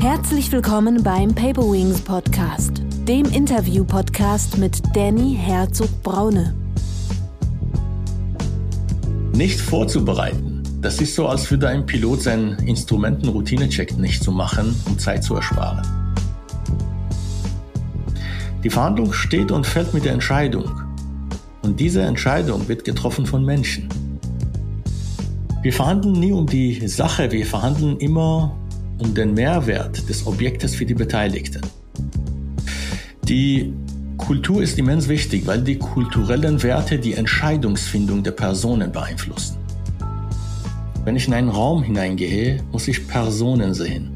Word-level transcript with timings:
Herzlich 0.00 0.50
willkommen 0.50 1.02
beim 1.02 1.34
Paper 1.34 1.70
Wings 1.70 2.00
Podcast, 2.00 2.82
dem 3.06 3.26
Interview-Podcast 3.26 4.56
mit 4.56 4.80
Danny 4.96 5.36
Herzog-Braune. 5.38 6.54
Nicht 9.34 9.60
vorzubereiten. 9.60 10.62
Das 10.80 11.02
ist 11.02 11.14
so, 11.14 11.28
als 11.28 11.50
würde 11.50 11.68
ein 11.68 11.84
Pilot 11.84 12.22
seinen 12.22 12.58
Instrumenten-Routine-Check 12.60 13.98
nicht 13.98 14.24
zu 14.24 14.32
machen, 14.32 14.74
um 14.86 14.98
Zeit 14.98 15.22
zu 15.22 15.34
ersparen. 15.34 15.86
Die 18.64 18.70
Verhandlung 18.70 19.12
steht 19.12 19.52
und 19.52 19.66
fällt 19.66 19.92
mit 19.92 20.06
der 20.06 20.14
Entscheidung. 20.14 20.80
Und 21.60 21.78
diese 21.78 22.00
Entscheidung 22.00 22.66
wird 22.68 22.86
getroffen 22.86 23.26
von 23.26 23.44
Menschen. 23.44 23.86
Wir 25.60 25.74
verhandeln 25.74 26.18
nie 26.18 26.32
um 26.32 26.46
die 26.46 26.88
Sache, 26.88 27.30
wir 27.30 27.44
verhandeln 27.44 27.98
immer 27.98 28.56
um 29.00 29.14
den 29.14 29.34
Mehrwert 29.34 30.08
des 30.08 30.26
Objektes 30.26 30.74
für 30.74 30.86
die 30.86 30.94
Beteiligten. 30.94 31.62
Die 33.24 33.72
Kultur 34.16 34.62
ist 34.62 34.78
immens 34.78 35.08
wichtig, 35.08 35.46
weil 35.46 35.62
die 35.62 35.76
kulturellen 35.76 36.62
Werte 36.62 36.98
die 36.98 37.14
Entscheidungsfindung 37.14 38.22
der 38.22 38.32
Personen 38.32 38.92
beeinflussen. 38.92 39.56
Wenn 41.04 41.16
ich 41.16 41.26
in 41.26 41.34
einen 41.34 41.48
Raum 41.48 41.82
hineingehe, 41.82 42.62
muss 42.70 42.86
ich 42.86 43.08
Personen 43.08 43.72
sehen, 43.72 44.10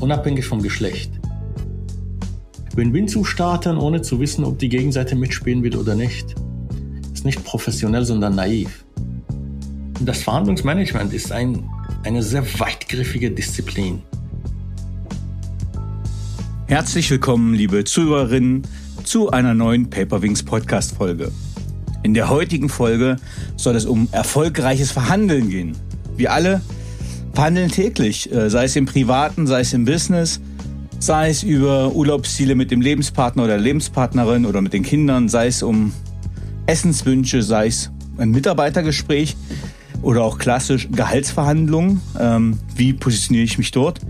unabhängig 0.00 0.44
vom 0.44 0.60
Geschlecht. 0.60 1.12
Win-Win 2.74 3.08
zu 3.08 3.24
starten, 3.24 3.76
ohne 3.76 4.02
zu 4.02 4.20
wissen, 4.20 4.44
ob 4.44 4.58
die 4.58 4.68
Gegenseite 4.68 5.14
mitspielen 5.14 5.62
wird 5.62 5.76
oder 5.76 5.94
nicht, 5.94 6.34
ist 7.12 7.24
nicht 7.24 7.44
professionell, 7.44 8.04
sondern 8.04 8.34
naiv. 8.34 8.84
Das 10.00 10.22
Verhandlungsmanagement 10.22 11.12
ist 11.12 11.30
ein, 11.30 11.68
eine 12.02 12.22
sehr 12.22 12.44
weitgriffige 12.58 13.30
Disziplin. 13.30 14.02
Herzlich 16.66 17.10
willkommen, 17.10 17.52
liebe 17.52 17.84
Zuhörerinnen, 17.84 18.62
zu 19.04 19.30
einer 19.30 19.54
neuen 19.54 19.90
Paperwings 19.90 20.42
Podcast 20.42 20.96
Folge. 20.96 21.30
In 22.02 22.14
der 22.14 22.30
heutigen 22.30 22.68
Folge 22.68 23.16
soll 23.56 23.76
es 23.76 23.84
um 23.84 24.08
erfolgreiches 24.12 24.92
Verhandeln 24.92 25.50
gehen. 25.50 25.76
Wir 26.16 26.32
alle 26.32 26.62
verhandeln 27.34 27.70
täglich, 27.70 28.32
äh, 28.32 28.48
sei 28.48 28.64
es 28.64 28.76
im 28.76 28.86
Privaten, 28.86 29.46
sei 29.46 29.60
es 29.60 29.72
im 29.72 29.84
Business, 29.84 30.40
sei 30.98 31.28
es 31.28 31.42
über 31.42 31.92
Urlaubsziele 31.92 32.54
mit 32.54 32.70
dem 32.70 32.80
Lebenspartner 32.80 33.44
oder 33.44 33.58
Lebenspartnerin 33.58 34.46
oder 34.46 34.62
mit 34.62 34.72
den 34.72 34.84
Kindern, 34.84 35.28
sei 35.28 35.48
es 35.48 35.62
um 35.62 35.92
Essenswünsche, 36.66 37.42
sei 37.42 37.66
es 37.66 37.90
ein 38.16 38.30
Mitarbeitergespräch 38.30 39.36
oder 40.02 40.24
auch 40.24 40.38
klassisch 40.38 40.88
Gehaltsverhandlungen. 40.90 42.00
Ähm, 42.18 42.58
wie 42.74 42.92
positioniere 42.92 43.44
ich 43.44 43.58
mich 43.58 43.70
dort? 43.70 44.00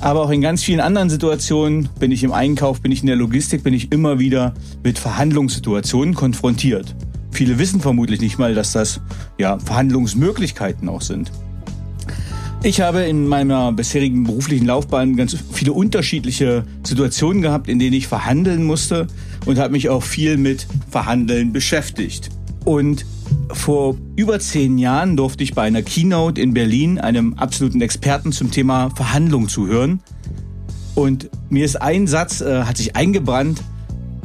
Aber 0.00 0.22
auch 0.22 0.30
in 0.30 0.40
ganz 0.40 0.62
vielen 0.62 0.80
anderen 0.80 1.08
Situationen, 1.08 1.88
bin 1.98 2.12
ich 2.12 2.22
im 2.22 2.32
Einkauf, 2.32 2.80
bin 2.80 2.92
ich 2.92 3.00
in 3.00 3.06
der 3.06 3.16
Logistik, 3.16 3.62
bin 3.62 3.72
ich 3.72 3.92
immer 3.92 4.18
wieder 4.18 4.54
mit 4.84 4.98
Verhandlungssituationen 4.98 6.14
konfrontiert. 6.14 6.94
Viele 7.30 7.58
wissen 7.58 7.80
vermutlich 7.80 8.20
nicht 8.20 8.38
mal, 8.38 8.54
dass 8.54 8.72
das 8.72 9.00
ja 9.38 9.58
Verhandlungsmöglichkeiten 9.58 10.88
auch 10.88 11.02
sind. 11.02 11.32
Ich 12.62 12.80
habe 12.80 13.02
in 13.02 13.28
meiner 13.28 13.72
bisherigen 13.72 14.24
beruflichen 14.24 14.66
Laufbahn 14.66 15.16
ganz 15.16 15.36
viele 15.52 15.72
unterschiedliche 15.72 16.64
Situationen 16.82 17.40
gehabt, 17.40 17.68
in 17.68 17.78
denen 17.78 17.92
ich 17.92 18.08
verhandeln 18.08 18.64
musste 18.64 19.06
und 19.44 19.58
habe 19.58 19.72
mich 19.72 19.88
auch 19.88 20.02
viel 20.02 20.36
mit 20.36 20.66
Verhandeln 20.90 21.52
beschäftigt. 21.52 22.30
Und 22.64 23.06
vor 23.58 23.96
über 24.16 24.38
zehn 24.40 24.78
Jahren 24.78 25.16
durfte 25.16 25.44
ich 25.44 25.54
bei 25.54 25.62
einer 25.62 25.82
Keynote 25.82 26.40
in 26.40 26.54
Berlin 26.54 26.98
einem 26.98 27.34
absoluten 27.34 27.80
Experten 27.80 28.32
zum 28.32 28.50
Thema 28.50 28.90
Verhandlung 28.90 29.48
zuhören. 29.48 30.00
Und 30.94 31.30
mir 31.50 31.64
ist 31.64 31.80
ein 31.80 32.06
Satz, 32.06 32.40
äh, 32.40 32.62
hat 32.62 32.76
sich 32.76 32.96
eingebrannt, 32.96 33.62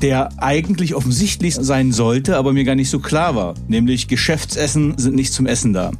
der 0.01 0.29
eigentlich 0.41 0.95
offensichtlich 0.95 1.55
sein 1.55 1.91
sollte, 1.91 2.37
aber 2.37 2.53
mir 2.53 2.63
gar 2.63 2.75
nicht 2.75 2.89
so 2.89 2.99
klar 2.99 3.35
war. 3.35 3.53
Nämlich 3.67 4.07
Geschäftsessen 4.07 4.97
sind 4.97 5.15
nicht 5.15 5.33
zum 5.33 5.45
Essen 5.45 5.73
da. 5.73 5.91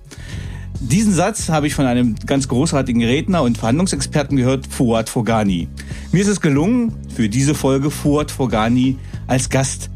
Diesen 0.80 1.14
Satz 1.14 1.50
habe 1.50 1.68
ich 1.68 1.76
von 1.76 1.86
einem 1.86 2.16
ganz 2.26 2.48
großartigen 2.48 3.04
Redner 3.04 3.44
und 3.44 3.58
Verhandlungsexperten 3.58 4.36
gehört, 4.36 4.66
Fuad 4.66 5.10
Fogani. 5.10 5.68
Mir 6.12 6.22
ist 6.22 6.28
es 6.28 6.42
gelungen, 6.42 6.94
für 7.16 7.30
diese 7.30 7.54
Folge 7.54 7.92
Fuad 7.92 8.32
Fogani 8.32 8.98
als 9.28 9.50
Gast 9.50 9.92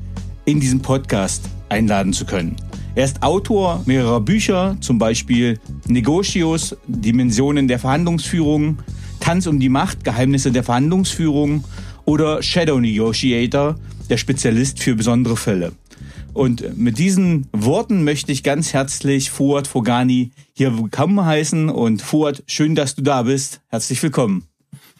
in 0.45 0.59
diesem 0.59 0.81
Podcast 0.81 1.49
einladen 1.69 2.13
zu 2.13 2.25
können. 2.25 2.55
Er 2.95 3.03
ist 3.03 3.23
Autor 3.23 3.83
mehrerer 3.85 4.21
Bücher, 4.21 4.77
zum 4.79 4.97
Beispiel 4.97 5.59
Negocios, 5.85 6.77
Dimensionen 6.87 7.67
der 7.67 7.77
Verhandlungsführung, 7.77 8.79
Tanz 9.19 9.47
um 9.47 9.59
die 9.59 9.67
Macht, 9.67 10.05
Geheimnisse 10.05 10.53
der 10.53 10.63
Verhandlungsführung 10.63 11.65
oder 12.05 12.41
Shadow 12.41 12.79
Negotiator, 12.79 13.75
der 14.09 14.15
Spezialist 14.15 14.81
für 14.81 14.95
besondere 14.95 15.35
Fälle. 15.35 15.73
Und 16.33 16.77
mit 16.77 16.97
diesen 16.97 17.47
Worten 17.51 18.05
möchte 18.05 18.31
ich 18.31 18.43
ganz 18.43 18.71
herzlich 18.71 19.29
Fuad 19.29 19.67
Fogani 19.67 20.31
hier 20.53 20.77
willkommen 20.77 21.25
heißen. 21.25 21.69
Und 21.69 22.01
Fuad, 22.01 22.43
schön, 22.47 22.75
dass 22.75 22.95
du 22.95 23.01
da 23.01 23.23
bist. 23.23 23.59
Herzlich 23.67 24.01
willkommen. 24.03 24.45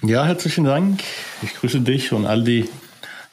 Ja, 0.02 0.26
herzlichen 0.26 0.66
Dank. 0.66 1.02
Ich 1.42 1.54
grüße 1.54 1.80
dich 1.80 2.12
und 2.12 2.26
all 2.26 2.44
die 2.44 2.66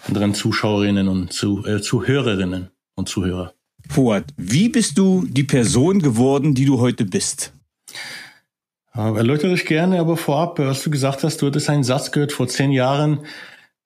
anderen 0.06 0.34
Zuschauerinnen 0.34 1.08
und 1.08 1.30
äh, 1.66 1.80
Zuhörerinnen 1.80 2.68
und 2.94 3.08
Zuhörer. 3.08 3.54
Fuad, 3.92 4.24
wie 4.38 4.70
bist 4.70 4.96
du 4.96 5.26
die 5.28 5.44
Person 5.44 6.00
geworden, 6.00 6.54
die 6.54 6.64
du 6.64 6.80
heute 6.80 7.04
bist? 7.04 7.52
Äh, 8.94 9.00
erläutere 9.00 9.52
ich 9.52 9.66
gerne, 9.66 10.00
aber 10.00 10.16
vorab, 10.16 10.58
was 10.58 10.82
du 10.82 10.88
gesagt 10.88 11.22
hast, 11.24 11.42
du 11.42 11.48
hattest 11.48 11.68
einen 11.68 11.84
Satz 11.84 12.10
gehört 12.10 12.32
vor 12.32 12.48
zehn 12.48 12.72
Jahren, 12.72 13.26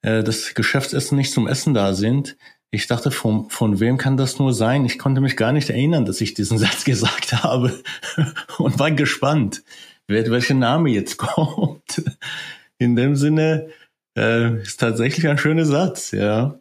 äh, 0.03 0.23
dass 0.23 0.55
Geschäftsessen 0.55 1.19
nicht 1.19 1.33
zum 1.33 1.49
Essen 1.49 1.75
da 1.75 1.93
sind. 1.93 2.37
Ich 2.71 2.87
dachte, 2.87 3.11
von, 3.11 3.51
von 3.51 3.81
wem 3.81 3.99
kann 3.99 4.17
das 4.17 4.39
nur 4.39 4.55
sein? 4.55 4.85
Ich 4.85 5.01
konnte 5.01 5.21
mich 5.21 5.37
gar 5.37 5.51
nicht 5.51 5.71
erinnern, 5.71 6.05
dass 6.05 6.21
ich 6.21 6.35
diesen 6.35 6.59
Satz 6.59 6.85
gesagt 6.85 7.43
habe 7.43 7.83
und 8.59 8.79
war 8.79 8.93
gespannt, 8.93 9.65
welcher 10.07 10.55
Name 10.55 10.91
jetzt 10.91 11.17
kommt. 11.17 12.05
In 12.79 12.95
dem 12.95 13.17
Sinne 13.17 13.71
äh, 14.17 14.63
ist 14.63 14.79
tatsächlich 14.79 15.27
ein 15.27 15.39
schöner 15.39 15.65
Satz, 15.65 16.13
ja. 16.13 16.61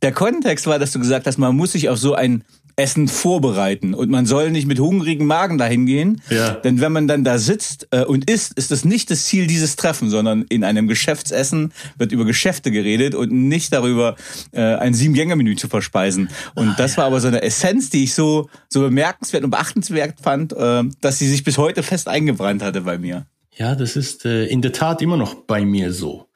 Der 0.00 0.12
Kontext 0.12 0.66
war, 0.66 0.78
dass 0.78 0.92
du 0.92 1.00
gesagt 1.00 1.26
hast, 1.26 1.36
man 1.36 1.54
muss 1.54 1.72
sich 1.72 1.90
auf 1.90 1.98
so 1.98 2.14
ein 2.14 2.44
Essen 2.78 3.08
vorbereiten 3.08 3.92
und 3.92 4.08
man 4.08 4.24
soll 4.24 4.50
nicht 4.50 4.66
mit 4.66 4.78
hungrigem 4.78 5.26
Magen 5.26 5.58
dahin 5.58 5.84
gehen, 5.84 6.22
ja. 6.30 6.52
denn 6.52 6.80
wenn 6.80 6.92
man 6.92 7.08
dann 7.08 7.24
da 7.24 7.38
sitzt 7.38 7.88
äh, 7.90 8.04
und 8.04 8.30
isst, 8.30 8.54
ist 8.54 8.70
das 8.70 8.84
nicht 8.84 9.10
das 9.10 9.24
Ziel 9.24 9.46
dieses 9.46 9.76
Treffen, 9.76 10.10
sondern 10.10 10.42
in 10.48 10.62
einem 10.62 10.86
Geschäftsessen 10.86 11.72
wird 11.98 12.12
über 12.12 12.24
Geschäfte 12.24 12.70
geredet 12.70 13.14
und 13.14 13.32
nicht 13.32 13.72
darüber 13.72 14.16
äh, 14.52 14.60
ein 14.60 14.94
Sieben-Gänge-Menü 14.94 15.56
zu 15.56 15.68
verspeisen. 15.68 16.30
Und 16.54 16.68
ah, 16.68 16.74
das 16.78 16.92
ja. 16.92 16.98
war 16.98 17.06
aber 17.06 17.20
so 17.20 17.28
eine 17.28 17.42
Essenz, 17.42 17.90
die 17.90 18.04
ich 18.04 18.14
so 18.14 18.48
so 18.68 18.80
bemerkenswert 18.80 19.42
und 19.42 19.50
beachtenswert 19.50 20.20
fand, 20.22 20.52
äh, 20.52 20.84
dass 21.00 21.18
sie 21.18 21.28
sich 21.28 21.42
bis 21.42 21.58
heute 21.58 21.82
fest 21.82 22.06
eingebrannt 22.08 22.62
hatte 22.62 22.82
bei 22.82 22.96
mir. 22.96 23.26
Ja, 23.56 23.74
das 23.74 23.96
ist 23.96 24.24
in 24.24 24.62
der 24.62 24.72
Tat 24.72 25.02
immer 25.02 25.16
noch 25.16 25.34
bei 25.34 25.64
mir 25.64 25.92
so. 25.92 26.28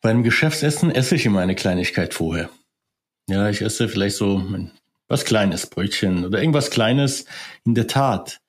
Beim 0.00 0.24
Geschäftsessen 0.24 0.90
esse 0.90 1.14
ich 1.14 1.24
immer 1.24 1.38
eine 1.38 1.54
Kleinigkeit 1.54 2.14
vorher. 2.14 2.50
Ja, 3.28 3.48
ich 3.48 3.62
esse 3.62 3.88
vielleicht 3.88 4.16
so 4.16 4.42
was 5.08 5.24
Kleines, 5.24 5.66
Brötchen 5.66 6.24
oder 6.24 6.40
irgendwas 6.40 6.70
Kleines, 6.70 7.26
in 7.64 7.74
der 7.74 7.86
Tat. 7.86 8.40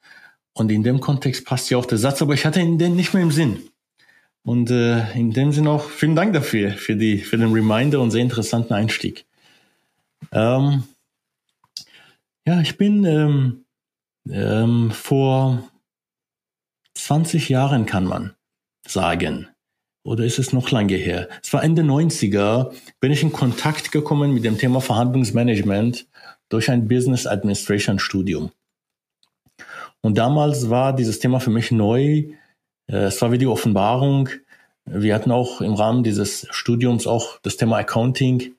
Und 0.54 0.72
in 0.72 0.84
dem 0.84 1.00
Kontext 1.00 1.46
passt 1.46 1.70
ja 1.70 1.78
auch 1.78 1.86
der 1.86 1.98
Satz, 1.98 2.22
aber 2.22 2.34
ich 2.34 2.46
hatte 2.46 2.62
ihn 2.62 2.78
denn 2.78 2.96
nicht 2.96 3.14
mehr 3.14 3.24
im 3.24 3.32
Sinn. 3.32 3.70
Und 4.44 4.70
äh, 4.72 5.12
in 5.14 5.32
dem 5.32 5.52
Sinne 5.52 5.72
auch 5.72 5.90
vielen 5.90 6.16
Dank 6.16 6.34
dafür, 6.34 6.72
für, 6.72 6.96
die, 6.96 7.20
für 7.20 7.38
den 7.38 7.54
Reminder 7.54 8.02
und 8.02 8.12
sehr 8.12 8.22
interessanten 8.22 8.74
Einstieg. 8.74 9.26
Ähm, 10.32 10.84
ja, 12.46 12.60
ich 12.62 12.78
bin 12.78 13.06
ähm, 13.06 13.66
ähm, 14.30 14.92
vor 14.92 15.64
20 16.94 17.50
Jahren, 17.50 17.86
kann 17.86 18.04
man 18.04 18.34
sagen, 18.86 19.48
oder 20.04 20.26
ist 20.26 20.40
es 20.40 20.54
noch 20.54 20.72
lange 20.72 20.96
her? 20.96 21.30
Es 21.42 21.54
war 21.54 21.64
Ende 21.64 21.82
90er, 21.82 22.74
bin 23.00 23.12
ich 23.12 23.24
in 23.24 23.32
Kontakt 23.32 23.92
gekommen 23.92 24.34
mit 24.34 24.44
dem 24.44 24.58
Thema 24.58 24.82
Verhandlungsmanagement 24.82 26.06
durch 26.50 26.70
ein 26.70 26.88
Business 26.88 27.26
Administration 27.26 28.00
Studium. 28.00 28.52
Und 30.02 30.18
damals 30.18 30.70
war 30.70 30.94
dieses 30.94 31.20
Thema 31.20 31.40
für 31.40 31.50
mich 31.50 31.72
neu. 31.72 32.26
Äh, 32.88 32.96
es 32.96 33.22
war 33.22 33.32
wie 33.32 33.38
die 33.38 33.48
Offenbarung. 33.48 34.30
Wir 34.86 35.16
hatten 35.16 35.32
auch 35.32 35.62
im 35.62 35.74
Rahmen 35.74 36.04
dieses 36.04 36.46
Studiums 36.52 37.08
auch 37.08 37.40
das 37.42 37.56
Thema 37.56 37.78
Accounting. 37.78 38.56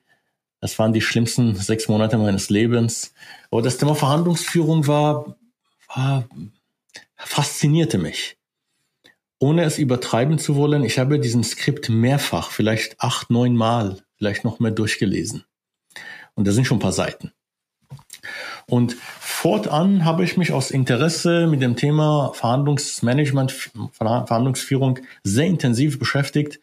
Das 0.59 0.79
waren 0.79 0.93
die 0.93 1.01
schlimmsten 1.01 1.55
sechs 1.55 1.87
Monate 1.87 2.17
meines 2.17 2.49
Lebens. 2.49 3.13
Aber 3.51 3.61
das 3.61 3.77
Thema 3.77 3.93
Verhandlungsführung 3.93 4.87
war, 4.87 5.35
war 5.93 6.27
faszinierte 7.15 7.99
mich. 7.99 8.37
Ohne 9.39 9.63
es 9.63 9.77
übertreiben 9.77 10.37
zu 10.39 10.55
wollen, 10.55 10.83
ich 10.83 10.97
habe 10.97 11.19
diesen 11.19 11.43
Skript 11.43 11.89
mehrfach, 11.89 12.51
vielleicht 12.51 12.99
acht, 12.99 13.29
neun 13.29 13.55
Mal, 13.55 14.01
vielleicht 14.17 14.45
noch 14.45 14.59
mehr 14.59 14.71
durchgelesen. 14.71 15.43
Und 16.35 16.47
da 16.47 16.51
sind 16.51 16.65
schon 16.65 16.77
ein 16.77 16.81
paar 16.81 16.91
Seiten. 16.91 17.31
Und 18.67 18.93
fortan 18.93 20.05
habe 20.05 20.23
ich 20.23 20.37
mich 20.37 20.51
aus 20.51 20.71
Interesse 20.71 21.47
mit 21.47 21.61
dem 21.61 21.75
Thema 21.75 22.31
Verhandlungsmanagement, 22.33 23.51
Verhandlungsführung 23.91 24.99
sehr 25.23 25.45
intensiv 25.45 25.99
beschäftigt. 25.99 26.59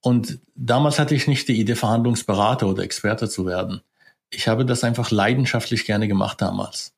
Und 0.00 0.40
damals 0.56 0.98
hatte 0.98 1.14
ich 1.14 1.28
nicht 1.28 1.46
die 1.48 1.60
Idee, 1.60 1.76
Verhandlungsberater 1.76 2.66
oder 2.66 2.82
Experte 2.82 3.28
zu 3.28 3.46
werden. 3.46 3.82
Ich 4.30 4.48
habe 4.48 4.66
das 4.66 4.82
einfach 4.82 5.10
leidenschaftlich 5.10 5.84
gerne 5.84 6.08
gemacht 6.08 6.40
damals. 6.40 6.92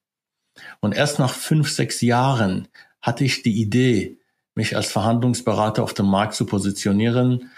Und 0.81 0.94
erst 0.94 1.19
nach 1.19 1.34
fünf, 1.34 1.70
sechs 1.70 2.00
Jahren 2.00 2.69
hatte 3.02 3.25
ich 3.25 3.43
die 3.43 3.61
Idee, 3.61 4.19
mich 4.56 4.75
als 4.75 4.91
Verhandlungsberater 4.91 5.82
auf 5.82 5.94
dem 5.94 6.06
Markt 6.06 6.35
zu 6.35 6.47
positionieren. 6.47 7.50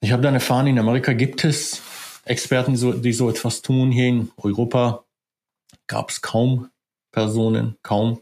Ich 0.00 0.12
habe 0.12 0.22
dann 0.22 0.34
erfahren, 0.34 0.66
in 0.66 0.78
Amerika 0.78 1.12
gibt 1.12 1.44
es 1.44 1.82
Experten, 2.24 2.72
die 2.72 2.78
so, 2.78 2.92
die 2.92 3.12
so 3.12 3.30
etwas 3.30 3.62
tun. 3.62 3.92
Hier 3.92 4.08
in 4.08 4.30
Europa 4.36 5.04
gab 5.86 6.10
es 6.10 6.22
kaum 6.22 6.70
Personen, 7.12 7.76
kaum. 7.82 8.20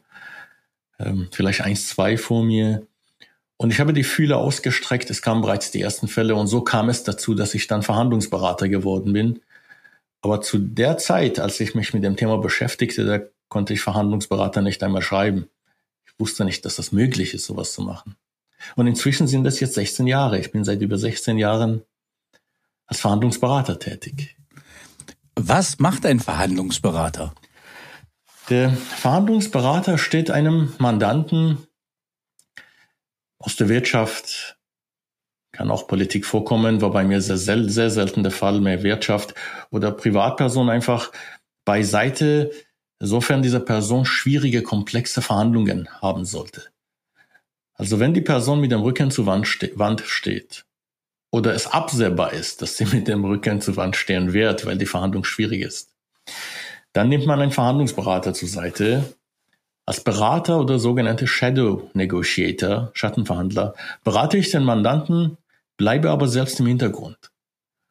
Ähm, 0.98 1.28
vielleicht 1.32 1.62
eins, 1.62 1.88
zwei 1.88 2.16
vor 2.16 2.44
mir. 2.44 2.86
Und 3.56 3.70
ich 3.70 3.80
habe 3.80 3.92
die 3.92 4.04
Fühler 4.04 4.38
ausgestreckt. 4.38 5.08
Es 5.10 5.22
kamen 5.22 5.40
bereits 5.42 5.70
die 5.70 5.80
ersten 5.80 6.08
Fälle. 6.08 6.34
Und 6.34 6.48
so 6.48 6.60
kam 6.60 6.88
es 6.88 7.04
dazu, 7.04 7.34
dass 7.34 7.54
ich 7.54 7.66
dann 7.66 7.82
Verhandlungsberater 7.82 8.68
geworden 8.68 9.12
bin. 9.12 9.40
Aber 10.20 10.40
zu 10.40 10.58
der 10.58 10.98
Zeit, 10.98 11.38
als 11.38 11.60
ich 11.60 11.74
mich 11.74 11.94
mit 11.94 12.04
dem 12.04 12.16
Thema 12.16 12.38
beschäftigte, 12.38 13.04
da 13.04 13.20
konnte 13.48 13.72
ich 13.72 13.80
Verhandlungsberater 13.80 14.62
nicht 14.62 14.82
einmal 14.82 15.02
schreiben. 15.02 15.48
Ich 16.14 16.20
wusste 16.20 16.44
nicht, 16.44 16.64
dass 16.64 16.76
das 16.76 16.92
möglich 16.92 17.34
ist, 17.34 17.46
sowas 17.46 17.72
zu 17.72 17.82
machen. 17.82 18.16
Und 18.76 18.86
inzwischen 18.86 19.26
sind 19.26 19.44
das 19.44 19.60
jetzt 19.60 19.74
16 19.74 20.06
Jahre. 20.06 20.38
Ich 20.38 20.52
bin 20.52 20.64
seit 20.64 20.80
über 20.80 20.96
16 20.96 21.38
Jahren 21.38 21.82
als 22.86 23.00
Verhandlungsberater 23.00 23.78
tätig. 23.78 24.36
Was 25.34 25.78
macht 25.78 26.06
ein 26.06 26.20
Verhandlungsberater? 26.20 27.34
Der 28.50 28.70
Verhandlungsberater 28.70 29.98
steht 29.98 30.30
einem 30.30 30.72
Mandanten 30.78 31.66
aus 33.38 33.56
der 33.56 33.68
Wirtschaft, 33.68 34.56
kann 35.52 35.70
auch 35.70 35.86
Politik 35.86 36.26
vorkommen, 36.26 36.80
war 36.80 36.90
bei 36.90 37.04
mir 37.04 37.20
sehr, 37.20 37.38
sehr, 37.38 37.68
sehr 37.68 37.90
selten 37.90 38.22
der 38.22 38.32
Fall, 38.32 38.60
mehr 38.60 38.82
Wirtschaft 38.82 39.34
oder 39.70 39.92
Privatperson 39.92 40.68
einfach 40.68 41.10
beiseite, 41.64 42.50
sofern 43.06 43.42
diese 43.42 43.60
Person 43.60 44.04
schwierige, 44.04 44.62
komplexe 44.62 45.22
Verhandlungen 45.22 45.88
haben 46.00 46.24
sollte. 46.24 46.62
Also 47.74 47.98
wenn 47.98 48.14
die 48.14 48.20
Person 48.20 48.60
mit 48.60 48.72
dem 48.72 48.82
Rücken 48.82 49.10
zur 49.10 49.26
Wand, 49.26 49.46
ste 49.46 49.72
Wand 49.76 50.02
steht 50.02 50.64
oder 51.30 51.54
es 51.54 51.66
absehbar 51.66 52.32
ist, 52.32 52.62
dass 52.62 52.76
sie 52.76 52.84
mit 52.92 53.08
dem 53.08 53.24
Rücken 53.24 53.60
zur 53.60 53.76
Wand 53.76 53.96
stehen 53.96 54.32
wird, 54.32 54.64
weil 54.66 54.78
die 54.78 54.86
Verhandlung 54.86 55.24
schwierig 55.24 55.62
ist, 55.62 55.90
dann 56.92 57.08
nimmt 57.08 57.26
man 57.26 57.40
einen 57.40 57.50
Verhandlungsberater 57.50 58.34
zur 58.34 58.48
Seite. 58.48 59.14
Als 59.86 60.02
Berater 60.02 60.60
oder 60.60 60.78
sogenannte 60.78 61.26
Shadow 61.26 61.90
Negotiator, 61.92 62.90
Schattenverhandler, 62.94 63.74
berate 64.02 64.38
ich 64.38 64.50
den 64.50 64.64
Mandanten, 64.64 65.36
bleibe 65.76 66.10
aber 66.10 66.28
selbst 66.28 66.60
im 66.60 66.66
Hintergrund. 66.66 67.18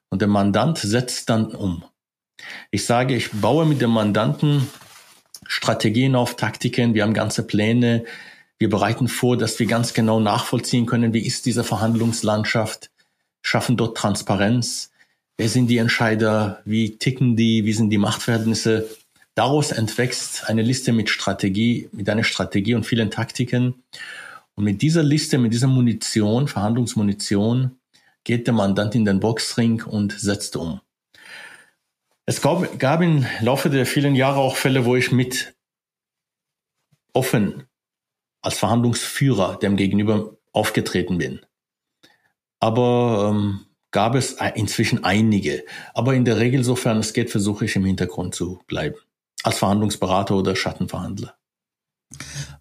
Und 0.09 0.21
der 0.21 0.29
Mandant 0.29 0.77
setzt 0.77 1.29
dann 1.29 1.53
um. 1.53 1.83
Ich 2.71 2.85
sage, 2.85 3.15
ich 3.15 3.31
baue 3.31 3.65
mit 3.65 3.81
dem 3.81 3.91
Mandanten 3.91 4.67
Strategien 5.55 6.15
auf, 6.15 6.35
Taktiken, 6.35 6.95
wir 6.95 7.03
haben 7.03 7.13
ganze 7.13 7.45
Pläne, 7.45 8.05
wir 8.57 8.69
bereiten 8.69 9.07
vor, 9.07 9.37
dass 9.37 9.59
wir 9.59 9.67
ganz 9.67 9.93
genau 9.93 10.19
nachvollziehen 10.19 10.87
können, 10.87 11.13
wie 11.13 11.23
ist 11.23 11.45
diese 11.45 11.63
Verhandlungslandschaft, 11.63 12.89
schaffen 13.43 13.77
dort 13.77 13.95
Transparenz, 13.95 14.89
wer 15.37 15.47
sind 15.49 15.67
die 15.67 15.77
Entscheider, 15.77 16.63
wie 16.65 16.97
ticken 16.97 17.35
die, 17.35 17.65
wie 17.65 17.73
sind 17.73 17.91
die 17.91 17.99
Machtverhältnisse. 17.99 18.89
Daraus 19.35 19.71
entwächst 19.71 20.49
eine 20.49 20.63
Liste 20.63 20.91
mit 20.91 21.11
Strategie, 21.11 21.87
mit 21.91 22.09
einer 22.09 22.23
Strategie 22.23 22.73
und 22.73 22.87
vielen 22.87 23.11
Taktiken. 23.11 23.75
Und 24.55 24.63
mit 24.63 24.81
dieser 24.81 25.03
Liste, 25.03 25.37
mit 25.37 25.53
dieser 25.53 25.67
Munition, 25.67 26.47
Verhandlungsmunition, 26.47 27.77
geht 28.23 28.47
der 28.47 28.55
Mandant 28.55 28.95
in 28.95 29.05
den 29.05 29.19
Boxring 29.19 29.83
und 29.83 30.13
setzt 30.13 30.55
um. 30.55 30.81
Es 32.25 32.41
gab, 32.41 32.79
gab 32.79 33.01
im 33.01 33.25
Laufe 33.41 33.69
der 33.69 33.85
vielen 33.85 34.15
Jahre 34.15 34.39
auch 34.39 34.55
Fälle, 34.55 34.85
wo 34.85 34.95
ich 34.95 35.11
mit 35.11 35.55
offen 37.13 37.63
als 38.41 38.57
Verhandlungsführer 38.57 39.57
dem 39.59 39.75
Gegenüber 39.75 40.37
aufgetreten 40.51 41.17
bin. 41.17 41.41
Aber 42.59 43.31
ähm, 43.31 43.65
gab 43.91 44.15
es 44.15 44.37
inzwischen 44.55 45.03
einige. 45.03 45.63
Aber 45.93 46.13
in 46.13 46.25
der 46.25 46.39
Regel, 46.39 46.63
sofern 46.63 46.97
es 46.97 47.13
geht, 47.13 47.29
versuche 47.29 47.65
ich 47.65 47.75
im 47.75 47.85
Hintergrund 47.85 48.35
zu 48.35 48.61
bleiben. 48.67 48.95
Als 49.43 49.57
Verhandlungsberater 49.59 50.35
oder 50.35 50.55
Schattenverhandler. 50.55 51.35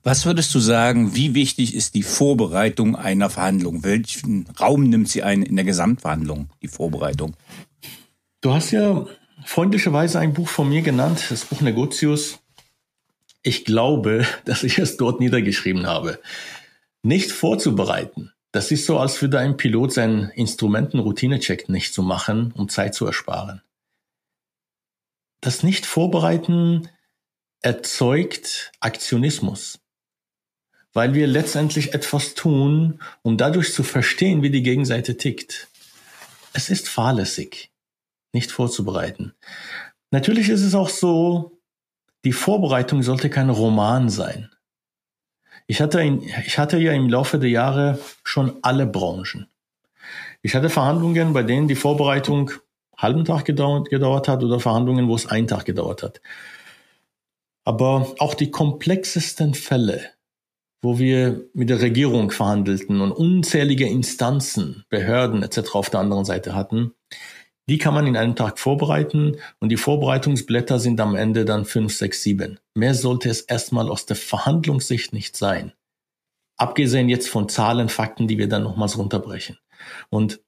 Was 0.03 0.27
würdest 0.27 0.55
du 0.55 0.59
sagen, 0.59 1.15
wie 1.15 1.35
wichtig 1.35 1.75
ist 1.75 1.95
die 1.95 2.03
Vorbereitung 2.03 2.97
einer 2.97 3.31
Verhandlung? 3.31 3.85
Welchen 3.85 4.47
Raum 4.59 4.85
nimmt 4.85 5.09
sie 5.09 5.23
ein 5.23 5.43
in 5.43 5.57
der 5.57 5.65
Gesamtverhandlung, 5.65 6.51
die 6.63 6.69
Vorbereitung? 6.69 7.37
Du 8.41 8.53
hast 8.53 8.73
ja 8.73 9.07
freundlicherweise 9.45 10.19
ein 10.19 10.33
Buch 10.33 10.49
von 10.49 10.69
mir 10.69 10.83
genannt, 10.83 11.27
das 11.31 11.45
Buch 11.45 11.61
Negotius. 11.61 12.41
Ich 13.43 13.65
glaube, 13.65 14.27
dass 14.45 14.63
ich 14.63 14.79
es 14.79 14.97
dort 14.97 15.21
niedergeschrieben 15.21 15.87
habe. 15.87 16.21
Nicht 17.03 17.33
vorzubereiten. 17.33 18.33
Das 18.53 18.71
ist 18.71 18.87
so, 18.87 18.99
als 18.99 19.21
würde 19.23 19.39
ein 19.39 19.57
Pilot 19.57 19.95
seinen 19.95 20.29
Instrumenten-Routine-Check 20.29 21.69
nicht 21.69 21.95
zu 21.95 22.03
machen, 22.03 22.53
um 22.53 22.69
Zeit 22.69 22.95
zu 22.95 23.07
ersparen. 23.07 23.63
Das 25.41 25.63
Nicht-Vorbereiten 25.63 26.89
erzeugt 27.63 28.71
Aktionismus, 28.79 29.81
weil 30.93 31.15
wir 31.15 31.27
letztendlich 31.27 31.95
etwas 31.95 32.35
tun, 32.35 33.01
um 33.23 33.37
dadurch 33.37 33.73
zu 33.73 33.83
verstehen, 33.83 34.43
wie 34.43 34.51
die 34.51 34.63
Gegenseite 34.63 35.17
tickt. 35.17 35.69
Es 36.53 36.69
ist 36.69 36.89
fahrlässig 36.89 37.72
nicht 38.33 38.51
vorzubereiten. 38.51 39.35
Natürlich 40.11 40.49
ist 40.49 40.63
es 40.63 40.75
auch 40.75 40.89
so, 40.89 41.59
die 42.25 42.33
Vorbereitung 42.33 43.03
sollte 43.03 43.31
kein 43.31 43.51
Roman 43.51 44.09
sein. 44.09 44.51
Ich 45.67 45.81
hatte, 45.81 46.03
in, 46.03 46.23
ich 46.23 46.59
hatte 46.59 46.79
ja 46.79 46.93
im 46.93 47.09
Laufe 47.09 47.39
der 47.39 47.51
Jahre 47.51 47.99
schon 48.25 48.59
alle 48.63 48.87
Branchen. 48.87 49.49
Ich 50.43 50.55
hatte 50.55 50.69
Verhandlungen, 50.69 51.33
bei 51.33 51.43
denen 51.43 51.69
die 51.69 51.77
Vorbereitung 51.77 52.51
halben 52.97 53.25
Tag 53.25 53.45
gedauert, 53.45 53.89
gedauert 53.89 54.29
hat 54.29 54.43
oder 54.43 54.61
Verhandlungen, 54.61 55.09
wo 55.09 55.15
es 55.15 55.27
einen 55.27 55.47
Tag 55.47 55.65
gedauert 55.65 56.03
hat. 56.03 56.21
Aber 57.65 58.15
auch 58.19 58.35
die 58.35 58.51
komplexesten 58.51 59.55
Fälle, 59.55 60.03
wo 60.83 60.99
wir 60.99 61.45
mit 61.55 61.71
der 61.71 61.81
Regierung 61.81 62.33
verhandelten 62.33 63.01
und 63.01 63.13
unzählige 63.13 63.89
Instanzen, 63.89 64.85
Behörden 64.89 65.43
etc. 65.43 65.75
auf 65.75 65.91
der 65.91 66.01
anderen 66.01 66.25
Seite 66.25 66.55
hatten, 66.55 66.93
die 67.69 67.79
kann 67.79 67.95
man 67.95 68.07
in 68.07 68.17
einem 68.17 68.35
Tag 68.35 68.59
vorbereiten 68.59 69.37
und 69.61 69.69
die 69.69 69.77
Vorbereitungsblätter 69.77 70.79
sind 70.79 71.01
am 71.01 71.15
Ende 71.15 71.45
dann 71.45 71.65
fünf, 71.65 71.95
sechs, 71.95 72.23
sieben. 72.23 72.59
Mehr 72.75 72.95
sollte 72.95 73.29
es 73.29 73.43
erstmal 73.43 73.89
aus 73.89 74.07
der 74.07 74.17
Verhandlungssicht 74.17 75.13
nicht 75.13 75.37
sein. 75.37 75.73
Abgesehen 76.57 77.09
jetzt 77.09 77.29
von 77.29 77.49
Zahlen, 77.49 77.89
Fakten, 77.89 78.29
die 78.29 78.39
wir 78.39 78.49
dann 78.49 78.65
nochmals 78.65 78.99
runterbrechen. 78.99 79.59
Und 80.11 80.41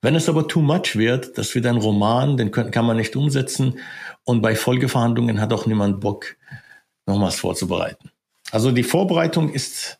wenn 0.00 0.14
es 0.14 0.28
aber 0.28 0.48
too 0.48 0.60
much 0.60 0.96
wird, 0.96 1.36
das 1.38 1.54
wird 1.54 1.66
ein 1.66 1.76
Roman, 1.76 2.36
den 2.36 2.50
kann 2.50 2.86
man 2.86 2.96
nicht 2.96 3.16
umsetzen 3.16 3.78
und 4.24 4.40
bei 4.40 4.54
Folgeverhandlungen 4.54 5.40
hat 5.40 5.52
auch 5.52 5.66
niemand 5.66 6.00
Bock, 6.00 6.36
nochmals 7.06 7.36
vorzubereiten. 7.36 8.10
Also 8.50 8.70
die 8.70 8.82
Vorbereitung 8.82 9.50
ist, 9.50 9.98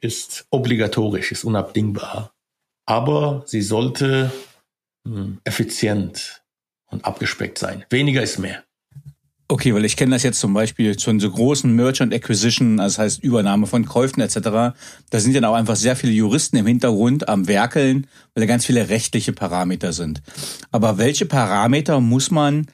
ist 0.00 0.46
obligatorisch, 0.50 1.30
ist 1.30 1.44
unabdingbar, 1.44 2.32
aber 2.84 3.42
sie 3.46 3.62
sollte 3.62 4.32
hm, 5.06 5.38
effizient 5.44 6.42
und 6.86 7.04
abgespeckt 7.04 7.58
sein. 7.58 7.84
Weniger 7.90 8.22
ist 8.22 8.38
mehr. 8.38 8.64
Okay, 9.48 9.74
weil 9.74 9.84
ich 9.84 9.96
kenne 9.96 10.12
das 10.12 10.22
jetzt 10.22 10.40
zum 10.40 10.54
Beispiel 10.54 10.96
zu 10.96 11.18
so 11.18 11.30
großen 11.30 11.70
Merchant 11.74 12.14
Acquisition, 12.14 12.78
das 12.78 12.96
heißt 12.98 13.22
Übernahme 13.22 13.66
von 13.66 13.84
Käufen 13.84 14.22
etc. 14.22 14.38
Da 15.10 15.20
sind 15.20 15.34
ja 15.34 15.46
auch 15.46 15.54
einfach 15.54 15.76
sehr 15.76 15.94
viele 15.94 16.12
Juristen 16.12 16.56
im 16.56 16.66
Hintergrund 16.66 17.28
am 17.28 17.48
Werkeln, 17.48 18.06
weil 18.34 18.42
da 18.42 18.46
ganz 18.46 18.64
viele 18.64 18.88
rechtliche 18.88 19.34
Parameter 19.34 19.92
sind. 19.92 20.22
Aber 20.70 20.96
welche 20.96 21.26
Parameter 21.26 22.00
muss 22.00 22.30
man 22.30 22.66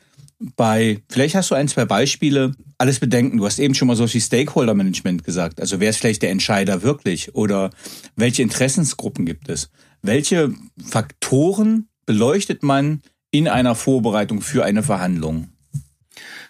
bei, 0.54 1.02
vielleicht 1.08 1.34
hast 1.34 1.50
du 1.50 1.56
ein, 1.56 1.66
zwei 1.66 1.84
Beispiele, 1.84 2.52
alles 2.78 3.00
bedenken. 3.00 3.38
Du 3.38 3.46
hast 3.46 3.58
eben 3.58 3.74
schon 3.74 3.88
mal 3.88 3.96
so 3.96 4.12
wie 4.12 4.20
Stakeholder 4.20 4.74
Management 4.74 5.24
gesagt. 5.24 5.60
Also 5.60 5.80
wer 5.80 5.90
ist 5.90 5.96
vielleicht 5.96 6.22
der 6.22 6.30
Entscheider 6.30 6.82
wirklich? 6.82 7.34
Oder 7.34 7.70
welche 8.14 8.42
Interessensgruppen 8.42 9.26
gibt 9.26 9.48
es? 9.48 9.70
Welche 10.00 10.54
Faktoren 10.80 11.87
beleuchtet 12.08 12.62
man 12.62 13.02
in 13.30 13.48
einer 13.48 13.74
Vorbereitung 13.74 14.40
für 14.40 14.64
eine 14.64 14.82
Verhandlung? 14.82 15.48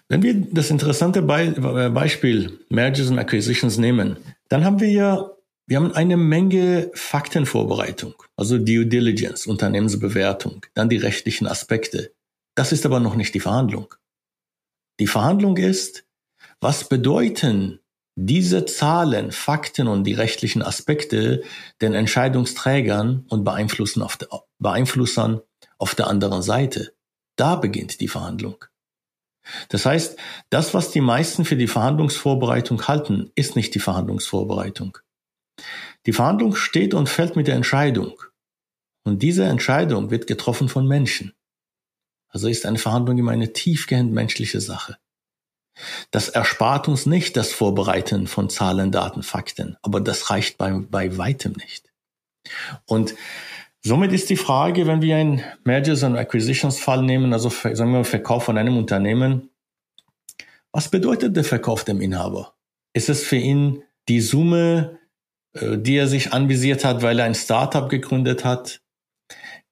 Wenn 0.07 0.23
wir 0.23 0.33
das 0.33 0.71
interessante 0.71 1.21
Be 1.21 1.91
Beispiel 1.93 2.59
Mergers 2.69 3.09
and 3.09 3.19
Acquisitions 3.19 3.77
nehmen, 3.77 4.15
dann 4.47 4.63
haben 4.63 4.79
wir 4.79 4.89
ja 4.89 5.29
wir 5.67 5.77
haben 5.77 5.91
eine 5.91 6.17
Menge 6.17 6.89
Faktenvorbereitung, 6.95 8.15
also 8.35 8.57
Due 8.57 8.87
Diligence, 8.87 9.45
Unternehmensbewertung, 9.45 10.65
dann 10.73 10.89
die 10.89 10.97
rechtlichen 10.97 11.45
Aspekte. 11.45 12.11
Das 12.55 12.71
ist 12.71 12.87
aber 12.87 12.99
noch 12.99 13.15
nicht 13.15 13.35
die 13.35 13.39
Verhandlung. 13.39 13.93
Die 14.99 15.07
Verhandlung 15.07 15.57
ist, 15.57 16.05
was 16.59 16.89
bedeuten 16.89 17.79
diese 18.15 18.65
Zahlen, 18.65 19.31
Fakten 19.31 19.87
und 19.87 20.05
die 20.05 20.13
rechtlichen 20.13 20.63
Aspekte 20.63 21.43
den 21.81 21.93
Entscheidungsträgern 21.93 23.25
und 23.29 23.43
Beeinflussern 23.43 25.41
auf 25.79 25.95
der 25.95 26.07
anderen 26.07 26.43
Seite. 26.43 26.93
Da 27.35 27.55
beginnt 27.55 27.99
die 28.01 28.07
Verhandlung. 28.07 28.63
Das 29.69 29.85
heißt, 29.85 30.17
das, 30.49 30.73
was 30.73 30.91
die 30.91 31.01
meisten 31.01 31.45
für 31.45 31.55
die 31.55 31.67
Verhandlungsvorbereitung 31.67 32.87
halten, 32.87 33.31
ist 33.35 33.55
nicht 33.55 33.73
die 33.73 33.79
Verhandlungsvorbereitung. 33.79 34.97
Die 36.05 36.13
Verhandlung 36.13 36.55
steht 36.55 36.93
und 36.93 37.09
fällt 37.09 37.35
mit 37.35 37.47
der 37.47 37.55
Entscheidung. 37.55 38.21
Und 39.03 39.23
diese 39.23 39.45
Entscheidung 39.45 40.11
wird 40.11 40.27
getroffen 40.27 40.69
von 40.69 40.87
Menschen. 40.87 41.33
Also 42.29 42.47
ist 42.47 42.65
eine 42.65 42.77
Verhandlung 42.77 43.17
immer 43.17 43.31
eine 43.31 43.53
tiefgehend 43.53 44.13
menschliche 44.13 44.61
Sache. 44.61 44.97
Das 46.11 46.29
erspart 46.29 46.87
uns 46.87 47.05
nicht 47.05 47.37
das 47.37 47.51
Vorbereiten 47.51 48.27
von 48.27 48.49
Zahlen, 48.49 48.91
Daten, 48.91 49.23
Fakten, 49.23 49.77
aber 49.81 50.01
das 50.01 50.29
reicht 50.29 50.57
bei, 50.57 50.71
bei 50.71 51.17
weitem 51.17 51.53
nicht. 51.53 51.89
Und 52.85 53.15
somit 53.81 54.11
ist 54.13 54.29
die 54.29 54.35
Frage, 54.35 54.87
wenn 54.87 55.01
wir 55.01 55.15
einen 55.15 55.43
Mergers 55.63 56.03
and 56.03 56.17
Acquisitions 56.17 56.79
Fall 56.79 57.03
nehmen, 57.03 57.33
also 57.33 57.49
sagen 57.49 57.91
wir 57.91 58.03
Verkauf 58.03 58.43
von 58.43 58.57
einem 58.57 58.77
Unternehmen, 58.77 59.49
was 60.71 60.89
bedeutet 60.89 61.35
der 61.35 61.43
Verkauf 61.43 61.83
dem 61.83 62.01
Inhaber? 62.01 62.53
Ist 62.93 63.09
es 63.09 63.23
für 63.23 63.37
ihn 63.37 63.83
die 64.07 64.21
Summe, 64.21 64.99
äh, 65.53 65.77
die 65.77 65.95
er 65.95 66.07
sich 66.07 66.33
anvisiert 66.33 66.85
hat, 66.85 67.01
weil 67.01 67.19
er 67.19 67.25
ein 67.25 67.35
Startup 67.35 67.89
gegründet 67.89 68.45
hat? 68.45 68.81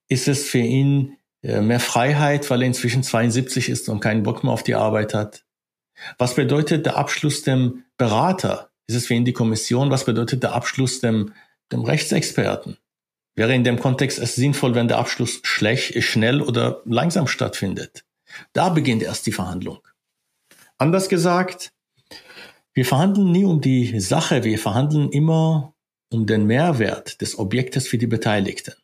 Ist 0.08 0.28
es 0.28 0.44
für 0.44 0.58
ihn 0.58 1.16
äh, 1.42 1.60
mehr 1.60 1.80
Freiheit, 1.80 2.48
weil 2.50 2.62
er 2.62 2.66
inzwischen 2.66 3.02
72 3.02 3.68
ist 3.68 3.88
und 3.88 4.00
keinen 4.00 4.22
Bock 4.22 4.42
mehr 4.42 4.52
auf 4.52 4.62
die 4.62 4.74
Arbeit 4.74 5.14
hat? 5.14 5.44
Was 6.16 6.34
bedeutet 6.34 6.86
der 6.86 6.96
Abschluss 6.96 7.42
dem 7.42 7.84
Berater? 7.96 8.70
Ist 8.86 8.96
es 8.96 9.06
für 9.06 9.14
ihn 9.14 9.24
die 9.24 9.32
Kommission? 9.32 9.90
Was 9.90 10.04
bedeutet 10.04 10.42
der 10.42 10.54
Abschluss 10.54 11.00
dem, 11.00 11.32
dem 11.70 11.84
Rechtsexperten? 11.84 12.78
Wäre 13.38 13.54
in 13.54 13.62
dem 13.62 13.78
Kontext 13.78 14.18
es 14.18 14.34
sinnvoll, 14.34 14.74
wenn 14.74 14.88
der 14.88 14.98
Abschluss 14.98 15.38
schlecht, 15.44 16.02
schnell 16.02 16.42
oder 16.42 16.82
langsam 16.86 17.28
stattfindet? 17.28 18.04
Da 18.52 18.68
beginnt 18.68 19.00
erst 19.00 19.26
die 19.26 19.32
Verhandlung. 19.32 19.78
Anders 20.76 21.08
gesagt, 21.08 21.72
wir 22.74 22.84
verhandeln 22.84 23.30
nie 23.30 23.44
um 23.44 23.60
die 23.60 24.00
Sache, 24.00 24.42
wir 24.42 24.58
verhandeln 24.58 25.12
immer 25.12 25.72
um 26.10 26.26
den 26.26 26.46
Mehrwert 26.46 27.20
des 27.20 27.38
Objektes 27.38 27.86
für 27.86 27.96
die 27.96 28.08
Beteiligten. 28.08 28.74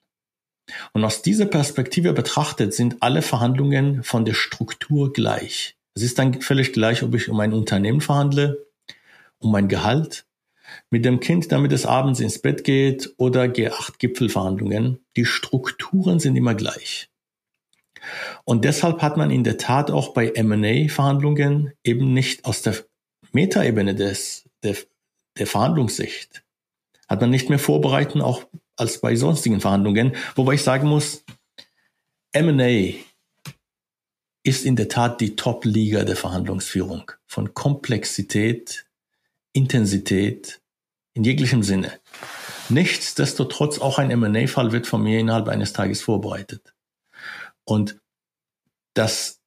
Und 0.92 1.04
aus 1.04 1.22
dieser 1.22 1.46
Perspektive 1.46 2.12
betrachtet 2.12 2.74
sind 2.74 2.98
alle 3.02 3.22
Verhandlungen 3.22 4.04
von 4.04 4.24
der 4.24 4.34
Struktur 4.34 5.12
gleich. 5.12 5.76
Es 5.94 6.02
ist 6.04 6.20
dann 6.20 6.40
völlig 6.42 6.72
gleich, 6.72 7.02
ob 7.02 7.12
ich 7.16 7.28
um 7.28 7.40
ein 7.40 7.52
Unternehmen 7.52 8.00
verhandle, 8.00 8.68
um 9.38 9.50
mein 9.50 9.66
Gehalt, 9.66 10.26
mit 10.94 11.04
dem 11.04 11.18
Kind, 11.18 11.50
damit 11.50 11.72
es 11.72 11.86
abends 11.86 12.20
ins 12.20 12.38
Bett 12.38 12.62
geht 12.62 13.14
oder 13.16 13.46
G8-Gipfelverhandlungen. 13.46 15.00
Die 15.16 15.24
Strukturen 15.24 16.20
sind 16.20 16.36
immer 16.36 16.54
gleich. 16.54 17.10
Und 18.44 18.64
deshalb 18.64 19.02
hat 19.02 19.16
man 19.16 19.32
in 19.32 19.42
der 19.42 19.58
Tat 19.58 19.90
auch 19.90 20.14
bei 20.14 20.28
M&A-Verhandlungen 20.28 21.72
eben 21.82 22.14
nicht 22.14 22.44
aus 22.44 22.62
der 22.62 22.76
Metaebene 23.32 23.96
des, 23.96 24.48
der, 24.62 24.76
der 25.36 25.48
Verhandlungssicht, 25.48 26.44
hat 27.08 27.20
man 27.20 27.30
nicht 27.30 27.48
mehr 27.48 27.58
vorbereiten, 27.58 28.20
auch 28.20 28.44
als 28.76 29.00
bei 29.00 29.16
sonstigen 29.16 29.60
Verhandlungen. 29.60 30.14
Wobei 30.36 30.54
ich 30.54 30.62
sagen 30.62 30.86
muss, 30.86 31.24
M&A 32.30 32.94
ist 34.44 34.64
in 34.64 34.76
der 34.76 34.88
Tat 34.88 35.20
die 35.20 35.34
Top-Liga 35.34 36.04
der 36.04 36.14
Verhandlungsführung. 36.14 37.10
Von 37.26 37.52
Komplexität, 37.52 38.86
Intensität, 39.52 40.60
in 41.14 41.24
jeglichem 41.24 41.62
Sinne. 41.62 41.92
Nichtsdestotrotz 42.68 43.78
auch 43.78 43.98
ein 43.98 44.10
M&A-Fall 44.10 44.72
wird 44.72 44.86
von 44.86 45.02
mir 45.02 45.18
innerhalb 45.18 45.48
eines 45.48 45.72
Tages 45.72 46.02
vorbereitet. 46.02 46.74
Und 47.64 48.00
das 48.94 49.40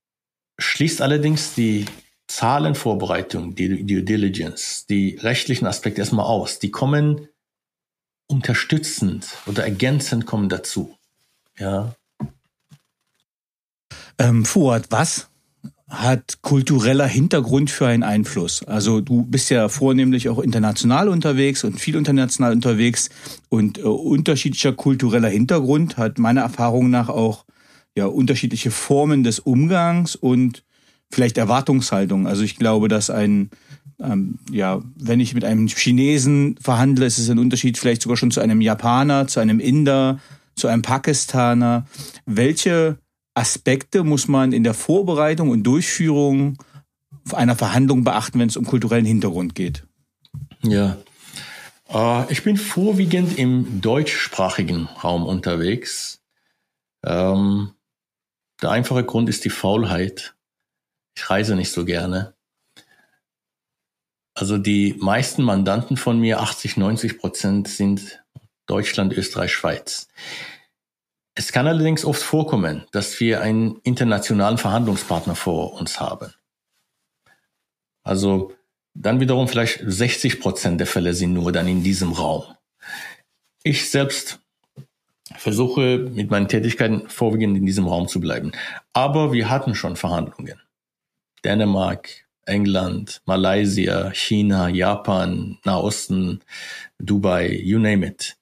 schließt 0.60 1.02
allerdings 1.02 1.54
die 1.54 1.86
Zahlenvorbereitung, 2.28 3.56
die 3.56 3.86
Due 3.86 4.04
Diligence, 4.04 4.86
die 4.88 5.16
rechtlichen 5.16 5.66
Aspekte 5.66 6.02
erstmal 6.02 6.26
aus. 6.26 6.60
Die 6.60 6.72
kommen 6.72 7.30
unterstützend 8.28 9.28
oder 9.46 9.64
ergänzend 9.64 10.26
kommen 10.26 10.50
dazu. 10.50 10.98
Ja, 11.58 11.96
ähm, 14.20 14.46
Fuad, 14.46 14.88
was 14.90 15.30
hat 15.90 16.42
kultureller 16.42 17.08
Hintergrund 17.08 17.72
für 17.72 17.88
einen 17.88 18.04
Einfluss? 18.04 18.64
Also 18.64 19.00
du 19.00 19.24
bist 19.24 19.50
ja 19.50 19.70
vornehmlich 19.70 20.28
auch 20.30 20.40
international 20.40 21.08
unterwegs 21.08 21.64
und 21.64 21.80
viel 21.80 21.96
international 21.96 22.52
unterwegs 22.52 23.10
und 23.50 23.78
äh, 23.78 23.84
unterschiedlicher 23.84 24.74
kultureller 24.74 25.30
Hintergrund 25.30 25.98
hat 25.98 26.20
meiner 26.20 26.42
Erfahrung 26.42 26.90
nach 26.90 27.10
auch 27.10 27.46
ja 27.96 28.06
unterschiedliche 28.06 28.70
Formen 28.70 29.24
des 29.24 29.40
Umgangs 29.40 30.16
und 30.16 30.64
vielleicht 31.10 31.38
Erwartungshaltung. 31.38 32.28
Also 32.28 32.44
ich 32.44 32.58
glaube, 32.58 32.90
dass 32.90 33.10
ein 33.10 33.50
ähm, 34.00 34.40
ja, 34.52 34.82
wenn 34.96 35.20
ich 35.20 35.34
mit 35.34 35.44
einem 35.44 35.68
Chinesen 35.68 36.56
verhandle, 36.62 37.06
ist 37.06 37.18
es 37.18 37.30
ein 37.30 37.40
Unterschied 37.40 37.78
vielleicht 37.78 38.04
sogar 38.04 38.18
schon 38.18 38.32
zu 38.32 38.42
einem 38.42 38.62
Japaner, 38.62 39.28
zu 39.28 39.40
einem 39.40 39.60
Inder, 39.60 40.20
zu 40.56 40.68
einem 40.68 40.82
Pakistaner. 40.82 41.88
Welche 42.26 42.98
Aspekte 43.38 44.04
muss 44.04 44.28
man 44.28 44.52
in 44.52 44.64
der 44.64 44.74
Vorbereitung 44.74 45.50
und 45.50 45.64
Durchführung 45.64 46.58
einer 47.32 47.56
Verhandlung 47.56 48.04
beachten, 48.04 48.40
wenn 48.40 48.50
es 48.50 48.58
um 48.58 48.66
kulturellen 48.66 49.06
Hintergrund 49.06 49.54
geht? 49.54 49.86
Ja, 50.64 50.98
äh, 51.90 52.32
ich 52.32 52.44
bin 52.44 52.58
vorwiegend 52.58 53.38
im 53.38 53.82
deutschsprachigen 53.82 54.88
Raum 55.04 55.26
unterwegs. 55.26 56.22
Ähm, 57.06 57.74
der 58.62 58.72
einfache 58.72 59.04
Grund 59.04 59.30
ist 59.30 59.46
die 59.46 59.50
Faulheit. 59.52 60.36
Ich 61.16 61.30
reise 61.30 61.56
nicht 61.56 61.72
so 61.72 61.86
gerne. 61.86 62.34
Also 64.34 64.58
die 64.58 64.96
meisten 65.00 65.44
Mandanten 65.44 65.98
von 65.98 66.20
mir, 66.20 66.42
80, 66.42 66.78
90 66.78 67.18
Prozent, 67.20 67.68
sind 67.68 68.24
Deutschland, 68.68 69.14
Österreich, 69.14 69.52
Schweiz. 69.52 70.08
Es 71.38 71.52
kann 71.52 71.68
allerdings 71.68 72.04
oft 72.04 72.24
vorkommen, 72.24 72.86
dass 72.92 73.20
wir 73.20 73.42
einen 73.42 73.80
internationalen 73.84 74.58
Verhandlungspartner 74.58 75.36
vor 75.36 75.74
uns 75.74 76.00
haben. 76.00 76.34
Also 78.04 78.56
dann 78.96 79.20
wiederum 79.20 79.48
vielleicht 79.48 79.84
60 79.86 80.40
Prozent 80.40 80.80
der 80.80 80.88
Fälle 80.88 81.14
sind 81.14 81.34
nur 81.34 81.52
dann 81.52 81.68
in 81.68 81.84
diesem 81.84 82.14
Raum. 82.14 82.44
Ich 83.62 83.92
selbst 83.92 84.40
versuche 85.36 86.10
mit 86.12 86.32
meinen 86.32 86.48
Tätigkeiten 86.48 87.08
vorwiegend 87.08 87.56
in 87.56 87.68
diesem 87.68 87.86
Raum 87.86 88.08
zu 88.08 88.20
bleiben. 88.20 88.52
Aber 88.94 89.32
wir 89.32 89.48
hatten 89.48 89.76
schon 89.76 89.96
Verhandlungen. 89.96 90.60
Dänemark, 91.46 92.10
England, 92.48 93.22
Malaysia, 93.26 94.12
China, 94.12 94.70
Japan, 94.70 95.60
Nahosten, 95.66 96.44
Dubai, 96.98 97.62
you 97.62 97.78
name 97.78 98.08
it. 98.08 98.38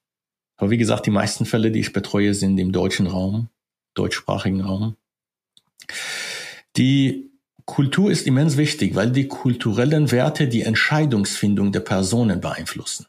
Aber 0.58 0.70
wie 0.70 0.78
gesagt, 0.78 1.06
die 1.06 1.12
meisten 1.12 1.46
Fälle, 1.46 1.72
die 1.72 1.80
ich 1.80 1.94
betreue, 1.94 2.34
sind 2.34 2.58
im 2.58 2.72
deutschen 2.72 3.08
Raum, 3.08 3.50
deutschsprachigen 3.94 4.62
Raum. 4.62 4.96
Die 6.78 7.32
Kultur 7.66 8.12
ist 8.12 8.28
immens 8.28 8.58
wichtig, 8.58 8.96
weil 8.96 9.12
die 9.12 9.28
kulturellen 9.28 10.12
Werte 10.12 10.48
die 10.48 10.62
Entscheidungsfindung 10.62 11.72
der 11.72 11.80
Personen 11.80 12.40
beeinflussen. 12.40 13.08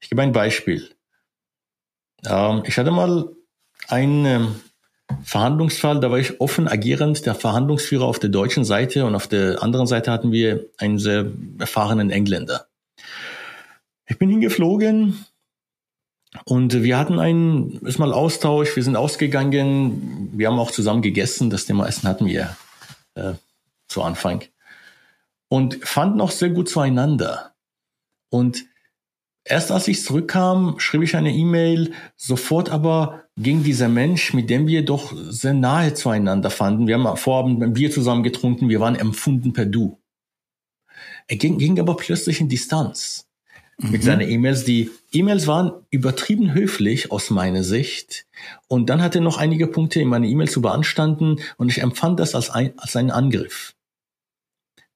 Ich 0.00 0.08
gebe 0.08 0.22
ein 0.22 0.32
Beispiel. 0.32 0.88
Ähm, 2.24 2.62
ich 2.64 2.78
hatte 2.78 2.90
mal 2.90 3.28
einen 3.88 4.24
ähm, 4.24 4.60
Verhandlungsfall, 5.22 6.00
da 6.00 6.10
war 6.10 6.18
ich 6.18 6.40
offen 6.40 6.68
agierend 6.68 7.26
der 7.26 7.34
Verhandlungsführer 7.34 8.04
auf 8.04 8.18
der 8.18 8.30
deutschen 8.30 8.64
Seite 8.64 9.04
und 9.04 9.14
auf 9.14 9.26
der 9.26 9.62
anderen 9.62 9.86
Seite 9.86 10.12
hatten 10.12 10.30
wir 10.32 10.66
einen 10.78 10.98
sehr 10.98 11.30
erfahrenen 11.58 12.10
Engländer. 12.10 12.68
Ich 14.06 14.18
bin 14.18 14.30
hingeflogen, 14.30 15.24
und 16.44 16.82
wir 16.82 16.96
hatten 16.96 17.18
einen, 17.18 17.80
ist 17.80 17.98
mal 17.98 18.12
Austausch, 18.12 18.76
wir 18.76 18.82
sind 18.84 18.96
ausgegangen, 18.96 20.30
wir 20.32 20.46
haben 20.48 20.58
auch 20.58 20.70
zusammen 20.70 21.02
gegessen, 21.02 21.50
das 21.50 21.66
Thema 21.66 21.86
Essen 21.88 22.08
hatten 22.08 22.26
wir 22.26 22.56
äh, 23.14 23.32
zu 23.88 24.02
Anfang. 24.02 24.44
Und 25.48 25.84
fanden 25.84 26.20
auch 26.20 26.30
sehr 26.30 26.50
gut 26.50 26.68
zueinander. 26.68 27.54
Und 28.28 28.64
erst 29.42 29.72
als 29.72 29.88
ich 29.88 30.04
zurückkam, 30.04 30.78
schrieb 30.78 31.02
ich 31.02 31.16
eine 31.16 31.34
E-Mail, 31.34 31.92
sofort 32.16 32.70
aber 32.70 33.24
ging 33.36 33.64
dieser 33.64 33.88
Mensch, 33.88 34.32
mit 34.32 34.50
dem 34.50 34.68
wir 34.68 34.84
doch 34.84 35.12
sehr 35.16 35.54
nahe 35.54 35.94
zueinander 35.94 36.50
fanden, 36.50 36.86
wir 36.86 36.96
haben 36.96 37.16
vorabend 37.16 37.60
ein 37.60 37.72
Bier 37.72 37.90
zusammen 37.90 38.22
getrunken, 38.22 38.68
wir 38.68 38.78
waren 38.78 38.94
empfunden 38.94 39.52
per 39.52 39.66
Du. 39.66 39.98
Er 41.26 41.36
ging, 41.36 41.58
ging 41.58 41.80
aber 41.80 41.96
plötzlich 41.96 42.40
in 42.40 42.48
Distanz 42.48 43.29
mhm. 43.80 43.90
mit 43.90 44.02
seinen 44.02 44.28
E-Mails. 44.28 44.64
Die 44.64 44.90
E-Mails 45.12 45.46
waren 45.46 45.72
übertrieben 45.90 46.54
höflich 46.54 47.10
aus 47.10 47.30
meiner 47.30 47.64
Sicht. 47.64 48.26
Und 48.68 48.90
dann 48.90 49.02
hat 49.02 49.14
er 49.14 49.20
noch 49.20 49.38
einige 49.38 49.66
Punkte 49.66 50.00
in 50.00 50.08
meine 50.08 50.28
E-Mail 50.28 50.48
zu 50.48 50.60
beanstanden 50.62 51.40
und 51.56 51.68
ich 51.68 51.82
empfand 51.82 52.20
das 52.20 52.34
als, 52.34 52.50
ein, 52.50 52.72
als 52.78 52.96
einen 52.96 53.10
Angriff. 53.10 53.74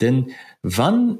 Denn 0.01 0.33
wann 0.63 1.19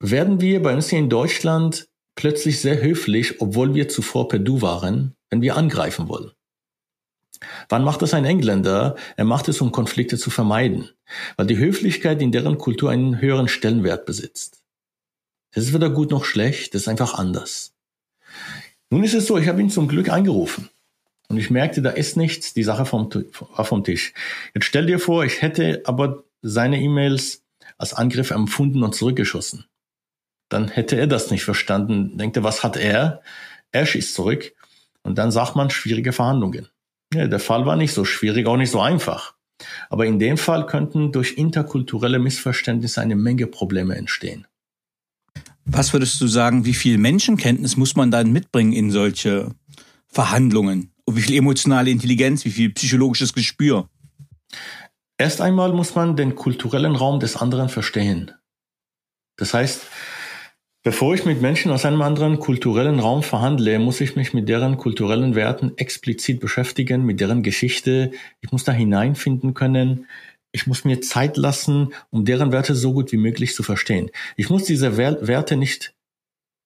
werden 0.00 0.40
wir 0.40 0.62
bei 0.62 0.74
uns 0.74 0.88
hier 0.88 0.98
in 0.98 1.10
Deutschland 1.10 1.88
plötzlich 2.14 2.60
sehr 2.60 2.82
höflich, 2.82 3.40
obwohl 3.40 3.74
wir 3.74 3.88
zuvor 3.88 4.28
per 4.28 4.38
Du 4.38 4.62
waren, 4.62 5.14
wenn 5.30 5.42
wir 5.42 5.56
angreifen 5.56 6.08
wollen? 6.08 6.32
Wann 7.68 7.84
macht 7.84 8.02
das 8.02 8.14
ein 8.14 8.24
Engländer? 8.24 8.96
Er 9.16 9.24
macht 9.24 9.48
es, 9.48 9.60
um 9.60 9.72
Konflikte 9.72 10.16
zu 10.16 10.30
vermeiden, 10.30 10.90
weil 11.36 11.46
die 11.46 11.58
Höflichkeit 11.58 12.22
in 12.22 12.30
deren 12.30 12.58
Kultur 12.58 12.90
einen 12.90 13.20
höheren 13.20 13.48
Stellenwert 13.48 14.06
besitzt. 14.06 14.61
Das 15.52 15.64
ist 15.64 15.74
weder 15.74 15.90
gut 15.90 16.10
noch 16.10 16.24
schlecht, 16.24 16.74
das 16.74 16.82
ist 16.82 16.88
einfach 16.88 17.14
anders. 17.14 17.72
Nun 18.90 19.04
ist 19.04 19.14
es 19.14 19.26
so, 19.26 19.38
ich 19.38 19.48
habe 19.48 19.60
ihn 19.60 19.70
zum 19.70 19.88
Glück 19.88 20.08
angerufen. 20.08 20.68
Und 21.28 21.38
ich 21.38 21.50
merkte, 21.50 21.80
da 21.80 21.90
ist 21.90 22.16
nichts, 22.16 22.52
die 22.52 22.62
Sache 22.62 22.84
vom, 22.84 23.10
vom 23.30 23.84
Tisch. 23.84 24.12
Jetzt 24.54 24.66
stell 24.66 24.86
dir 24.86 24.98
vor, 24.98 25.24
ich 25.24 25.40
hätte 25.40 25.82
aber 25.86 26.24
seine 26.42 26.80
E-Mails 26.80 27.42
als 27.78 27.94
Angriff 27.94 28.30
empfunden 28.30 28.82
und 28.82 28.94
zurückgeschossen. 28.94 29.64
Dann 30.48 30.68
hätte 30.68 30.96
er 30.96 31.06
das 31.06 31.30
nicht 31.30 31.44
verstanden. 31.44 32.18
Denkt 32.18 32.36
er, 32.36 32.42
was 32.42 32.62
hat 32.62 32.76
er? 32.76 33.22
Er 33.70 33.86
schießt 33.86 34.14
zurück. 34.14 34.52
Und 35.02 35.16
dann 35.16 35.30
sagt 35.30 35.56
man 35.56 35.70
schwierige 35.70 36.12
Verhandlungen. 36.12 36.68
Ja, 37.14 37.26
der 37.26 37.40
Fall 37.40 37.64
war 37.64 37.76
nicht 37.76 37.94
so 37.94 38.04
schwierig, 38.04 38.46
auch 38.46 38.56
nicht 38.56 38.70
so 38.70 38.80
einfach. 38.80 39.34
Aber 39.88 40.06
in 40.06 40.18
dem 40.18 40.36
Fall 40.36 40.66
könnten 40.66 41.12
durch 41.12 41.38
interkulturelle 41.38 42.18
Missverständnisse 42.18 43.00
eine 43.00 43.16
Menge 43.16 43.46
Probleme 43.46 43.96
entstehen. 43.96 44.46
Was 45.64 45.92
würdest 45.92 46.20
du 46.20 46.26
sagen, 46.26 46.64
wie 46.64 46.74
viel 46.74 46.98
Menschenkenntnis 46.98 47.76
muss 47.76 47.94
man 47.94 48.10
dann 48.10 48.32
mitbringen 48.32 48.72
in 48.72 48.90
solche 48.90 49.54
Verhandlungen? 50.08 50.92
Und 51.04 51.16
wie 51.16 51.22
viel 51.22 51.36
emotionale 51.36 51.90
Intelligenz, 51.90 52.44
wie 52.44 52.50
viel 52.50 52.70
psychologisches 52.70 53.32
Gespür? 53.32 53.88
Erst 55.18 55.40
einmal 55.40 55.72
muss 55.72 55.94
man 55.94 56.16
den 56.16 56.34
kulturellen 56.34 56.96
Raum 56.96 57.20
des 57.20 57.36
anderen 57.36 57.68
verstehen. 57.68 58.32
Das 59.36 59.54
heißt, 59.54 59.82
bevor 60.82 61.14
ich 61.14 61.24
mit 61.24 61.40
Menschen 61.40 61.70
aus 61.70 61.84
einem 61.84 62.02
anderen 62.02 62.38
kulturellen 62.38 62.98
Raum 62.98 63.22
verhandle, 63.22 63.78
muss 63.78 64.00
ich 64.00 64.16
mich 64.16 64.34
mit 64.34 64.48
deren 64.48 64.76
kulturellen 64.76 65.34
Werten 65.34 65.72
explizit 65.76 66.40
beschäftigen, 66.40 67.04
mit 67.04 67.20
deren 67.20 67.42
Geschichte. 67.42 68.10
Ich 68.40 68.50
muss 68.52 68.64
da 68.64 68.72
hineinfinden 68.72 69.54
können. 69.54 70.06
Ich 70.52 70.66
muss 70.66 70.84
mir 70.84 71.00
Zeit 71.00 71.36
lassen, 71.36 71.94
um 72.10 72.24
deren 72.24 72.52
Werte 72.52 72.74
so 72.74 72.92
gut 72.92 73.10
wie 73.12 73.16
möglich 73.16 73.54
zu 73.54 73.62
verstehen. 73.62 74.10
Ich 74.36 74.50
muss 74.50 74.64
diese 74.64 74.96
Werte 74.96 75.56
nicht 75.56 75.94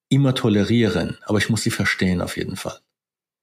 immer 0.08 0.34
tolerieren, 0.34 1.18
aber 1.24 1.38
ich 1.38 1.48
muss 1.48 1.62
sie 1.62 1.70
verstehen 1.70 2.20
auf 2.20 2.36
jeden 2.36 2.56
Fall. 2.56 2.78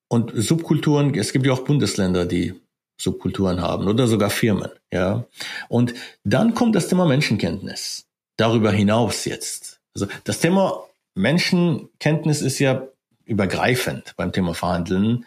Und 0.09 0.31
Subkulturen, 0.35 1.13
es 1.15 1.33
gibt 1.33 1.45
ja 1.45 1.53
auch 1.53 1.63
Bundesländer, 1.63 2.25
die 2.25 2.53
Subkulturen 3.01 3.61
haben 3.61 3.87
oder 3.87 4.07
sogar 4.07 4.29
Firmen, 4.29 4.69
ja. 4.91 5.25
Und 5.69 5.93
dann 6.23 6.53
kommt 6.53 6.75
das 6.75 6.87
Thema 6.87 7.05
Menschenkenntnis. 7.05 8.05
Darüber 8.37 8.71
hinaus 8.71 9.25
jetzt. 9.25 9.81
Also 9.95 10.07
das 10.23 10.39
Thema 10.39 10.83
Menschenkenntnis 11.15 12.41
ist 12.41 12.59
ja 12.59 12.87
übergreifend 13.25 14.13
beim 14.15 14.31
Thema 14.31 14.53
Verhandeln 14.53 15.25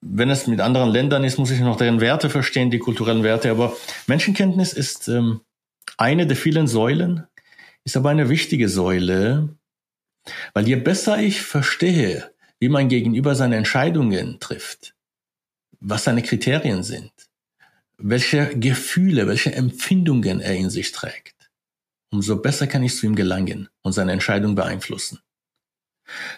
wenn 0.00 0.30
es 0.30 0.46
mit 0.46 0.60
anderen 0.60 0.90
Ländern 0.90 1.24
ist, 1.24 1.38
muss 1.38 1.50
ich 1.50 1.60
noch 1.60 1.76
deren 1.76 2.00
Werte 2.00 2.30
verstehen, 2.30 2.70
die 2.70 2.78
kulturellen 2.78 3.22
Werte. 3.22 3.50
Aber 3.50 3.76
Menschenkenntnis 4.06 4.72
ist 4.72 5.08
ähm, 5.08 5.40
eine 5.96 6.26
der 6.26 6.36
vielen 6.36 6.66
Säulen, 6.66 7.26
ist 7.84 7.96
aber 7.96 8.10
eine 8.10 8.28
wichtige 8.28 8.68
Säule, 8.68 9.56
weil 10.54 10.66
je 10.66 10.76
besser 10.76 11.18
ich 11.18 11.42
verstehe, 11.42 12.32
wie 12.58 12.68
mein 12.68 12.88
Gegenüber 12.88 13.34
seine 13.34 13.56
Entscheidungen 13.56 14.38
trifft, 14.40 14.94
was 15.80 16.04
seine 16.04 16.22
Kriterien 16.22 16.82
sind, 16.82 17.12
welche 17.96 18.58
Gefühle, 18.58 19.26
welche 19.26 19.54
Empfindungen 19.54 20.40
er 20.40 20.54
in 20.54 20.70
sich 20.70 20.92
trägt, 20.92 21.50
umso 22.10 22.36
besser 22.36 22.66
kann 22.66 22.82
ich 22.82 22.96
zu 22.96 23.06
ihm 23.06 23.16
gelangen 23.16 23.68
und 23.82 23.92
seine 23.92 24.12
Entscheidung 24.12 24.54
beeinflussen. 24.54 25.20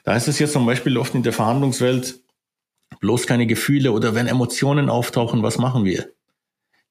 Da 0.05 0.15
heißt 0.15 0.29
es 0.29 0.39
jetzt 0.39 0.53
zum 0.53 0.67
Beispiel 0.67 0.99
oft 0.99 1.15
in 1.15 1.23
der 1.23 1.33
Verhandlungswelt, 1.33 2.21
bloß 3.01 3.27
keine 3.27 3.47
Gefühle 3.47 3.93
oder 3.93 4.15
wenn 4.15 4.27
Emotionen 4.27 4.89
auftauchen, 4.89 5.43
was 5.43 5.59
machen 5.59 5.85
wir? 5.85 6.13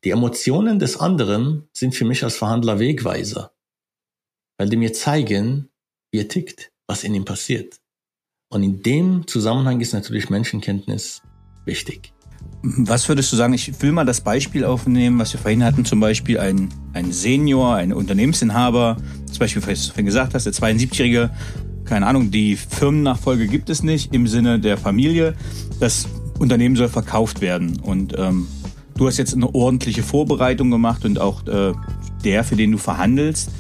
Die 0.03 0.09
Emotionen 0.09 0.79
des 0.79 0.97
anderen 0.97 1.69
sind 1.73 1.93
für 1.93 2.05
mich 2.05 2.23
als 2.23 2.37
Verhandler 2.37 2.79
Wegweiser, 2.79 3.51
weil 4.57 4.69
die 4.69 4.77
mir 4.77 4.93
zeigen, 4.93 5.69
wie 6.11 6.19
er 6.19 6.27
tickt, 6.27 6.71
was 6.87 7.03
in 7.03 7.13
ihm 7.13 7.25
passiert. 7.25 7.79
Und 8.49 8.63
in 8.63 8.81
dem 8.81 9.27
Zusammenhang 9.27 9.79
ist 9.79 9.93
natürlich 9.93 10.29
Menschenkenntnis 10.29 11.21
wichtig. 11.65 12.13
Was 12.63 13.07
würdest 13.07 13.31
du 13.31 13.35
sagen? 13.35 13.53
Ich 13.53 13.81
will 13.81 13.91
mal 13.91 14.05
das 14.05 14.21
Beispiel 14.21 14.65
aufnehmen, 14.65 15.19
was 15.19 15.33
wir 15.33 15.39
vorhin 15.39 15.63
hatten, 15.63 15.85
zum 15.85 15.99
Beispiel 15.99 16.39
ein, 16.39 16.69
ein 16.93 17.11
Senior, 17.11 17.75
ein 17.75 17.93
Unternehmensinhaber, 17.93 18.97
zum 19.25 19.39
Beispiel, 19.39 19.65
was 19.65 19.83
du 19.83 19.87
vorhin 19.89 20.05
gesagt 20.05 20.33
hast, 20.33 20.45
der 20.45 20.53
72-Jährige 20.53 21.31
keine 21.91 22.07
Ahnung, 22.07 22.31
die 22.31 22.55
Firmennachfolge 22.55 23.47
gibt 23.47 23.69
es 23.69 23.83
nicht 23.83 24.13
im 24.13 24.25
Sinne 24.25 24.61
der 24.61 24.77
Familie. 24.77 25.35
Das 25.81 26.07
Unternehmen 26.39 26.77
soll 26.77 26.87
verkauft 26.87 27.41
werden. 27.41 27.81
Und 27.81 28.17
ähm, 28.17 28.47
du 28.95 29.07
hast 29.07 29.17
jetzt 29.17 29.33
eine 29.33 29.53
ordentliche 29.53 30.01
Vorbereitung 30.01 30.71
gemacht 30.71 31.03
und 31.03 31.19
auch 31.19 31.45
äh, 31.47 31.73
der, 32.23 32.45
für 32.45 32.55
den 32.55 32.71
du 32.71 32.77
verhandelst. 32.77 33.51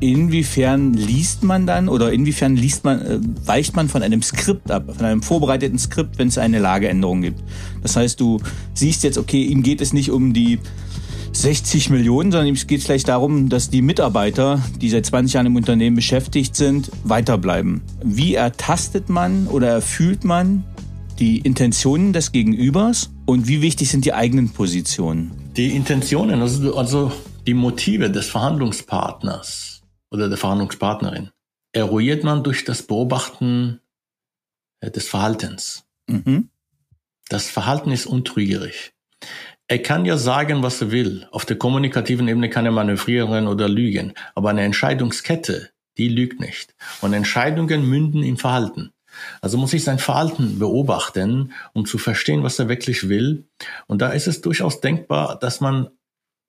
Inwiefern 0.00 0.94
liest 0.94 1.42
man 1.42 1.66
dann 1.66 1.90
oder 1.90 2.14
inwiefern 2.14 2.56
liest 2.56 2.84
man, 2.84 3.02
äh, 3.02 3.18
weicht 3.44 3.76
man 3.76 3.90
von 3.90 4.02
einem 4.02 4.22
Skript 4.22 4.70
ab, 4.70 4.84
von 4.96 5.04
einem 5.04 5.20
vorbereiteten 5.20 5.78
Skript, 5.78 6.16
wenn 6.16 6.28
es 6.28 6.38
eine 6.38 6.60
Lageänderung 6.60 7.20
gibt? 7.20 7.44
Das 7.82 7.96
heißt, 7.96 8.18
du 8.18 8.40
siehst 8.72 9.04
jetzt, 9.04 9.18
okay, 9.18 9.42
ihm 9.42 9.62
geht 9.62 9.82
es 9.82 9.92
nicht 9.92 10.10
um 10.10 10.32
die 10.32 10.60
60 11.42 11.90
Millionen, 11.90 12.32
sondern 12.32 12.52
es 12.54 12.66
geht 12.66 12.82
vielleicht 12.82 13.08
darum, 13.08 13.48
dass 13.48 13.70
die 13.70 13.82
Mitarbeiter, 13.82 14.62
die 14.80 14.90
seit 14.90 15.06
20 15.06 15.34
Jahren 15.34 15.46
im 15.46 15.56
Unternehmen 15.56 15.96
beschäftigt 15.96 16.56
sind, 16.56 16.90
weiterbleiben. 17.04 17.82
Wie 18.02 18.34
ertastet 18.34 19.08
man 19.08 19.46
oder 19.46 19.68
erfühlt 19.68 20.24
man 20.24 20.64
die 21.18 21.38
Intentionen 21.38 22.12
des 22.12 22.32
Gegenübers 22.32 23.10
und 23.26 23.48
wie 23.48 23.62
wichtig 23.62 23.90
sind 23.90 24.04
die 24.04 24.14
eigenen 24.14 24.50
Positionen? 24.50 25.30
Die 25.56 25.74
Intentionen, 25.74 26.40
also, 26.40 26.76
also 26.76 27.12
die 27.46 27.54
Motive 27.54 28.10
des 28.10 28.26
Verhandlungspartners 28.26 29.82
oder 30.10 30.28
der 30.28 30.38
Verhandlungspartnerin, 30.38 31.30
eruiert 31.72 32.24
man 32.24 32.42
durch 32.42 32.64
das 32.64 32.82
Beobachten 32.82 33.80
äh, 34.80 34.90
des 34.90 35.08
Verhaltens. 35.08 35.84
Mhm. 36.08 36.50
Das 37.28 37.48
Verhalten 37.48 37.90
ist 37.90 38.06
untrügerisch. 38.06 38.92
Er 39.68 39.82
kann 39.82 40.04
ja 40.04 40.16
sagen, 40.16 40.62
was 40.62 40.80
er 40.80 40.92
will. 40.92 41.26
Auf 41.32 41.44
der 41.44 41.58
kommunikativen 41.58 42.28
Ebene 42.28 42.48
kann 42.48 42.66
er 42.66 42.72
manövrieren 42.72 43.48
oder 43.48 43.68
lügen. 43.68 44.12
Aber 44.36 44.50
eine 44.50 44.62
Entscheidungskette, 44.62 45.70
die 45.98 46.08
lügt 46.08 46.38
nicht. 46.38 46.74
Und 47.00 47.12
Entscheidungen 47.12 47.88
münden 47.88 48.22
im 48.22 48.36
Verhalten. 48.36 48.92
Also 49.40 49.58
muss 49.58 49.72
ich 49.72 49.82
sein 49.82 49.98
Verhalten 49.98 50.58
beobachten, 50.58 51.52
um 51.72 51.84
zu 51.84 51.98
verstehen, 51.98 52.44
was 52.44 52.58
er 52.58 52.68
wirklich 52.68 53.08
will. 53.08 53.48
Und 53.86 54.02
da 54.02 54.10
ist 54.10 54.28
es 54.28 54.40
durchaus 54.40 54.80
denkbar, 54.80 55.38
dass 55.38 55.60
man 55.60 55.88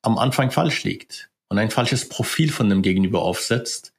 am 0.03 0.17
Anfang 0.19 0.51
falsch 0.51 0.83
liegt 0.83 1.31
und 1.49 1.57
ein 1.57 1.71
falsches 1.71 2.09
Profil 2.09 2.51
von 2.51 2.69
dem 2.69 2.83
Gegenüber 2.83 3.23
aufsetzt 3.23 3.93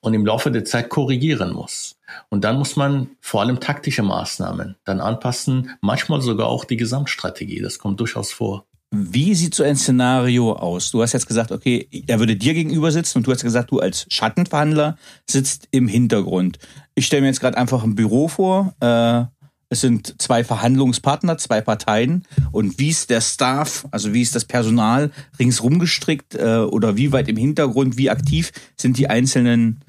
und 0.00 0.14
im 0.14 0.26
Laufe 0.26 0.50
der 0.50 0.64
Zeit 0.64 0.88
korrigieren 0.88 1.52
muss. 1.52 1.96
Und 2.28 2.44
dann 2.44 2.58
muss 2.58 2.76
man 2.76 3.10
vor 3.20 3.40
allem 3.40 3.60
taktische 3.60 4.02
Maßnahmen 4.02 4.76
dann 4.84 5.00
anpassen, 5.00 5.70
manchmal 5.80 6.20
sogar 6.20 6.48
auch 6.48 6.64
die 6.64 6.76
Gesamtstrategie. 6.76 7.60
Das 7.60 7.78
kommt 7.78 8.00
durchaus 8.00 8.32
vor. 8.32 8.66
Wie 8.94 9.34
sieht 9.34 9.54
so 9.54 9.62
ein 9.62 9.76
Szenario 9.76 10.52
aus? 10.52 10.90
Du 10.90 11.00
hast 11.00 11.14
jetzt 11.14 11.26
gesagt, 11.26 11.50
okay, 11.50 11.88
er 12.06 12.18
würde 12.18 12.36
dir 12.36 12.52
gegenüber 12.52 12.92
sitzen 12.92 13.18
und 13.18 13.26
du 13.26 13.32
hast 13.32 13.42
gesagt, 13.42 13.70
du 13.70 13.78
als 13.78 14.04
Schattenverhandler 14.10 14.98
sitzt 15.26 15.66
im 15.70 15.88
Hintergrund. 15.88 16.58
Ich 16.94 17.06
stelle 17.06 17.22
mir 17.22 17.28
jetzt 17.28 17.40
gerade 17.40 17.56
einfach 17.56 17.84
ein 17.84 17.94
Büro 17.94 18.28
vor. 18.28 18.74
Äh, 18.80 19.24
es 19.72 19.80
sind 19.80 20.20
zwei 20.20 20.44
Verhandlungspartner, 20.44 21.38
zwei 21.38 21.62
Parteien. 21.62 22.24
Und 22.50 22.78
wie 22.78 22.90
ist 22.90 23.08
der 23.08 23.22
Staff, 23.22 23.88
also 23.90 24.12
wie 24.12 24.20
ist 24.20 24.34
das 24.34 24.44
Personal 24.44 25.10
ringsrum 25.38 25.78
gestrickt 25.78 26.34
äh, 26.34 26.58
oder 26.58 26.98
wie 26.98 27.12
weit 27.12 27.28
im 27.28 27.38
Hintergrund, 27.38 27.96
wie 27.96 28.10
aktiv 28.10 28.52
sind 28.76 28.98
die 28.98 29.08
einzelnen 29.08 29.80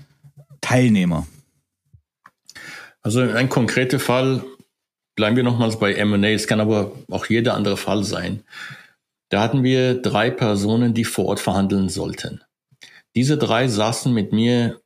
Teilnehmer? 0.62 1.28
Also 3.04 3.20
ein 3.20 3.50
konkreter 3.50 4.00
Fall, 4.00 4.44
bleiben 5.16 5.36
wir 5.36 5.44
nochmals 5.44 5.78
bei 5.78 5.94
M&A, 5.94 6.30
es 6.30 6.48
kann 6.48 6.62
aber 6.62 6.94
auch 7.12 7.26
jeder 7.28 7.54
andere 7.54 7.78
Fall 7.78 8.04
sein. 8.04 8.44
Da 9.30 9.42
hatten 9.42 9.64
wir 9.64 10.02
drei 10.02 10.32
Personen, 10.32 10.94
die 10.94 11.04
vor 11.04 11.26
Ort 11.26 11.40
verhandeln 11.40 11.90
sollten. 11.90 12.42
Diese 13.16 13.38
drei 13.38 13.68
saßen 13.68 14.14
mit 14.14 14.32
mir 14.32 14.82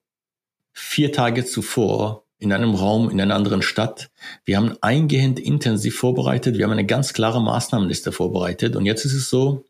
vier 0.74 1.12
Tage 1.12 1.46
zuvor 1.46 2.26
in 2.40 2.54
einem 2.54 2.76
Raum 2.76 3.10
in 3.10 3.20
einer 3.20 3.36
anderen 3.36 3.62
Stadt. 3.62 4.10
Wir 4.46 4.58
haben 4.58 4.78
eingehend 4.82 5.40
intensiv 5.40 5.98
vorbereitet. 5.98 6.58
Wir 6.58 6.66
haben 6.66 6.72
eine 6.72 6.86
ganz 6.86 7.14
klare 7.14 7.42
Maßnahmenliste 7.42 8.12
vorbereitet. 8.12 8.76
Und 8.76 8.86
jetzt 8.86 9.06
ist 9.06 9.14
es 9.14 9.30
so, 9.30 9.66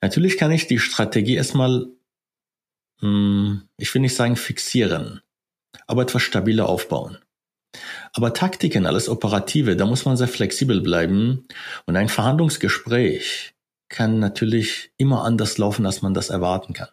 natürlich 0.00 0.38
kann 0.38 0.50
ich 0.50 0.66
die 0.66 0.78
Strategie 0.78 1.34
erstmal, 1.34 1.86
hm, 3.00 3.62
ich 3.76 3.92
will 3.92 4.00
nicht 4.00 4.14
sagen 4.14 4.36
fixieren, 4.36 5.20
aber 5.86 6.02
etwas 6.02 6.22
stabiler 6.22 6.68
aufbauen. 6.68 7.18
Aber 8.12 8.32
Taktiken, 8.32 8.86
alles 8.86 9.08
Operative, 9.08 9.76
da 9.76 9.86
muss 9.86 10.04
man 10.04 10.16
sehr 10.16 10.28
flexibel 10.28 10.80
bleiben. 10.80 11.46
Und 11.86 11.96
ein 11.96 12.08
Verhandlungsgespräch 12.08 13.54
kann 13.88 14.18
natürlich 14.18 14.92
immer 14.96 15.24
anders 15.24 15.58
laufen, 15.58 15.86
als 15.86 16.02
man 16.02 16.14
das 16.14 16.30
erwarten 16.30 16.72
kann. 16.72 16.88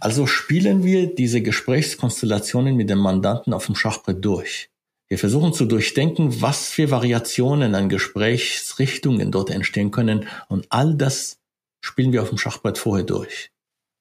Also 0.00 0.26
spielen 0.26 0.84
wir 0.84 1.14
diese 1.14 1.42
Gesprächskonstellationen 1.42 2.76
mit 2.76 2.90
dem 2.90 2.98
Mandanten 2.98 3.52
auf 3.52 3.66
dem 3.66 3.74
Schachbrett 3.74 4.24
durch. 4.24 4.70
Wir 5.08 5.18
versuchen 5.18 5.52
zu 5.52 5.66
durchdenken, 5.66 6.40
was 6.40 6.68
für 6.68 6.90
Variationen 6.90 7.74
an 7.74 7.88
Gesprächsrichtungen 7.88 9.30
dort 9.30 9.50
entstehen 9.50 9.90
können 9.90 10.26
und 10.48 10.66
all 10.70 10.94
das 10.94 11.38
spielen 11.82 12.12
wir 12.12 12.22
auf 12.22 12.30
dem 12.30 12.38
Schachbrett 12.38 12.78
vorher 12.78 13.04
durch. 13.04 13.50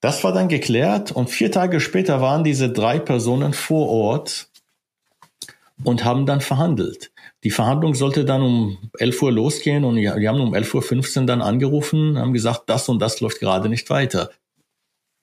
Das 0.04 0.22
war 0.26 0.34
dann 0.34 0.50
geklärt 0.50 1.14
und 1.14 1.30
vier 1.30 1.50
Tage 1.50 1.80
später 1.80 2.20
waren 2.20 2.44
diese 2.44 2.70
drei 2.70 3.00
Personen 3.00 3.54
vor 3.54 3.88
Ort 3.88 4.50
und 5.82 6.04
haben 6.04 6.26
dann 6.26 6.42
verhandelt. 6.42 7.14
Die 7.46 7.52
Verhandlung 7.52 7.96
sollte 7.96 8.26
dann 8.26 8.42
um 8.42 8.90
11 9.00 9.22
Uhr 9.22 9.32
losgehen 9.32 9.86
und 9.86 9.96
wir 9.96 10.30
haben 10.30 10.42
um 10.42 10.54
11.15 10.54 11.22
Uhr 11.22 11.26
dann 11.26 11.42
angerufen, 11.42 12.20
haben 12.20 12.34
gesagt, 12.34 12.64
das 12.66 12.90
und 12.90 13.00
das 13.00 13.22
läuft 13.22 13.40
gerade 13.40 13.70
nicht 13.70 13.90
weiter. 13.90 14.32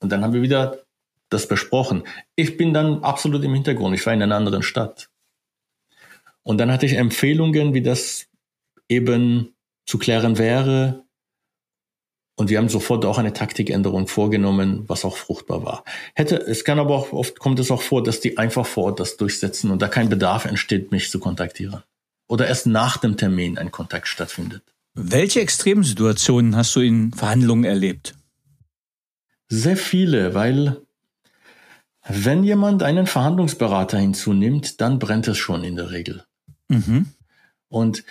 Und 0.00 0.12
dann 0.12 0.24
haben 0.24 0.32
wir 0.32 0.40
wieder 0.40 0.78
das 1.28 1.46
besprochen. 1.46 2.04
Ich 2.34 2.56
bin 2.56 2.72
dann 2.72 3.04
absolut 3.04 3.44
im 3.44 3.52
Hintergrund. 3.52 3.94
Ich 3.94 4.06
war 4.06 4.14
in 4.14 4.22
einer 4.22 4.36
anderen 4.36 4.62
Stadt. 4.62 5.10
Und 6.42 6.56
dann 6.56 6.72
hatte 6.72 6.86
ich 6.86 6.94
Empfehlungen, 6.94 7.74
wie 7.74 7.82
das 7.82 8.28
eben 8.88 9.54
zu 9.84 9.98
klären 9.98 10.38
wäre. 10.38 11.04
Und 12.40 12.48
wir 12.48 12.56
haben 12.56 12.70
sofort 12.70 13.04
auch 13.04 13.18
eine 13.18 13.34
Taktikänderung 13.34 14.08
vorgenommen, 14.08 14.84
was 14.86 15.04
auch 15.04 15.18
fruchtbar 15.18 15.62
war. 15.62 15.84
Hätte, 16.14 16.36
es 16.36 16.64
kann 16.64 16.78
aber 16.78 16.94
auch, 16.94 17.12
oft 17.12 17.38
kommt 17.38 17.60
es 17.60 17.70
auch 17.70 17.82
vor, 17.82 18.02
dass 18.02 18.20
die 18.20 18.38
einfach 18.38 18.64
vor 18.64 18.84
Ort 18.84 19.00
das 19.00 19.18
durchsetzen 19.18 19.70
und 19.70 19.82
da 19.82 19.88
kein 19.88 20.08
Bedarf 20.08 20.46
entsteht, 20.46 20.90
mich 20.90 21.10
zu 21.10 21.18
kontaktieren. 21.18 21.82
Oder 22.28 22.46
erst 22.46 22.66
nach 22.66 22.96
dem 22.96 23.18
Termin 23.18 23.58
ein 23.58 23.70
Kontakt 23.70 24.08
stattfindet. 24.08 24.62
Welche 24.94 25.42
Extremsituationen 25.42 26.56
hast 26.56 26.74
du 26.76 26.80
in 26.80 27.12
Verhandlungen 27.12 27.64
erlebt? 27.64 28.14
Sehr 29.50 29.76
viele, 29.76 30.32
weil 30.32 30.78
wenn 32.08 32.42
jemand 32.42 32.82
einen 32.82 33.06
Verhandlungsberater 33.06 33.98
hinzunimmt, 33.98 34.80
dann 34.80 34.98
brennt 34.98 35.28
es 35.28 35.36
schon 35.36 35.62
in 35.62 35.76
der 35.76 35.90
Regel. 35.90 36.24
Mhm. 36.68 37.08
Und 37.68 38.02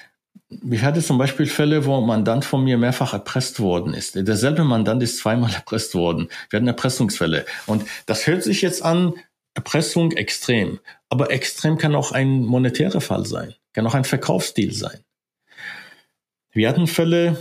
ich 0.49 0.81
hatte 0.81 1.01
zum 1.01 1.17
Beispiel 1.17 1.45
Fälle, 1.45 1.85
wo 1.85 1.97
ein 1.97 2.07
Mandant 2.07 2.43
von 2.43 2.63
mir 2.63 2.77
mehrfach 2.77 3.13
erpresst 3.13 3.59
worden 3.59 3.93
ist. 3.93 4.15
Derselbe 4.15 4.63
Mandant 4.63 5.03
ist 5.03 5.19
zweimal 5.19 5.53
erpresst 5.55 5.93
worden. 5.93 6.29
Wir 6.49 6.57
hatten 6.57 6.67
Erpressungsfälle. 6.67 7.45
Und 7.67 7.85
das 8.07 8.25
hört 8.25 8.43
sich 8.43 8.61
jetzt 8.61 8.81
an, 8.83 9.13
Erpressung 9.53 10.11
extrem. 10.13 10.79
Aber 11.09 11.31
extrem 11.31 11.77
kann 11.77 11.95
auch 11.95 12.11
ein 12.11 12.45
monetärer 12.45 13.01
Fall 13.01 13.25
sein, 13.25 13.55
kann 13.73 13.85
auch 13.85 13.95
ein 13.95 14.05
Verkaufsdeal 14.05 14.71
sein. 14.73 14.99
Wir 16.51 16.69
hatten 16.69 16.87
Fälle, 16.87 17.37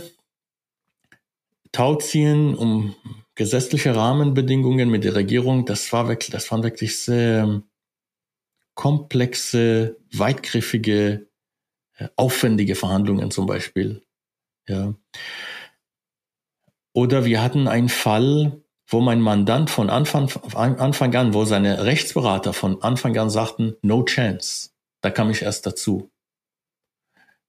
Tauziehen 1.71 2.55
um 2.55 2.95
gesetzliche 3.35 3.95
Rahmenbedingungen 3.95 4.89
mit 4.89 5.03
der 5.03 5.15
Regierung, 5.15 5.65
das 5.65 5.93
war 5.93 6.07
wirklich, 6.07 6.31
das 6.31 6.51
waren 6.51 6.63
wirklich 6.63 6.99
sehr 6.99 7.61
komplexe, 8.73 9.97
weitgriffige, 10.11 11.28
aufwendige 12.15 12.75
Verhandlungen 12.75 13.31
zum 13.31 13.45
Beispiel. 13.45 14.03
Ja. 14.67 14.93
Oder 16.93 17.25
wir 17.25 17.41
hatten 17.41 17.67
einen 17.67 17.89
Fall, 17.89 18.61
wo 18.87 19.01
mein 19.01 19.21
Mandant 19.21 19.69
von 19.69 19.89
Anfang, 19.89 20.29
Anfang 20.55 21.15
an, 21.15 21.33
wo 21.33 21.45
seine 21.45 21.85
Rechtsberater 21.85 22.53
von 22.53 22.81
Anfang 22.81 23.17
an 23.17 23.29
sagten, 23.29 23.75
no 23.81 24.03
chance. 24.03 24.71
Da 25.01 25.11
kam 25.11 25.29
ich 25.29 25.43
erst 25.43 25.65
dazu. 25.65 26.11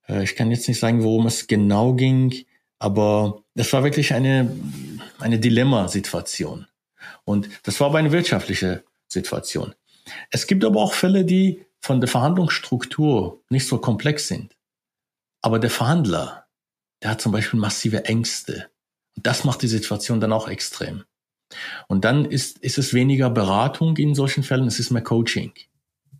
Äh, 0.09 0.23
ich 0.23 0.37
kann 0.37 0.51
jetzt 0.51 0.69
nicht 0.69 0.79
sagen, 0.79 1.03
worum 1.03 1.27
es 1.27 1.47
genau 1.47 1.95
ging, 1.95 2.45
aber 2.79 3.43
es 3.55 3.73
war 3.73 3.85
wirklich 3.85 4.13
eine, 4.13 4.55
eine 5.19 5.39
Dilemmasituation. 5.39 6.67
Und 7.25 7.49
das 7.63 7.81
war 7.81 7.89
aber 7.89 7.99
eine 7.99 8.13
wirtschaftliche 8.13 8.85
Situation. 9.09 9.75
Es 10.31 10.47
gibt 10.47 10.65
aber 10.65 10.81
auch 10.81 10.93
Fälle, 10.93 11.25
die 11.25 11.65
von 11.81 12.01
der 12.01 12.09
Verhandlungsstruktur 12.09 13.43
nicht 13.49 13.67
so 13.67 13.79
komplex 13.79 14.29
sind. 14.29 14.57
Aber 15.43 15.59
der 15.59 15.71
Verhandler, 15.71 16.47
der 17.03 17.11
hat 17.11 17.21
zum 17.21 17.33
Beispiel 17.33 17.59
massive 17.59 18.05
Ängste. 18.05 18.71
Und 19.17 19.27
das 19.27 19.45
macht 19.45 19.63
die 19.63 19.69
Situation 19.69 20.21
dann 20.21 20.33
auch 20.33 20.49
extrem. 20.49 21.05
Und 21.89 22.05
dann 22.05 22.25
ist, 22.25 22.59
ist 22.59 22.79
es 22.79 22.95
weniger 22.95 23.31
Beratung 23.31 23.97
in 23.97 24.15
solchen 24.15 24.43
Fällen, 24.43 24.67
es 24.67 24.79
ist 24.79 24.91
mehr 24.91 25.03
Coaching. 25.03 25.53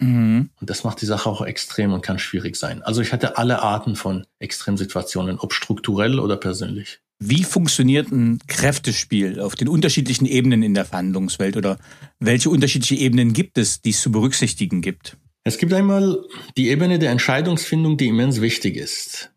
Mhm. 0.01 0.51
Und 0.59 0.71
das 0.71 0.83
macht 0.83 1.01
die 1.03 1.07
Sache 1.07 1.29
auch 1.29 1.43
extrem 1.43 1.93
und 1.93 2.03
kann 2.03 2.19
schwierig 2.19 2.57
sein. 2.57 2.83
Also 2.83 3.03
ich 3.03 3.13
hatte 3.13 3.37
alle 3.37 3.63
Arten 3.63 3.97
von 3.97 4.27
Extremsituationen, 4.39 5.39
ob 5.39 5.53
strukturell 5.53 6.19
oder 6.19 6.37
persönlich. 6.37 7.01
Wie 7.23 7.45
funktioniert 7.45 8.11
ein 8.11 8.39
Kräftespiel 8.47 9.41
auf 9.41 9.55
den 9.55 9.69
unterschiedlichen 9.69 10.25
Ebenen 10.25 10.63
in 10.63 10.73
der 10.73 10.87
Verhandlungswelt 10.87 11.59
oder 11.59 11.79
welche 12.19 12.49
unterschiedliche 12.49 12.95
Ebenen 12.95 13.35
gibt 13.35 13.59
es, 13.59 13.83
die 13.83 13.91
es 13.91 14.01
zu 14.01 14.11
berücksichtigen 14.11 14.81
gibt? 14.81 15.19
Es 15.45 15.57
gibt 15.59 15.73
einmal 15.73 16.25
die 16.57 16.69
Ebene 16.69 16.99
der 16.99 17.11
Entscheidungsfindung, 17.11 17.97
die 17.97 18.09
immens 18.09 18.41
wichtig 18.41 18.77
ist. 18.77 19.33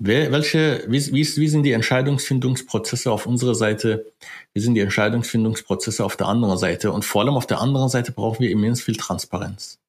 Wer, 0.00 0.30
welche, 0.30 0.84
wie, 0.88 1.12
wie, 1.12 1.48
sind 1.48 1.64
die 1.64 1.72
Entscheidungsfindungsprozesse 1.72 3.10
auf 3.10 3.26
unserer 3.26 3.54
Seite? 3.54 4.12
Wie 4.54 4.60
sind 4.60 4.74
die 4.74 4.80
Entscheidungsfindungsprozesse 4.80 6.04
auf 6.04 6.16
der 6.16 6.28
anderen 6.28 6.56
Seite? 6.56 6.92
Und 6.92 7.04
vor 7.04 7.22
allem 7.22 7.34
auf 7.34 7.46
der 7.46 7.60
anderen 7.60 7.88
Seite 7.88 8.12
brauchen 8.12 8.40
wir 8.40 8.50
immens 8.50 8.80
viel 8.80 8.96
Transparenz. 8.96 9.80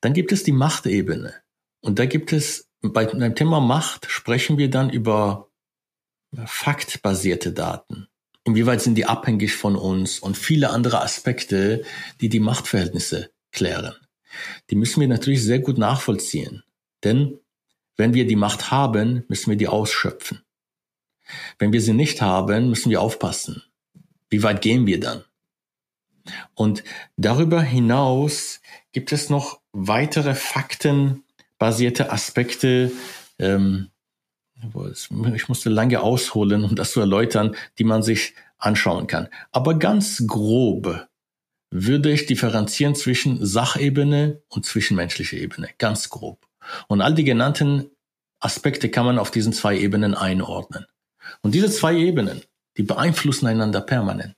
Dann 0.00 0.12
gibt 0.12 0.32
es 0.32 0.42
die 0.42 0.52
Machtebene. 0.52 1.34
Und 1.82 1.98
da 1.98 2.06
gibt 2.06 2.32
es, 2.32 2.68
bei 2.80 3.04
dem 3.04 3.34
Thema 3.36 3.60
Macht 3.60 4.10
sprechen 4.10 4.58
wir 4.58 4.70
dann 4.70 4.90
über 4.90 5.48
faktbasierte 6.44 7.52
Daten. 7.52 8.08
Inwieweit 8.44 8.82
sind 8.82 8.96
die 8.96 9.06
abhängig 9.06 9.54
von 9.54 9.76
uns 9.76 10.18
und 10.18 10.36
viele 10.36 10.70
andere 10.70 11.00
Aspekte, 11.00 11.84
die 12.20 12.28
die 12.28 12.40
Machtverhältnisse 12.40 13.30
klären. 13.52 13.94
Die 14.70 14.76
müssen 14.76 15.00
wir 15.00 15.08
natürlich 15.08 15.42
sehr 15.42 15.58
gut 15.58 15.78
nachvollziehen. 15.78 16.62
Denn 17.04 17.38
wenn 17.96 18.14
wir 18.14 18.26
die 18.26 18.36
Macht 18.36 18.70
haben, 18.70 19.24
müssen 19.28 19.50
wir 19.50 19.56
die 19.56 19.68
ausschöpfen. 19.68 20.42
Wenn 21.58 21.72
wir 21.72 21.80
sie 21.80 21.92
nicht 21.92 22.20
haben, 22.20 22.68
müssen 22.70 22.90
wir 22.90 23.00
aufpassen. 23.00 23.62
Wie 24.30 24.42
weit 24.42 24.62
gehen 24.62 24.86
wir 24.86 24.98
dann? 24.98 25.24
Und 26.54 26.84
darüber 27.16 27.60
hinaus 27.60 28.60
gibt 28.92 29.12
es 29.12 29.28
noch 29.28 29.60
weitere 29.72 30.34
faktenbasierte 30.34 32.12
Aspekte. 32.12 32.92
Ähm, 33.38 33.90
ich 35.34 35.48
musste 35.48 35.70
lange 35.70 36.00
ausholen, 36.00 36.64
um 36.64 36.76
das 36.76 36.92
zu 36.92 37.00
erläutern, 37.00 37.56
die 37.78 37.84
man 37.84 38.02
sich 38.02 38.34
anschauen 38.58 39.08
kann. 39.08 39.28
Aber 39.50 39.78
ganz 39.78 40.24
grob 40.26 41.08
würde 41.72 42.12
ich 42.12 42.26
differenzieren 42.26 42.94
zwischen 42.94 43.44
Sachebene 43.44 44.42
und 44.48 44.66
zwischenmenschlicher 44.66 45.38
Ebene. 45.38 45.70
Ganz 45.78 46.10
grob. 46.10 46.46
Und 46.86 47.00
all 47.00 47.14
die 47.14 47.24
genannten 47.24 47.90
Aspekte 48.38 48.90
kann 48.90 49.06
man 49.06 49.18
auf 49.18 49.30
diesen 49.30 49.52
zwei 49.52 49.78
Ebenen 49.78 50.14
einordnen. 50.14 50.86
Und 51.40 51.54
diese 51.54 51.70
zwei 51.70 51.96
Ebenen, 51.96 52.42
die 52.76 52.82
beeinflussen 52.82 53.46
einander 53.46 53.80
permanent. 53.80 54.36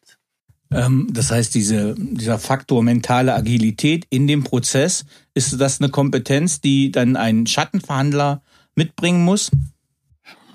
Ähm, 0.70 1.08
das 1.10 1.30
heißt, 1.30 1.54
diese, 1.54 1.96
dieser 1.98 2.38
Faktor 2.38 2.82
mentale 2.82 3.34
Agilität 3.34 4.06
in 4.10 4.28
dem 4.28 4.44
Prozess, 4.44 5.04
ist 5.34 5.60
das 5.60 5.80
eine 5.80 5.90
Kompetenz, 5.90 6.60
die 6.60 6.92
dann 6.92 7.16
ein 7.16 7.46
Schattenverhandler 7.46 8.42
mitbringen 8.76 9.24
muss? 9.24 9.50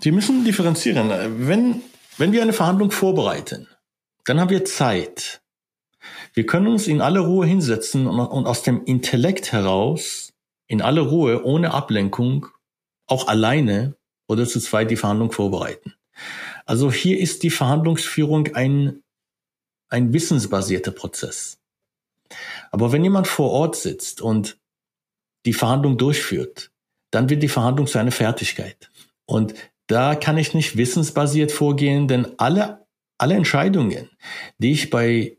Sie 0.02 0.12
müssen 0.12 0.46
differenzieren. 0.46 1.10
Wenn, 1.46 1.82
wenn 2.18 2.32
wir 2.32 2.42
eine 2.42 2.54
Verhandlung 2.54 2.92
vorbereiten, 2.92 3.68
dann 4.26 4.39
haben 4.39 4.50
wir 4.50 4.63
Zeit. 4.63 5.42
Wir 6.34 6.46
können 6.46 6.68
uns 6.68 6.88
in 6.88 7.02
aller 7.02 7.22
Ruhe 7.22 7.46
hinsetzen 7.46 8.08
und, 8.08 8.46
aus 8.46 8.63
dem 8.63 8.84
Intellekt 8.86 9.52
heraus, 9.52 10.34
in 10.68 10.82
aller 10.82 11.02
Ruhe, 11.02 11.44
ohne 11.44 11.74
Ablenkung, 11.74 12.48
auch 13.08 13.28
alleine 13.28 13.96
oder 14.28 14.46
zu 14.46 14.60
zweit 14.60 14.92
die 14.92 14.96
Verhandlung 14.96 15.32
vorbereiten. 15.32 15.96
Also 16.65 16.92
hier 16.92 17.20
ist 17.20 17.44
die 17.44 17.50
Verhandlungsführung 17.50 18.54
ein 18.54 19.02
ein 19.89 20.13
wissensbasierter 20.13 20.92
Prozess. 20.92 21.60
Aber 22.72 22.92
wenn 22.92 23.04
jemand 23.04 23.28
vor 23.28 23.52
Ort 23.52 23.76
sitzt 23.76 24.22
und 24.22 24.60
die 25.46 25.54
Verhandlung 25.54 25.98
durchführt, 25.98 26.72
dann 27.12 27.30
wird 27.30 27.42
die 27.42 27.50
Verhandlung 27.50 27.88
zu 27.88 27.98
einer 27.98 28.12
Fertigkeit. 28.12 28.92
Und 29.26 29.56
da 29.88 30.13
kann 30.13 30.38
ich 30.38 30.54
nicht 30.54 30.78
wissensbasiert 30.78 31.52
vorgehen, 31.52 32.08
denn 32.08 32.38
alle, 32.38 32.86
alle 33.18 33.34
Entscheidungen, 33.34 34.10
die 34.60 34.72
ich 34.72 34.92
bei, 34.92 35.38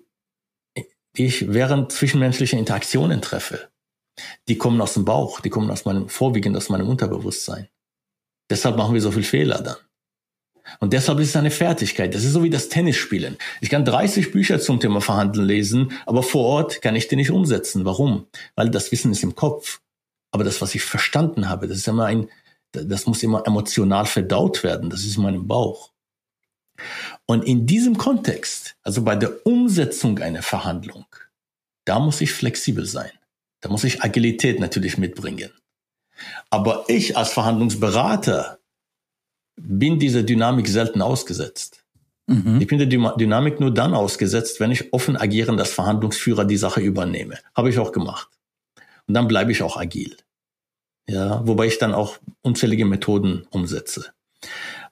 die 1.17 1.27
ich 1.27 1.53
während 1.53 1.93
zwischenmenschlicher 1.93 2.59
Interaktionen 2.59 3.21
treffe, 3.21 3.69
die 4.49 4.59
kommen 4.59 4.81
aus 4.81 4.95
dem 4.95 5.05
Bauch, 5.05 5.41
die 5.41 5.51
kommen 5.51 5.71
aus 5.71 5.85
meinem, 5.85 6.09
vorwiegend 6.09 6.57
aus 6.57 6.69
meinem 6.69 6.89
Unterbewusstsein. 6.89 7.69
Deshalb 8.51 8.77
machen 8.77 8.95
wir 8.95 9.01
so 9.01 9.13
viel 9.13 9.23
Fehler 9.23 9.61
dann. 9.63 9.77
Und 10.79 10.93
deshalb 10.93 11.19
ist 11.19 11.31
es 11.31 11.37
eine 11.37 11.51
Fertigkeit. 11.51 12.15
Das 12.15 12.25
ist 12.25 12.33
so 12.33 12.43
wie 12.43 12.51
das 12.51 12.69
Tennisspielen. 12.69 13.37
Ich 13.61 13.71
kann 13.71 13.85
30 13.85 14.31
Bücher 14.31 14.61
zum 14.61 14.79
Thema 14.79 15.01
Verhandeln 15.01 15.47
lesen, 15.47 15.93
aber 16.07 16.23
vor 16.23 16.45
Ort 16.45 16.83
kann 16.83 16.95
ich 16.95 17.09
die 17.09 17.17
nicht 17.17 17.31
umsetzen. 17.31 17.85
Warum? 17.85 18.27
Weil 18.55 18.71
das 18.71 18.93
Wissen 18.93 19.11
ist 19.11 19.23
im 19.23 19.35
Kopf. 19.35 19.81
Aber 20.33 20.45
das, 20.45 20.61
was 20.61 20.75
ich 20.75 20.83
verstanden 20.83 21.49
habe, 21.49 21.67
das 21.67 21.79
ist 21.79 21.89
immer 21.89 22.05
ein, 22.05 22.29
das 22.73 23.07
muss 23.07 23.23
immer 23.23 23.45
emotional 23.47 24.07
verdaut 24.07 24.63
werden. 24.63 24.91
Das 24.91 25.01
ist 25.01 25.17
in 25.17 25.25
meinem 25.25 25.49
Bauch. 25.49 25.91
Und 27.27 27.45
in 27.45 27.67
diesem 27.67 27.97
Kontext, 27.97 28.77
also 28.83 29.03
bei 29.03 29.17
der 29.17 29.47
Umsetzung 29.47 30.19
einer 30.19 30.43
Verhandlung, 30.43 31.07
da 31.85 31.99
muss 31.99 32.21
ich 32.21 32.33
flexibel 32.33 32.87
sein. 32.87 33.11
Da 33.61 33.69
muss 33.69 33.85
ich 33.85 34.03
Agilität 34.03 34.61
natürlich 34.61 34.99
mitbringen. 34.99 35.51
Aber 36.51 36.85
ich 36.89 37.17
als 37.17 37.33
Verhandlungsberater 37.33 38.59
bin 39.57 39.99
dieser 39.99 40.23
Dynamik 40.23 40.69
selten 40.69 41.03
ausgesetzt. 41.03 41.85
Mhm. 42.27 42.61
Ich 42.61 42.67
bin 42.67 42.79
der 42.79 42.87
Dynamik 42.87 43.61
nur 43.61 43.73
dann 43.73 43.95
ausgesetzt, 43.95 44.61
wenn 44.61 44.71
ich 44.71 44.93
offen 44.93 45.17
agierend 45.17 45.61
als 45.61 45.71
Verhandlungsführer 45.73 46.45
die 46.45 46.57
Sache 46.57 46.81
übernehme. 46.81 47.39
Habe 47.55 47.71
ich 47.71 47.79
auch 47.79 47.93
gemacht. 47.93 48.29
Und 49.07 49.15
dann 49.15 49.29
bleibe 49.29 49.53
ich 49.53 49.63
auch 49.63 49.77
agil. 49.77 50.17
Ja, 51.09 51.45
wobei 51.47 51.67
ich 51.67 51.79
dann 51.79 51.93
auch 51.93 52.19
unzählige 52.43 52.85
Methoden 52.85 53.47
umsetze. 53.51 54.13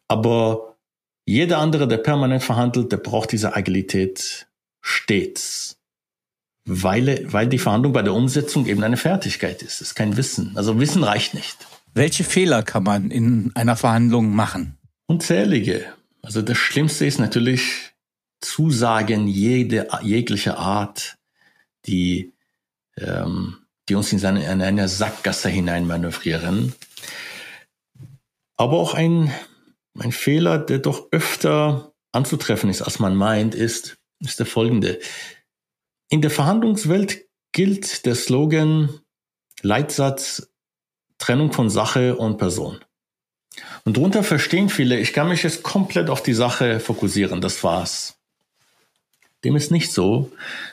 Aber 0.08 0.67
jeder 1.28 1.58
andere, 1.58 1.86
der 1.86 1.98
permanent 1.98 2.42
verhandelt, 2.42 2.90
der 2.90 2.96
braucht 2.96 3.32
diese 3.32 3.54
Agilität 3.54 4.46
stets. 4.80 5.76
Weil, 6.64 7.30
weil 7.30 7.48
die 7.48 7.58
Verhandlung 7.58 7.92
bei 7.92 8.00
der 8.00 8.14
Umsetzung 8.14 8.66
eben 8.66 8.82
eine 8.82 8.96
Fertigkeit 8.96 9.60
ist. 9.60 9.74
Es 9.74 9.88
ist 9.88 9.94
kein 9.94 10.16
Wissen. 10.16 10.52
Also 10.56 10.80
Wissen 10.80 11.04
reicht 11.04 11.34
nicht. 11.34 11.66
Welche 11.92 12.24
Fehler 12.24 12.62
kann 12.62 12.82
man 12.82 13.10
in 13.10 13.52
einer 13.54 13.76
Verhandlung 13.76 14.34
machen? 14.34 14.78
Unzählige. 15.06 15.84
Also 16.22 16.40
das 16.40 16.56
Schlimmste 16.56 17.04
ist 17.04 17.18
natürlich 17.18 17.92
Zusagen 18.40 19.28
jede, 19.28 19.88
jeglicher 20.02 20.58
Art, 20.58 21.18
die, 21.84 22.32
ähm, 22.96 23.58
die 23.88 23.96
uns 23.96 24.10
in, 24.12 24.18
seine, 24.18 24.50
in 24.50 24.62
eine 24.62 24.88
Sackgasse 24.88 25.50
hineinmanövrieren. 25.50 26.74
Aber 28.56 28.78
auch 28.78 28.94
ein, 28.94 29.30
ein 30.00 30.12
Fehler, 30.12 30.58
der 30.58 30.78
doch 30.78 31.08
öfter 31.10 31.92
anzutreffen 32.12 32.70
ist, 32.70 32.82
als 32.82 32.98
man 32.98 33.14
meint, 33.14 33.54
ist, 33.54 33.98
ist 34.20 34.38
der 34.38 34.46
folgende. 34.46 34.98
In 36.08 36.22
der 36.22 36.30
Verhandlungswelt 36.30 37.26
gilt 37.52 38.06
der 38.06 38.14
Slogan, 38.14 39.00
Leitsatz, 39.62 40.50
Trennung 41.18 41.52
von 41.52 41.68
Sache 41.68 42.16
und 42.16 42.38
Person. 42.38 42.78
Und 43.84 43.96
darunter 43.96 44.22
verstehen 44.22 44.68
viele, 44.68 44.98
ich 44.98 45.12
kann 45.12 45.28
mich 45.28 45.42
jetzt 45.42 45.62
komplett 45.62 46.10
auf 46.10 46.22
die 46.22 46.34
Sache 46.34 46.80
fokussieren, 46.80 47.40
das 47.40 47.62
war's. 47.64 48.18
Dem 49.44 49.56
ist 49.56 49.70
nicht 49.70 49.92
so, 49.92 50.32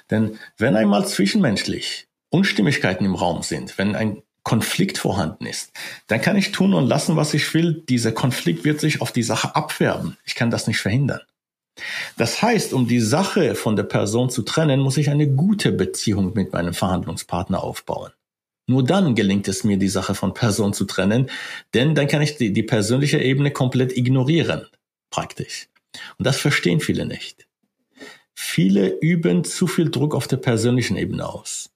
denn 0.10 0.40
wenn 0.58 0.76
einmal 0.76 1.08
zwischenmenschlich 1.08 2.08
Unstimmigkeiten 2.30 3.06
im 3.06 3.16
Raum 3.16 3.44
sind, 3.44 3.78
wenn 3.78 3.96
ein 3.96 4.22
Konflikt 4.46 5.00
vorhanden 5.00 5.48
ist, 5.48 5.74
dann 6.08 6.22
kann 6.22 6.38
ich 6.38 6.54
tun 6.54 6.74
und 6.74 6.88
lassen, 6.88 7.18
was 7.18 7.34
ich 7.34 7.54
will. 7.54 7.84
Dieser 7.90 8.14
Konflikt 8.14 8.64
wird 8.64 8.80
sich 8.80 9.02
auf 9.02 9.12
die 9.12 9.24
Sache 9.24 9.56
abfärben. 9.56 10.18
Ich 10.24 10.36
kann 10.36 10.52
das 10.52 10.68
nicht 10.68 10.80
verhindern. 10.80 11.22
Das 12.16 12.42
heißt, 12.42 12.72
um 12.72 12.88
die 12.88 13.02
Sache 13.02 13.56
von 13.56 13.76
der 13.76 13.84
Person 13.84 14.30
zu 14.30 14.44
trennen, 14.44 14.80
muss 14.80 14.98
ich 14.98 15.10
eine 15.10 15.28
gute 15.28 15.72
Beziehung 15.72 16.34
mit 16.34 16.54
meinem 16.54 16.74
Verhandlungspartner 16.74 17.62
aufbauen. 17.62 18.12
Nur 18.68 18.84
dann 18.84 19.16
gelingt 19.16 19.48
es 19.48 19.64
mir, 19.64 19.78
die 19.78 19.90
Sache 19.90 20.16
von 20.16 20.34
Person 20.34 20.74
zu 20.74 20.86
trennen, 20.86 21.30
denn 21.74 21.96
dann 21.96 22.08
kann 22.08 22.22
ich 22.22 22.38
die, 22.38 22.54
die 22.54 22.64
persönliche 22.64 23.20
Ebene 23.20 23.52
komplett 23.52 23.98
ignorieren, 23.98 24.68
praktisch. 25.10 25.68
Und 26.18 26.26
das 26.26 26.38
verstehen 26.38 26.80
viele 26.80 27.06
nicht. 27.06 27.48
Viele 28.34 29.00
üben 29.00 29.44
zu 29.44 29.68
viel 29.68 29.90
Druck 29.90 30.14
auf 30.14 30.28
der 30.28 30.38
persönlichen 30.38 30.98
Ebene 30.98 31.28
aus. 31.28 31.72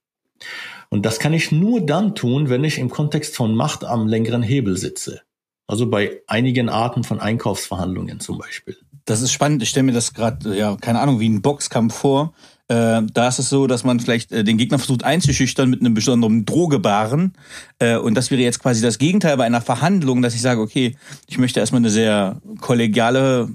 Und 0.89 1.05
das 1.05 1.19
kann 1.19 1.33
ich 1.33 1.51
nur 1.51 1.85
dann 1.85 2.15
tun, 2.15 2.49
wenn 2.49 2.63
ich 2.63 2.79
im 2.79 2.89
Kontext 2.89 3.35
von 3.35 3.55
Macht 3.55 3.83
am 3.83 4.07
längeren 4.07 4.41
Hebel 4.41 4.77
sitze. 4.77 5.21
Also 5.67 5.87
bei 5.87 6.21
einigen 6.25 6.67
Arten 6.67 7.03
von 7.03 7.19
Einkaufsverhandlungen 7.19 8.19
zum 8.19 8.39
Beispiel. 8.39 8.75
Das 9.05 9.21
ist 9.21 9.31
spannend. 9.31 9.61
Ich 9.61 9.69
stelle 9.69 9.83
mir 9.83 9.91
das 9.91 10.13
gerade, 10.13 10.55
ja, 10.57 10.75
keine 10.77 10.99
Ahnung, 10.99 11.19
wie 11.19 11.29
ein 11.29 11.43
Boxkampf 11.43 11.95
vor. 11.95 12.33
Äh, 12.69 13.01
da 13.13 13.27
ist 13.27 13.39
es 13.39 13.49
so, 13.49 13.67
dass 13.67 13.83
man 13.83 13.99
vielleicht 13.99 14.31
äh, 14.31 14.43
den 14.43 14.57
Gegner 14.57 14.79
versucht 14.79 15.03
einzuschüchtern 15.03 15.69
mit 15.69 15.81
einem 15.81 15.93
besonderen 15.93 16.45
Drohgebaren. 16.45 17.33
Äh, 17.79 17.97
und 17.97 18.15
das 18.15 18.31
wäre 18.31 18.41
jetzt 18.41 18.61
quasi 18.61 18.81
das 18.81 18.97
Gegenteil 18.97 19.37
bei 19.37 19.45
einer 19.45 19.61
Verhandlung, 19.61 20.21
dass 20.21 20.35
ich 20.35 20.41
sage, 20.41 20.61
okay, 20.61 20.95
ich 21.27 21.37
möchte 21.37 21.59
erstmal 21.59 21.81
eine 21.81 21.89
sehr 21.89 22.41
kollegiale, 22.61 23.49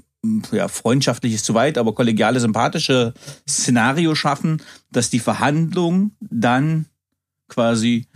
ja, 0.51 0.67
freundschaftlich 0.67 1.33
ist 1.33 1.45
zu 1.45 1.53
weit, 1.53 1.77
aber 1.77 1.93
kollegiale, 1.93 2.39
sympathische 2.39 3.13
Szenario 3.47 4.15
schaffen, 4.15 4.61
dass 4.91 5.09
die 5.09 5.19
Verhandlung 5.19 6.11
dann 6.19 6.87
quasi 7.47 8.07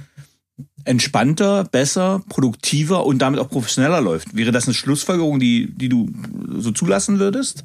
entspannter, 0.85 1.65
besser, 1.65 2.23
produktiver 2.29 3.05
und 3.05 3.19
damit 3.19 3.39
auch 3.39 3.49
professioneller 3.49 4.01
läuft. 4.01 4.35
Wäre 4.35 4.51
das 4.51 4.65
eine 4.65 4.73
Schlussfolgerung, 4.73 5.39
die, 5.39 5.71
die 5.71 5.89
du 5.89 6.09
so 6.57 6.71
zulassen 6.71 7.19
würdest? 7.19 7.63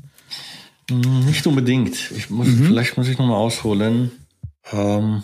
Hm, 0.91 1.25
nicht 1.25 1.47
unbedingt. 1.47 2.11
Ich 2.13 2.31
muss, 2.31 2.49
mhm. 2.49 2.67
Vielleicht 2.67 2.97
muss 2.97 3.09
ich 3.09 3.19
nochmal 3.19 3.39
ausholen. 3.39 4.13
Ähm, 4.73 5.23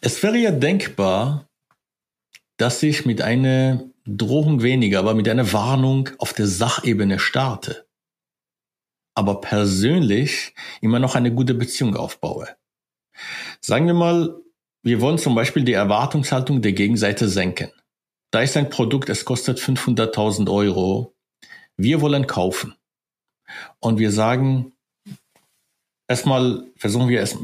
es 0.00 0.22
wäre 0.22 0.38
ja 0.38 0.50
denkbar, 0.50 1.48
dass 2.56 2.82
ich 2.82 3.04
mit 3.04 3.22
einer 3.22 3.84
Drohung 4.06 4.62
weniger, 4.62 5.00
aber 5.00 5.14
mit 5.14 5.28
einer 5.28 5.52
Warnung 5.52 6.10
auf 6.18 6.32
der 6.32 6.46
Sachebene 6.46 7.18
starte. 7.18 7.86
Aber 9.14 9.40
persönlich 9.40 10.54
immer 10.80 10.98
noch 10.98 11.14
eine 11.14 11.32
gute 11.32 11.54
Beziehung 11.54 11.96
aufbaue. 11.96 12.48
Sagen 13.60 13.86
wir 13.86 13.94
mal, 13.94 14.34
wir 14.82 15.00
wollen 15.00 15.18
zum 15.18 15.34
Beispiel 15.34 15.64
die 15.64 15.72
Erwartungshaltung 15.72 16.62
der 16.62 16.72
Gegenseite 16.72 17.28
senken. 17.28 17.70
Da 18.30 18.40
ist 18.40 18.56
ein 18.56 18.70
Produkt, 18.70 19.08
es 19.08 19.24
kostet 19.24 19.58
500.000 19.58 20.50
Euro. 20.50 21.14
Wir 21.76 22.00
wollen 22.00 22.26
kaufen. 22.26 22.74
Und 23.80 23.98
wir 23.98 24.10
sagen, 24.10 24.72
erstmal 26.08 26.64
versuchen 26.76 27.08
wir 27.08 27.20
es, 27.20 27.36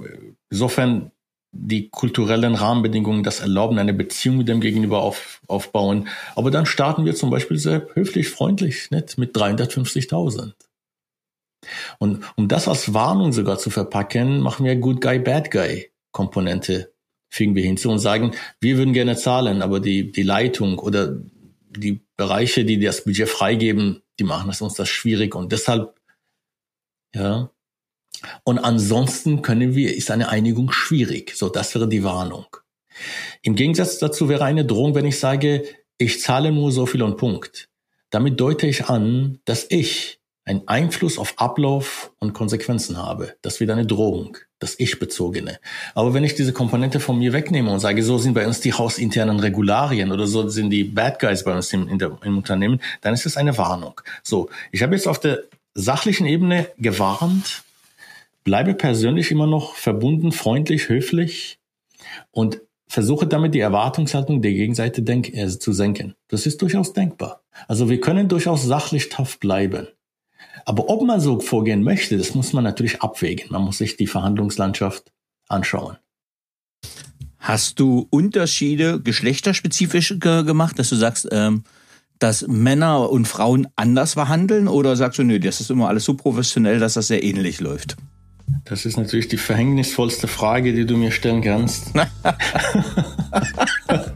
insofern 0.50 1.12
die 1.52 1.90
kulturellen 1.90 2.54
Rahmenbedingungen 2.54 3.22
das 3.22 3.40
erlauben, 3.40 3.78
eine 3.78 3.92
Beziehung 3.92 4.38
mit 4.38 4.48
dem 4.48 4.60
Gegenüber 4.60 5.02
auf, 5.02 5.42
aufbauen. 5.48 6.08
Aber 6.34 6.50
dann 6.50 6.66
starten 6.66 7.04
wir 7.04 7.14
zum 7.14 7.30
Beispiel 7.30 7.58
sehr 7.58 7.86
höflich, 7.94 8.30
freundlich, 8.30 8.90
nicht? 8.90 9.18
mit 9.18 9.36
350.000. 9.36 10.54
Und 11.98 12.24
um 12.36 12.48
das 12.48 12.68
als 12.68 12.94
Warnung 12.94 13.32
sogar 13.32 13.58
zu 13.58 13.70
verpacken, 13.70 14.40
machen 14.40 14.64
wir 14.64 14.76
Good 14.76 15.00
Guy, 15.00 15.18
Bad 15.18 15.50
Guy 15.50 15.90
Komponente, 16.10 16.91
fügen 17.32 17.54
wir 17.54 17.62
hinzu 17.62 17.90
und 17.90 17.98
sagen, 17.98 18.32
wir 18.60 18.76
würden 18.76 18.92
gerne 18.92 19.16
zahlen, 19.16 19.62
aber 19.62 19.80
die, 19.80 20.12
die 20.12 20.22
Leitung 20.22 20.78
oder 20.78 21.18
die 21.70 22.02
Bereiche, 22.18 22.66
die 22.66 22.78
das 22.78 23.04
Budget 23.04 23.26
freigeben, 23.26 24.02
die 24.18 24.24
machen 24.24 24.50
es 24.50 24.60
uns 24.60 24.74
das 24.74 24.90
schwierig 24.90 25.34
und 25.34 25.50
deshalb 25.50 25.98
ja. 27.14 27.50
Und 28.44 28.58
ansonsten 28.58 29.40
können 29.40 29.74
wir, 29.74 29.96
ist 29.96 30.10
eine 30.10 30.28
Einigung 30.28 30.70
schwierig. 30.70 31.32
So, 31.34 31.48
das 31.48 31.74
wäre 31.74 31.88
die 31.88 32.04
Warnung. 32.04 32.46
Im 33.40 33.56
Gegensatz 33.56 33.98
dazu 33.98 34.28
wäre 34.28 34.44
eine 34.44 34.64
Drohung, 34.64 34.94
wenn 34.94 35.06
ich 35.06 35.18
sage, 35.18 35.64
ich 35.98 36.20
zahle 36.20 36.52
nur 36.52 36.70
so 36.70 36.86
viel 36.86 37.02
und 37.02 37.16
Punkt. 37.16 37.70
Damit 38.10 38.38
deute 38.38 38.66
ich 38.66 38.86
an, 38.86 39.40
dass 39.46 39.66
ich 39.70 40.20
einen 40.44 40.66
Einfluss 40.66 41.18
auf 41.18 41.34
Ablauf 41.38 42.10
und 42.18 42.32
Konsequenzen 42.32 42.96
habe. 42.96 43.34
Das 43.42 43.54
ist 43.54 43.60
wieder 43.60 43.74
eine 43.74 43.86
Drohung, 43.86 44.36
das 44.58 44.74
Ich-Bezogene. 44.78 45.58
Aber 45.94 46.14
wenn 46.14 46.24
ich 46.24 46.34
diese 46.34 46.52
Komponente 46.52 46.98
von 46.98 47.18
mir 47.18 47.32
wegnehme 47.32 47.70
und 47.70 47.78
sage, 47.78 48.02
so 48.02 48.18
sind 48.18 48.34
bei 48.34 48.46
uns 48.46 48.60
die 48.60 48.72
hausinternen 48.72 49.38
Regularien 49.38 50.10
oder 50.10 50.26
so 50.26 50.48
sind 50.48 50.70
die 50.70 50.84
Bad 50.84 51.20
Guys 51.20 51.44
bei 51.44 51.54
uns 51.54 51.72
im, 51.72 51.88
im 51.88 52.36
Unternehmen, 52.36 52.80
dann 53.02 53.14
ist 53.14 53.24
es 53.24 53.36
eine 53.36 53.56
Warnung. 53.56 54.00
So, 54.22 54.50
ich 54.72 54.82
habe 54.82 54.94
jetzt 54.94 55.06
auf 55.06 55.20
der 55.20 55.44
sachlichen 55.74 56.26
Ebene 56.26 56.68
gewarnt, 56.76 57.62
bleibe 58.42 58.74
persönlich 58.74 59.30
immer 59.30 59.46
noch 59.46 59.76
verbunden, 59.76 60.32
freundlich, 60.32 60.88
höflich 60.88 61.58
und 62.32 62.60
versuche 62.88 63.26
damit 63.26 63.54
die 63.54 63.60
Erwartungshaltung 63.60 64.42
der 64.42 64.52
Gegenseite 64.52 65.02
denk 65.02 65.32
äh, 65.32 65.48
zu 65.48 65.72
senken. 65.72 66.14
Das 66.28 66.46
ist 66.46 66.60
durchaus 66.60 66.92
denkbar. 66.92 67.42
Also 67.68 67.88
wir 67.88 68.00
können 68.00 68.28
durchaus 68.28 68.64
sachlich 68.64 69.08
tough 69.08 69.38
bleiben. 69.38 69.88
Aber 70.64 70.88
ob 70.88 71.02
man 71.02 71.20
so 71.20 71.40
vorgehen 71.40 71.82
möchte, 71.82 72.16
das 72.16 72.34
muss 72.34 72.52
man 72.52 72.64
natürlich 72.64 73.02
abwägen. 73.02 73.46
Man 73.50 73.62
muss 73.62 73.78
sich 73.78 73.96
die 73.96 74.06
Verhandlungslandschaft 74.06 75.12
anschauen. 75.48 75.96
Hast 77.38 77.80
du 77.80 78.06
Unterschiede 78.10 79.00
geschlechterspezifisch 79.00 80.14
ge 80.20 80.44
gemacht, 80.44 80.78
dass 80.78 80.90
du 80.90 80.96
sagst, 80.96 81.28
ähm, 81.32 81.64
dass 82.20 82.46
Männer 82.46 83.10
und 83.10 83.26
Frauen 83.26 83.66
anders 83.74 84.14
verhandeln 84.14 84.68
oder 84.68 84.94
sagst 84.94 85.18
du, 85.18 85.24
nö, 85.24 85.40
das 85.40 85.60
ist 85.60 85.70
immer 85.70 85.88
alles 85.88 86.04
so 86.04 86.14
professionell, 86.14 86.78
dass 86.78 86.94
das 86.94 87.08
sehr 87.08 87.24
ähnlich 87.24 87.60
läuft? 87.60 87.96
Das 88.64 88.84
ist 88.84 88.96
natürlich 88.96 89.28
die 89.28 89.38
verhängnisvollste 89.38 90.28
Frage, 90.28 90.72
die 90.72 90.86
du 90.86 90.96
mir 90.96 91.10
stellen 91.10 91.42
kannst. 91.42 91.92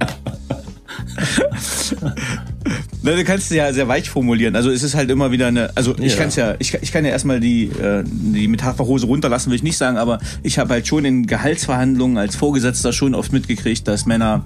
Na, 3.06 3.14
du 3.14 3.22
kannst 3.22 3.52
es 3.52 3.56
ja 3.56 3.72
sehr 3.72 3.86
weich 3.86 4.10
formulieren. 4.10 4.56
Also 4.56 4.68
es 4.68 4.82
ist 4.82 4.96
halt 4.96 5.12
immer 5.12 5.30
wieder 5.30 5.46
eine. 5.46 5.70
Also 5.76 5.94
ich 5.96 6.14
ja. 6.14 6.18
kann 6.18 6.26
es 6.26 6.34
ja, 6.34 6.56
ich, 6.58 6.74
ich 6.74 6.90
kann 6.90 7.04
ja 7.04 7.12
erstmal 7.12 7.38
die, 7.38 7.66
äh, 7.66 8.02
die 8.04 8.48
Metapherhose 8.48 9.06
runterlassen, 9.06 9.50
will 9.50 9.56
ich 9.56 9.62
nicht 9.62 9.76
sagen, 9.76 9.96
aber 9.96 10.18
ich 10.42 10.58
habe 10.58 10.74
halt 10.74 10.88
schon 10.88 11.04
in 11.04 11.24
Gehaltsverhandlungen 11.24 12.18
als 12.18 12.34
Vorgesetzter 12.34 12.92
schon 12.92 13.14
oft 13.14 13.32
mitgekriegt, 13.32 13.86
dass 13.86 14.06
Männer 14.06 14.44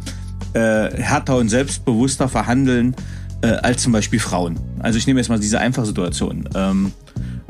äh, 0.52 0.90
härter 0.94 1.38
und 1.38 1.48
selbstbewusster 1.48 2.28
verhandeln 2.28 2.94
äh, 3.40 3.46
als 3.46 3.82
zum 3.82 3.92
Beispiel 3.92 4.20
Frauen. 4.20 4.60
Also 4.80 4.98
ich 4.98 5.06
nehme 5.06 5.20
jetzt 5.20 5.30
mal 5.30 5.40
diese 5.40 5.58
Einfachsituation. 5.58 6.46
Ähm, 6.54 6.92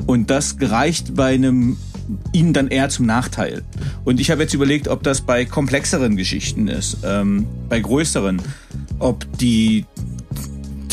Und 0.05 0.29
das 0.29 0.57
gereicht 0.57 1.15
bei 1.15 1.33
einem 1.33 1.75
ihnen 2.33 2.53
dann 2.53 2.67
eher 2.67 2.89
zum 2.89 3.05
Nachteil. 3.05 3.63
Und 4.03 4.19
ich 4.19 4.31
habe 4.31 4.41
jetzt 4.41 4.53
überlegt, 4.53 4.87
ob 4.87 5.03
das 5.03 5.21
bei 5.21 5.45
komplexeren 5.45 6.15
Geschichten 6.17 6.67
ist, 6.67 6.97
ähm, 7.03 7.47
bei 7.69 7.79
größeren, 7.79 8.41
ob 8.99 9.25
die 9.37 9.85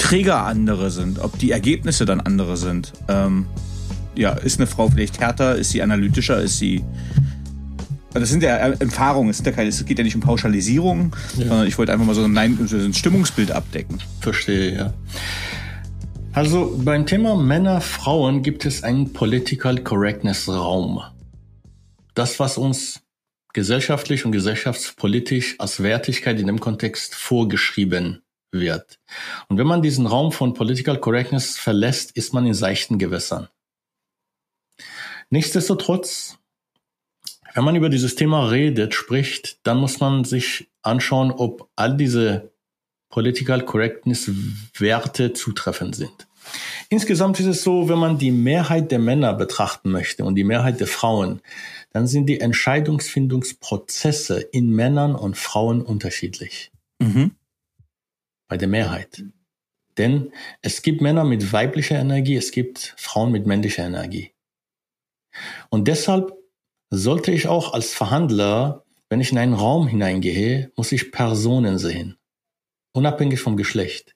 Träger 0.09 0.47
andere 0.47 0.91
sind, 0.91 1.19
ob 1.19 1.39
die 1.39 1.51
Ergebnisse 1.51 2.07
dann 2.07 2.21
andere 2.21 2.57
sind. 2.57 2.95
Ähm, 3.09 3.47
ja, 4.15 4.33
ist 4.33 4.59
eine 4.59 4.67
Frau 4.67 4.89
vielleicht 4.89 5.21
härter, 5.21 5.57
ist 5.57 5.71
sie 5.71 5.83
analytischer, 5.83 6.41
ist 6.41 6.59
sie 6.59 6.83
das 8.15 8.31
sind 8.31 8.43
ja 8.43 8.57
Erfahrungen, 8.57 9.29
es, 9.29 9.43
ja 9.45 9.53
keine, 9.53 9.69
es 9.69 9.85
geht 9.85 9.99
ja 9.99 10.03
nicht 10.03 10.15
um 10.15 10.23
Pauschalisierung, 10.23 11.15
ja. 11.37 11.47
sondern 11.47 11.67
ich 11.67 11.77
wollte 11.77 11.93
einfach 11.93 12.07
mal 12.07 12.15
so 12.15 12.25
ein, 12.25 12.37
ein 12.37 12.95
Stimmungsbild 12.95 13.53
abdecken. 13.53 13.99
Verstehe, 14.21 14.75
ja. 14.75 14.95
Also 16.33 16.75
beim 16.83 17.05
Thema 17.05 17.37
Männer, 17.37 17.83
Frauen 17.83 18.43
gibt 18.43 18.65
es 18.65 18.83
einen 18.83 19.13
Political 19.13 19.79
Correctness 19.83 20.49
Raum. 20.49 21.03
Das, 22.15 22.41
was 22.41 22.57
uns 22.57 23.03
gesellschaftlich 23.53 24.25
und 24.25 24.33
gesellschaftspolitisch 24.33 25.57
als 25.59 25.83
Wertigkeit 25.83 26.41
in 26.41 26.47
dem 26.47 26.61
Kontext 26.61 27.15
vorgeschrieben 27.15 28.23
wird. 28.51 28.99
Und 29.49 29.59
wenn 29.59 29.67
man 29.67 29.83
diesen 29.83 30.07
Raum 30.07 30.33
von 30.33 30.55
Political 30.55 30.99
Correctness 30.99 31.57
verlässt, 31.57 32.13
ist 32.13 32.33
man 32.33 32.47
in 32.47 32.55
seichten 32.55 32.99
Gewässern. 32.99 33.49
Nichtsdestotrotz, 35.31 36.39
wenn 37.55 37.65
man 37.65 37.77
über 37.77 37.89
dieses 37.89 38.15
Thema 38.15 38.49
redet, 38.49 38.95
spricht, 38.95 39.67
dann 39.67 39.79
muss 39.79 40.01
man 40.01 40.25
sich 40.25 40.71
anschauen, 40.83 41.31
ob 41.31 41.69
all 41.77 41.97
diese 41.97 42.51
Political 43.11 43.65
Correctness 43.65 44.31
Werte 44.79 45.33
zutreffend 45.33 45.97
sind. 45.97 46.29
Insgesamt 46.89 47.41
ist 47.41 47.47
es 47.47 47.63
so, 47.63 47.89
wenn 47.89 47.99
man 47.99 48.19
die 48.19 48.31
Mehrheit 48.31 48.91
der 48.91 48.99
Männer 48.99 49.35
betrachten 49.35 49.91
möchte 49.91 50.25
und 50.25 50.35
die 50.35 50.45
Mehrheit 50.45 50.81
der 50.81 50.87
Frauen, 50.87 51.41
dann 51.93 52.07
sind 52.07 52.27
die 52.27 52.41
Entscheidungsfindungsprozesse 52.41 54.41
in 54.41 54.71
Männern 54.71 55.15
und 55.15 55.37
Frauen 55.37 55.83
unterschiedlich. 55.83 56.71
Mhm. 56.99 57.33
Bei 58.49 58.57
der 58.57 58.69
Mehrheit. 58.69 59.23
Denn 59.99 60.33
es 60.63 60.83
gibt 60.83 61.01
Männer 61.01 61.25
mit 61.25 61.53
weiblicher 61.53 61.99
Energie, 61.99 62.37
es 62.37 62.51
gibt 62.51 62.95
Frauen 62.97 63.33
mit 63.33 63.47
männlicher 63.47 63.85
Energie. 63.85 64.33
Und 65.71 65.89
deshalb 65.89 66.33
sollte 66.91 67.33
ich 67.33 67.49
auch 67.49 67.75
als 67.75 67.93
Verhandler, 67.93 68.85
wenn 69.11 69.21
ich 69.21 69.33
in 69.33 69.39
einen 69.39 69.55
Raum 69.55 69.89
hineingehe, 69.89 70.73
muss 70.77 70.93
ich 70.93 71.13
Personen 71.13 71.79
sehen. 71.79 72.17
Unabhängig 72.93 73.41
vom 73.41 73.57
Geschlecht. 73.57 74.15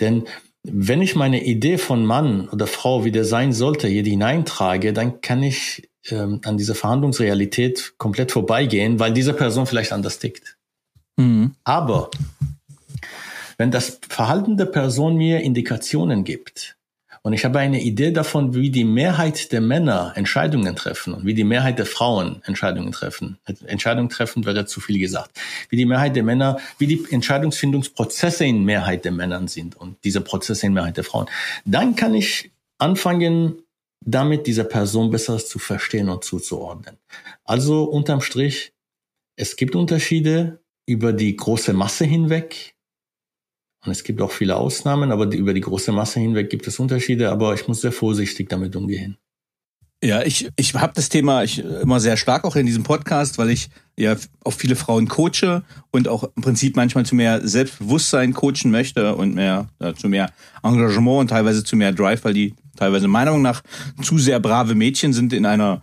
Denn 0.00 0.26
wenn 0.62 1.02
ich 1.02 1.16
meine 1.16 1.44
Idee 1.44 1.78
von 1.78 2.04
Mann 2.04 2.48
oder 2.48 2.66
Frau, 2.66 3.04
wie 3.04 3.12
der 3.12 3.24
sein 3.24 3.52
sollte, 3.52 3.88
hier 3.88 4.04
hineintrage, 4.04 4.92
dann 4.92 5.20
kann 5.20 5.42
ich 5.42 5.88
ähm, 6.10 6.40
an 6.44 6.56
dieser 6.56 6.74
Verhandlungsrealität 6.74 7.94
komplett 7.98 8.32
vorbeigehen, 8.32 8.98
weil 8.98 9.12
diese 9.12 9.32
Person 9.32 9.66
vielleicht 9.66 9.92
anders 9.92 10.18
tickt. 10.18 10.58
Mhm. 11.16 11.54
Aber 11.64 12.10
wenn 13.60 13.70
das 13.70 14.00
Verhalten 14.08 14.56
der 14.56 14.64
Person 14.64 15.18
mir 15.18 15.42
Indikationen 15.42 16.24
gibt, 16.24 16.78
und 17.20 17.34
ich 17.34 17.44
habe 17.44 17.58
eine 17.58 17.82
Idee 17.82 18.10
davon, 18.10 18.54
wie 18.54 18.70
die 18.70 18.84
Mehrheit 18.84 19.52
der 19.52 19.60
Männer 19.60 20.14
Entscheidungen 20.16 20.74
treffen 20.74 21.12
und 21.12 21.26
wie 21.26 21.34
die 21.34 21.44
Mehrheit 21.44 21.78
der 21.78 21.84
Frauen 21.84 22.40
Entscheidungen 22.46 22.92
treffen. 22.92 23.36
Entscheidungen 23.66 24.08
treffen 24.08 24.46
wäre 24.46 24.64
zu 24.64 24.80
viel 24.80 24.98
gesagt. 24.98 25.38
Wie 25.68 25.76
die 25.76 25.84
Mehrheit 25.84 26.16
der 26.16 26.22
Männer, 26.22 26.58
wie 26.78 26.86
die 26.86 27.04
Entscheidungsfindungsprozesse 27.10 28.46
in 28.46 28.64
Mehrheit 28.64 29.04
der 29.04 29.12
Männern 29.12 29.46
sind 29.48 29.76
und 29.76 30.02
diese 30.04 30.22
Prozesse 30.22 30.64
in 30.64 30.72
Mehrheit 30.72 30.96
der 30.96 31.04
Frauen. 31.04 31.26
Dann 31.66 31.94
kann 31.94 32.14
ich 32.14 32.52
anfangen, 32.78 33.58
damit 34.00 34.46
diese 34.46 34.64
Person 34.64 35.10
besser 35.10 35.36
zu 35.36 35.58
verstehen 35.58 36.08
und 36.08 36.24
zuzuordnen. 36.24 36.96
Also 37.44 37.84
unterm 37.84 38.22
Strich, 38.22 38.72
es 39.36 39.56
gibt 39.56 39.76
Unterschiede 39.76 40.60
über 40.86 41.12
die 41.12 41.36
große 41.36 41.74
Masse 41.74 42.06
hinweg. 42.06 42.74
Und 43.84 43.92
es 43.92 44.04
gibt 44.04 44.20
auch 44.20 44.30
viele 44.30 44.56
Ausnahmen, 44.56 45.10
aber 45.10 45.32
über 45.32 45.54
die 45.54 45.62
große 45.62 45.92
Masse 45.92 46.20
hinweg 46.20 46.50
gibt 46.50 46.66
es 46.66 46.78
Unterschiede, 46.78 47.30
aber 47.30 47.54
ich 47.54 47.66
muss 47.66 47.80
sehr 47.80 47.92
vorsichtig 47.92 48.48
damit 48.48 48.76
umgehen. 48.76 49.16
Ja, 50.02 50.22
ich, 50.22 50.48
ich 50.56 50.74
habe 50.74 50.94
das 50.94 51.10
Thema 51.10 51.42
ich, 51.42 51.58
immer 51.58 52.00
sehr 52.00 52.16
stark 52.16 52.44
auch 52.44 52.56
in 52.56 52.64
diesem 52.64 52.84
Podcast, 52.84 53.36
weil 53.36 53.50
ich 53.50 53.68
ja 53.98 54.16
auch 54.44 54.54
viele 54.54 54.74
Frauen 54.74 55.08
coache 55.08 55.62
und 55.90 56.08
auch 56.08 56.24
im 56.36 56.42
Prinzip 56.42 56.74
manchmal 56.74 57.04
zu 57.04 57.14
mehr 57.14 57.46
Selbstbewusstsein 57.46 58.32
coachen 58.32 58.70
möchte 58.70 59.14
und 59.14 59.34
mehr 59.34 59.68
ja, 59.78 59.94
zu 59.94 60.08
mehr 60.08 60.32
Engagement 60.62 61.20
und 61.20 61.28
teilweise 61.28 61.64
zu 61.64 61.76
mehr 61.76 61.92
Drive, 61.92 62.24
weil 62.24 62.32
die 62.32 62.54
teilweise 62.76 63.08
meiner 63.08 63.32
Meinung 63.32 63.42
nach 63.42 63.62
zu 64.02 64.16
sehr 64.16 64.40
brave 64.40 64.74
Mädchen 64.74 65.12
sind 65.12 65.34
in 65.34 65.44
einer 65.44 65.82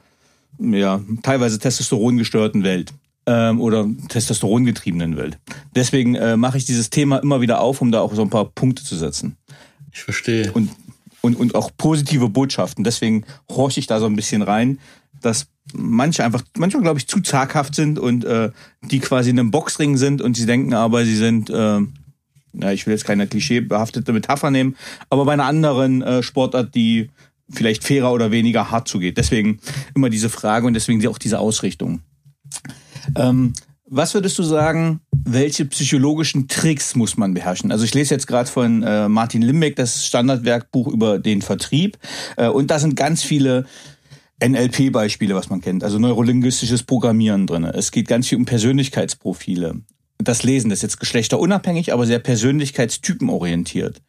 ja, 0.59 0.99
teilweise 1.21 1.59
testosterongesteuerten 1.59 2.63
Welt 2.63 2.93
ähm, 3.27 3.61
oder 3.61 3.85
testosterongetriebenen 4.07 5.17
Welt. 5.17 5.37
Deswegen 5.75 6.15
äh, 6.15 6.37
mache 6.37 6.57
ich 6.57 6.65
dieses 6.65 6.89
Thema 6.89 7.17
immer 7.17 7.41
wieder 7.41 7.61
auf, 7.61 7.81
um 7.81 7.91
da 7.91 7.99
auch 7.99 8.15
so 8.15 8.21
ein 8.23 8.29
paar 8.29 8.45
Punkte 8.45 8.83
zu 8.83 8.95
setzen. 8.95 9.37
Ich 9.91 10.01
verstehe. 10.01 10.51
Und, 10.53 10.71
und, 11.21 11.35
und 11.35 11.53
auch 11.53 11.69
positive 11.77 12.29
Botschaften. 12.29 12.83
Deswegen 12.83 13.25
horche 13.49 13.79
ich 13.81 13.87
da 13.87 13.99
so 13.99 14.05
ein 14.05 14.15
bisschen 14.15 14.41
rein, 14.41 14.79
dass 15.21 15.47
manche 15.73 16.23
einfach, 16.23 16.41
manchmal 16.57 16.83
glaube 16.83 16.99
ich, 16.99 17.07
zu 17.07 17.19
zaghaft 17.19 17.75
sind 17.75 17.99
und 17.99 18.23
äh, 18.23 18.51
die 18.81 18.99
quasi 18.99 19.31
in 19.31 19.39
einem 19.39 19.51
Boxring 19.51 19.97
sind 19.97 20.21
und 20.21 20.37
sie 20.37 20.45
denken 20.45 20.73
aber, 20.73 21.03
sie 21.03 21.17
sind, 21.17 21.49
äh, 21.49 21.79
ja, 22.53 22.71
ich 22.71 22.85
will 22.85 22.93
jetzt 22.93 23.05
keine 23.05 23.27
klischeebehaftete 23.27 24.13
Metapher 24.13 24.51
nehmen, 24.51 24.77
aber 25.09 25.25
bei 25.25 25.33
einer 25.33 25.45
anderen 25.45 26.01
äh, 26.01 26.23
Sportart, 26.23 26.73
die 26.75 27.09
vielleicht 27.49 27.83
fairer 27.83 28.13
oder 28.13 28.31
weniger 28.31 28.71
hart 28.71 28.87
zugeht. 28.87 29.17
Deswegen 29.17 29.59
immer 29.95 30.09
diese 30.09 30.29
Frage 30.29 30.67
und 30.67 30.73
deswegen 30.75 31.05
auch 31.07 31.17
diese 31.17 31.39
Ausrichtung. 31.39 32.01
Ähm, 33.15 33.53
was 33.89 34.13
würdest 34.13 34.37
du 34.37 34.43
sagen, 34.43 34.99
welche 35.11 35.65
psychologischen 35.65 36.47
Tricks 36.47 36.95
muss 36.95 37.15
man 37.15 37.33
beherrschen? 37.33 37.71
Also 37.71 37.85
ich 37.85 37.93
lese 37.93 38.13
jetzt 38.13 38.27
gerade 38.27 38.49
von 38.49 38.83
äh, 38.83 39.07
Martin 39.07 39.41
Limbeck 39.41 39.77
das 39.77 40.05
Standardwerkbuch 40.05 40.87
über 40.87 41.19
den 41.19 41.41
Vertrieb 41.41 41.97
äh, 42.35 42.47
und 42.47 42.69
da 42.69 42.79
sind 42.79 42.95
ganz 42.95 43.23
viele 43.23 43.65
NLP-Beispiele, 44.43 45.35
was 45.35 45.49
man 45.49 45.61
kennt, 45.61 45.83
also 45.83 45.99
neurolinguistisches 45.99 46.83
Programmieren 46.83 47.47
drin. 47.47 47.63
Es 47.63 47.91
geht 47.91 48.07
ganz 48.07 48.27
viel 48.27 48.37
um 48.37 48.45
Persönlichkeitsprofile. 48.45 49.81
Das 50.17 50.43
Lesen 50.43 50.69
das 50.69 50.79
ist 50.79 50.83
jetzt 50.83 50.99
geschlechterunabhängig, 50.99 51.93
aber 51.93 52.05
sehr 52.05 52.19
persönlichkeitstypenorientiert. 52.19 54.01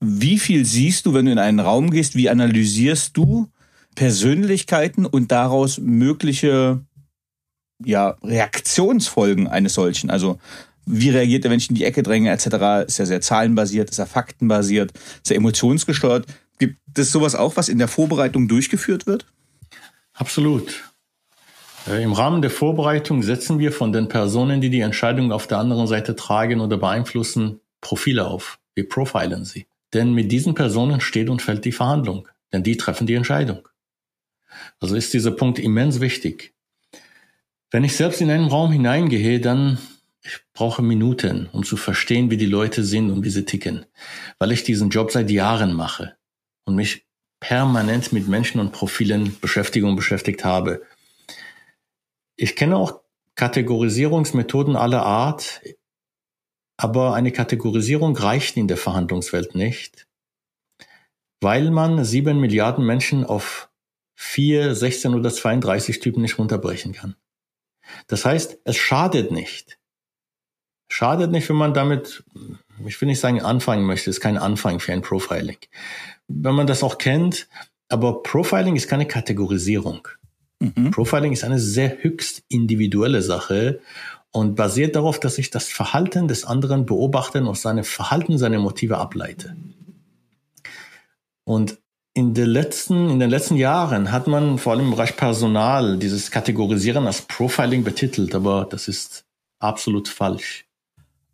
Wie 0.00 0.38
viel 0.38 0.64
siehst 0.64 1.06
du, 1.06 1.14
wenn 1.14 1.26
du 1.26 1.32
in 1.32 1.38
einen 1.38 1.60
Raum 1.60 1.90
gehst? 1.90 2.16
Wie 2.16 2.28
analysierst 2.28 3.16
du 3.16 3.48
Persönlichkeiten 3.94 5.06
und 5.06 5.30
daraus 5.30 5.78
mögliche 5.78 6.80
ja, 7.82 8.16
Reaktionsfolgen 8.22 9.48
eines 9.48 9.74
solchen. 9.74 10.10
Also 10.10 10.38
wie 10.86 11.10
reagiert 11.10 11.44
der, 11.44 11.50
wenn 11.50 11.58
ich 11.58 11.70
in 11.70 11.76
die 11.76 11.84
Ecke 11.84 12.02
dränge, 12.02 12.30
etc. 12.30 12.86
Ist 12.86 12.98
ja 12.98 13.06
sehr 13.06 13.20
zahlenbasiert, 13.20 13.90
ist 13.90 13.98
ja 13.98 14.06
faktenbasiert, 14.06 14.92
ist 14.92 15.30
ja 15.30 15.36
emotionsgesteuert. 15.36 16.26
Gibt 16.58 16.78
es 16.96 17.10
sowas 17.10 17.34
auch, 17.34 17.56
was 17.56 17.68
in 17.68 17.78
der 17.78 17.88
Vorbereitung 17.88 18.48
durchgeführt 18.48 19.06
wird? 19.06 19.26
Absolut. 20.12 20.84
Äh, 21.88 22.02
Im 22.02 22.12
Rahmen 22.12 22.42
der 22.42 22.50
Vorbereitung 22.50 23.22
setzen 23.22 23.58
wir 23.58 23.72
von 23.72 23.92
den 23.92 24.08
Personen, 24.08 24.60
die 24.60 24.70
die 24.70 24.80
Entscheidung 24.80 25.32
auf 25.32 25.46
der 25.46 25.58
anderen 25.58 25.86
Seite 25.86 26.16
tragen 26.16 26.60
oder 26.60 26.76
beeinflussen, 26.76 27.60
Profile 27.80 28.26
auf. 28.26 28.58
Wir 28.74 28.88
profilen 28.88 29.44
sie. 29.44 29.66
Denn 29.92 30.12
mit 30.12 30.32
diesen 30.32 30.54
Personen 30.54 31.00
steht 31.00 31.28
und 31.28 31.42
fällt 31.42 31.64
die 31.64 31.72
Verhandlung. 31.72 32.28
Denn 32.52 32.62
die 32.62 32.76
treffen 32.76 33.06
die 33.06 33.14
Entscheidung. 33.14 33.68
Also 34.80 34.94
ist 34.94 35.12
dieser 35.12 35.32
Punkt 35.32 35.58
immens 35.58 36.00
wichtig. 36.00 36.53
Wenn 37.74 37.82
ich 37.82 37.96
selbst 37.96 38.20
in 38.20 38.30
einen 38.30 38.46
Raum 38.46 38.70
hineingehe, 38.70 39.40
dann 39.40 39.78
ich 40.22 40.38
brauche 40.52 40.80
Minuten, 40.80 41.48
um 41.50 41.64
zu 41.64 41.76
verstehen, 41.76 42.30
wie 42.30 42.36
die 42.36 42.46
Leute 42.46 42.84
sind 42.84 43.10
und 43.10 43.24
wie 43.24 43.30
sie 43.30 43.44
ticken, 43.44 43.84
weil 44.38 44.52
ich 44.52 44.62
diesen 44.62 44.90
Job 44.90 45.10
seit 45.10 45.28
Jahren 45.28 45.74
mache 45.74 46.14
und 46.66 46.76
mich 46.76 47.04
permanent 47.40 48.12
mit 48.12 48.28
Menschen 48.28 48.60
und 48.60 48.70
Profilen 48.70 49.36
beschäftige 49.40 49.86
und 49.86 49.96
beschäftigt 49.96 50.44
habe. 50.44 50.82
Ich 52.36 52.54
kenne 52.54 52.76
auch 52.76 53.00
Kategorisierungsmethoden 53.34 54.76
aller 54.76 55.04
Art, 55.04 55.60
aber 56.76 57.14
eine 57.14 57.32
Kategorisierung 57.32 58.16
reicht 58.16 58.56
in 58.56 58.68
der 58.68 58.76
Verhandlungswelt 58.76 59.56
nicht, 59.56 60.06
weil 61.40 61.72
man 61.72 62.04
sieben 62.04 62.38
Milliarden 62.38 62.86
Menschen 62.86 63.24
auf 63.24 63.68
vier, 64.14 64.76
16 64.76 65.12
oder 65.12 65.32
32 65.32 65.98
Typen 65.98 66.22
nicht 66.22 66.38
runterbrechen 66.38 66.92
kann. 66.92 67.16
Das 68.06 68.24
heißt, 68.24 68.58
es 68.64 68.76
schadet 68.76 69.30
nicht. 69.30 69.78
Schadet 70.88 71.30
nicht, 71.30 71.48
wenn 71.48 71.56
man 71.56 71.74
damit, 71.74 72.24
ich 72.86 73.00
will 73.00 73.08
nicht 73.08 73.20
sagen 73.20 73.40
anfangen 73.40 73.84
möchte, 73.84 74.10
ist 74.10 74.20
kein 74.20 74.38
Anfang 74.38 74.80
für 74.80 74.92
ein 74.92 75.02
Profiling. 75.02 75.58
Wenn 76.28 76.54
man 76.54 76.66
das 76.66 76.82
auch 76.82 76.98
kennt, 76.98 77.48
aber 77.88 78.22
Profiling 78.22 78.76
ist 78.76 78.88
keine 78.88 79.06
Kategorisierung. 79.06 80.08
Mhm. 80.60 80.90
Profiling 80.90 81.32
ist 81.32 81.44
eine 81.44 81.58
sehr 81.58 82.02
höchst 82.02 82.42
individuelle 82.48 83.22
Sache 83.22 83.80
und 84.30 84.56
basiert 84.56 84.96
darauf, 84.96 85.20
dass 85.20 85.38
ich 85.38 85.50
das 85.50 85.68
Verhalten 85.68 86.28
des 86.28 86.44
anderen 86.44 86.86
beobachte 86.86 87.44
und 87.44 87.56
seine 87.56 87.84
Verhalten, 87.84 88.38
seine 88.38 88.58
Motive 88.58 88.98
ableite. 88.98 89.56
Und 91.44 91.78
in, 92.14 92.32
den 92.32 92.46
letzten, 92.46 93.10
in 93.10 93.18
den 93.18 93.28
letzten 93.28 93.56
Jahren 93.56 94.12
hat 94.12 94.28
man 94.28 94.58
vor 94.58 94.72
allem 94.72 94.86
im 94.86 94.90
Bereich 94.92 95.16
Personal 95.16 95.98
dieses 95.98 96.30
Kategorisieren 96.30 97.06
als 97.06 97.22
Profiling 97.22 97.82
betitelt, 97.82 98.34
aber 98.34 98.66
das 98.70 98.86
ist 98.86 99.24
absolut 99.58 100.08
falsch. 100.08 100.64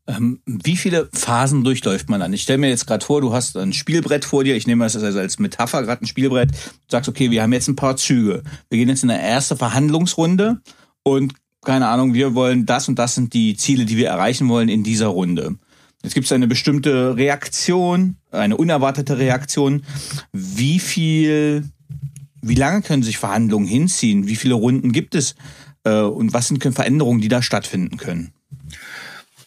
Ähm, 0.07 0.41
wie 0.47 0.77
viele 0.77 1.11
Phasen 1.13 1.63
durchläuft 1.63 2.09
man 2.09 2.21
dann? 2.21 2.33
Ich 2.33 2.43
stelle 2.43 2.59
mir 2.59 2.71
jetzt 2.71 2.87
gerade 2.87 3.05
vor, 3.05 3.21
du 3.21 3.33
hast 3.33 3.57
ein 3.59 3.75
Spielbrett 3.75 4.25
vor 4.25 4.43
dir. 4.43 4.57
Ich 4.57 4.67
nehme 4.67 4.85
das 4.85 4.97
also 4.97 5.19
als 5.19 5.39
Metapher 5.39 5.83
gerade 5.83 6.03
ein 6.03 6.07
Spielbrett. 6.07 6.51
Du 6.51 6.57
sagst, 6.89 7.09
okay, 7.09 7.31
wir 7.31 7.43
haben 7.43 7.53
jetzt 7.53 7.69
ein 7.69 7.77
paar 7.77 7.97
Züge. 7.97 8.43
Wir 8.71 8.79
gehen 8.79 8.89
jetzt 8.89 9.05
in 9.05 9.11
eine 9.11 9.23
erste 9.23 9.57
Verhandlungsrunde 9.57 10.61
und 11.03 11.35
keine 11.63 11.89
Ahnung, 11.89 12.15
wir 12.15 12.35
wollen 12.35 12.65
das 12.65 12.89
und 12.89 12.99
das 12.99 13.15
sind 13.15 13.35
die 13.35 13.55
Ziele, 13.55 13.85
die 13.85 13.99
wir 13.99 14.09
erreichen 14.09 14.49
wollen 14.49 14.71
in 14.71 14.83
dieser 14.83 15.09
Runde. 15.09 15.57
Jetzt 16.03 16.15
gibt 16.15 16.27
eine 16.33 16.47
bestimmte 16.47 17.17
Reaktion, 17.17 18.17
eine 18.31 18.57
unerwartete 18.57 19.19
Reaktion. 19.19 19.83
Wie 20.33 20.79
viel, 20.79 21.65
wie 22.41 22.55
lange 22.55 22.83
können 22.83 23.03
sich 23.03 23.19
Verhandlungen 23.19 23.67
hinziehen? 23.67 24.27
Wie 24.27 24.37
viele 24.37 24.55
Runden 24.55 24.93
gibt 24.93 25.15
es? 25.15 25.35
Äh, 25.85 26.01
und 26.01 26.33
was 26.33 26.49
sind 26.49 26.61
Veränderungen, 26.73 27.21
die 27.21 27.29
da 27.29 27.43
stattfinden 27.43 27.99
können? 27.99 28.33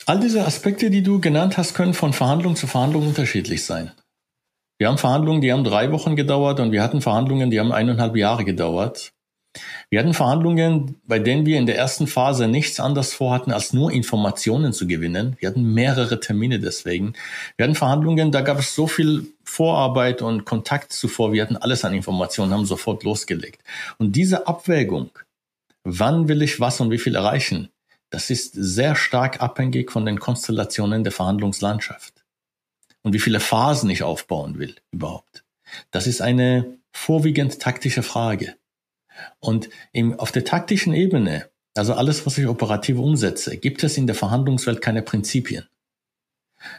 All 0.05 0.19
diese 0.19 0.45
Aspekte, 0.45 0.89
die 0.89 1.01
du 1.01 1.19
genannt 1.19 1.57
hast, 1.57 1.73
können 1.73 1.93
von 1.93 2.13
Verhandlung 2.13 2.55
zu 2.55 2.67
Verhandlung 2.67 3.07
unterschiedlich 3.07 3.63
sein. 3.65 3.91
Wir 4.77 4.89
haben 4.89 4.97
Verhandlungen, 4.97 5.41
die 5.41 5.51
haben 5.53 5.63
drei 5.63 5.91
Wochen 5.91 6.15
gedauert 6.15 6.59
und 6.59 6.71
wir 6.71 6.83
hatten 6.83 7.01
Verhandlungen, 7.01 7.49
die 7.49 7.59
haben 7.59 7.71
eineinhalb 7.71 8.15
Jahre 8.15 8.43
gedauert. 8.43 9.13
Wir 9.89 9.99
hatten 9.99 10.13
Verhandlungen, 10.13 10.95
bei 11.05 11.19
denen 11.19 11.45
wir 11.45 11.59
in 11.59 11.65
der 11.65 11.77
ersten 11.77 12.07
Phase 12.07 12.47
nichts 12.47 12.79
anderes 12.79 13.13
vorhatten, 13.13 13.51
als 13.51 13.73
nur 13.73 13.91
Informationen 13.91 14.73
zu 14.73 14.87
gewinnen. 14.87 15.35
Wir 15.39 15.49
hatten 15.49 15.73
mehrere 15.73 16.19
Termine 16.19 16.59
deswegen. 16.59 17.13
Wir 17.57 17.65
hatten 17.65 17.75
Verhandlungen, 17.75 18.31
da 18.31 18.41
gab 18.41 18.59
es 18.59 18.73
so 18.73 18.87
viel 18.87 19.27
Vorarbeit 19.43 20.21
und 20.21 20.45
Kontakt 20.45 20.91
zuvor. 20.93 21.33
Wir 21.33 21.43
hatten 21.43 21.57
alles 21.57 21.85
an 21.85 21.93
Informationen, 21.93 22.53
haben 22.53 22.65
sofort 22.65 23.03
losgelegt. 23.03 23.61
Und 23.97 24.15
diese 24.15 24.47
Abwägung, 24.47 25.11
wann 25.83 26.27
will 26.27 26.41
ich 26.41 26.59
was 26.59 26.79
und 26.79 26.89
wie 26.89 26.97
viel 26.97 27.15
erreichen, 27.15 27.69
das 28.09 28.29
ist 28.29 28.53
sehr 28.53 28.95
stark 28.95 29.41
abhängig 29.41 29.91
von 29.91 30.05
den 30.05 30.19
Konstellationen 30.19 31.03
der 31.03 31.11
Verhandlungslandschaft. 31.11 32.23
Und 33.03 33.13
wie 33.13 33.19
viele 33.19 33.39
Phasen 33.39 33.89
ich 33.89 34.03
aufbauen 34.03 34.59
will 34.59 34.75
überhaupt. 34.91 35.43
Das 35.91 36.07
ist 36.07 36.21
eine 36.21 36.77
vorwiegend 36.91 37.59
taktische 37.59 38.03
Frage. 38.03 38.55
Und 39.39 39.69
im, 39.91 40.19
auf 40.19 40.31
der 40.31 40.45
taktischen 40.45 40.93
Ebene, 40.93 41.49
also 41.75 41.93
alles, 41.93 42.25
was 42.25 42.37
ich 42.37 42.47
operativ 42.47 42.97
umsetze, 42.97 43.57
gibt 43.57 43.83
es 43.83 43.97
in 43.97 44.07
der 44.07 44.15
Verhandlungswelt 44.15 44.81
keine 44.81 45.01
Prinzipien. 45.01 45.67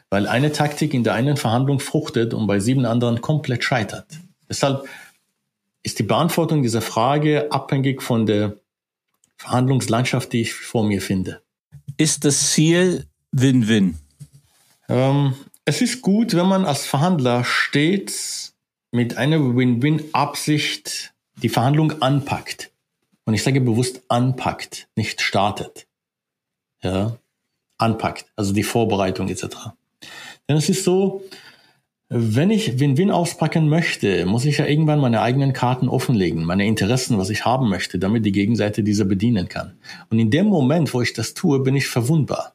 Weil 0.09 0.27
eine 0.27 0.53
Taktik 0.53 0.95
in 0.95 1.05
der 1.05 1.15
einen 1.15 1.37
Verhandlung 1.37 1.81
fruchtet 1.81 2.33
und 2.33 2.47
bei 2.47 2.61
sieben 2.61 2.87
anderen 2.87 3.21
komplett 3.21 3.65
scheitert. 3.65 4.07
Deshalb 4.49 4.89
ist 5.83 5.99
die 5.99 6.05
Beantwortung 6.05 6.63
dieser 6.63 6.81
Frage 6.81 7.53
abhängig 7.53 8.03
von 8.03 8.27
der 8.27 8.57
Verhandlungslandschaft, 9.37 10.33
die 10.33 10.43
ich 10.43 10.55
vor 10.55 10.85
mir 10.85 11.03
finde. 11.03 11.43
Ist 11.97 12.25
das 12.25 12.53
Ziel 12.53 13.07
Win-Win? 13.33 13.99
Ähm, 14.89 15.35
es 15.65 15.81
ist 15.81 16.03
gut, 16.03 16.35
wenn 16.35 16.47
man 16.47 16.65
als 16.65 16.87
Verhandler 16.87 17.45
stets 17.45 18.55
mit 18.91 19.17
einer 19.17 19.57
Win-Win-Absicht 19.57 21.14
die 21.43 21.49
Verhandlung 21.49 22.03
anpackt. 22.03 22.71
Und 23.25 23.35
ich 23.35 23.43
sage 23.43 23.61
bewusst 23.61 24.03
anpackt, 24.09 24.89
nicht 24.97 25.21
startet. 25.21 25.87
Ja, 26.83 27.17
anpackt, 27.79 28.27
also 28.37 28.53
die 28.53 28.63
Vorbereitung 28.63 29.29
etc. 29.29 29.47
Denn 30.49 30.57
es 30.57 30.69
ist 30.69 30.85
so, 30.85 31.23
wenn 32.11 32.51
ich 32.51 32.79
Win-Win 32.79 33.11
auspacken 33.11 33.69
möchte, 33.69 34.27
muss 34.27 34.45
ich 34.45 34.59
ja 34.59 34.67
irgendwann 34.67 35.01
meine 35.01 35.23
eigenen 35.23 35.53
Karten 35.53 35.89
offenlegen, 35.89 36.45
meine 36.45 36.67
Interessen, 36.67 37.19
was 37.19 37.31
ich 37.31 37.45
haben 37.45 37.69
möchte, 37.69 37.99
damit 37.99 38.27
die 38.27 38.33
Gegenseite 38.33 38.83
diese 38.83 39.07
bedienen 39.07 39.49
kann. 39.49 39.79
Und 40.11 40.19
in 40.19 40.31
dem 40.31 40.47
Moment, 40.47 40.93
wo 40.93 41.01
ich 41.01 41.15
das 41.15 41.35
tue, 41.35 41.61
bin 41.61 41.75
ich 41.75 41.87
verwundbar. 41.87 42.55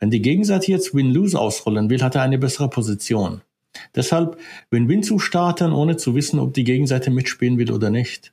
Wenn 0.00 0.10
die 0.10 0.22
Gegenseite 0.22 0.70
jetzt 0.70 0.94
Win-Lose 0.94 1.38
ausrollen 1.38 1.88
will, 1.88 2.02
hat 2.02 2.16
er 2.16 2.22
eine 2.22 2.38
bessere 2.38 2.68
Position. 2.68 3.42
Deshalb 3.94 4.38
Win-Win 4.70 5.02
zu 5.02 5.18
starten, 5.18 5.72
ohne 5.72 5.96
zu 5.96 6.14
wissen, 6.14 6.38
ob 6.38 6.54
die 6.54 6.64
Gegenseite 6.64 7.10
mitspielen 7.10 7.58
will 7.58 7.72
oder 7.72 7.90
nicht, 7.90 8.32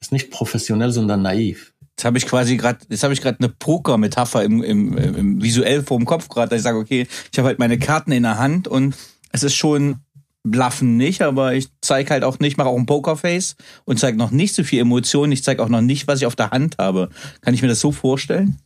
ist 0.00 0.12
nicht 0.12 0.30
professionell, 0.30 0.90
sondern 0.90 1.22
naiv. 1.22 1.72
Jetzt 1.96 2.04
habe 2.04 2.18
ich 2.18 2.26
quasi 2.26 2.56
gerade, 2.56 2.78
jetzt 2.90 3.02
habe 3.02 3.14
ich 3.14 3.22
gerade 3.22 3.38
eine 3.40 3.48
Poker-Metapher 3.48 4.44
im, 4.44 4.62
im, 4.62 4.96
im 4.98 5.42
visuell 5.42 5.82
vor 5.82 5.96
dem 5.98 6.04
Kopf 6.04 6.28
gerade, 6.28 6.50
dass 6.50 6.58
ich 6.58 6.64
sage, 6.64 6.78
okay, 6.78 7.06
ich 7.32 7.38
habe 7.38 7.48
halt 7.48 7.58
meine 7.58 7.78
Karten 7.78 8.12
in 8.12 8.24
der 8.24 8.38
Hand 8.38 8.68
und 8.68 8.94
es 9.32 9.42
ist 9.42 9.54
schon 9.54 10.00
Bluffen 10.42 10.96
nicht, 10.96 11.22
aber 11.22 11.54
ich 11.54 11.68
zeige 11.80 12.10
halt 12.10 12.24
auch 12.24 12.38
nicht, 12.38 12.56
mache 12.56 12.68
auch 12.68 12.76
ein 12.76 12.86
Pokerface 12.86 13.56
und 13.84 13.98
zeige 13.98 14.16
noch 14.16 14.30
nicht 14.30 14.54
so 14.54 14.62
viel 14.62 14.80
Emotionen. 14.80 15.32
Ich 15.32 15.42
zeige 15.42 15.62
auch 15.62 15.68
noch 15.68 15.80
nicht, 15.80 16.06
was 16.06 16.20
ich 16.20 16.26
auf 16.26 16.36
der 16.36 16.50
Hand 16.50 16.76
habe. 16.78 17.08
Kann 17.40 17.54
ich 17.54 17.62
mir 17.62 17.68
das 17.68 17.80
so 17.80 17.92
vorstellen? 17.92 18.58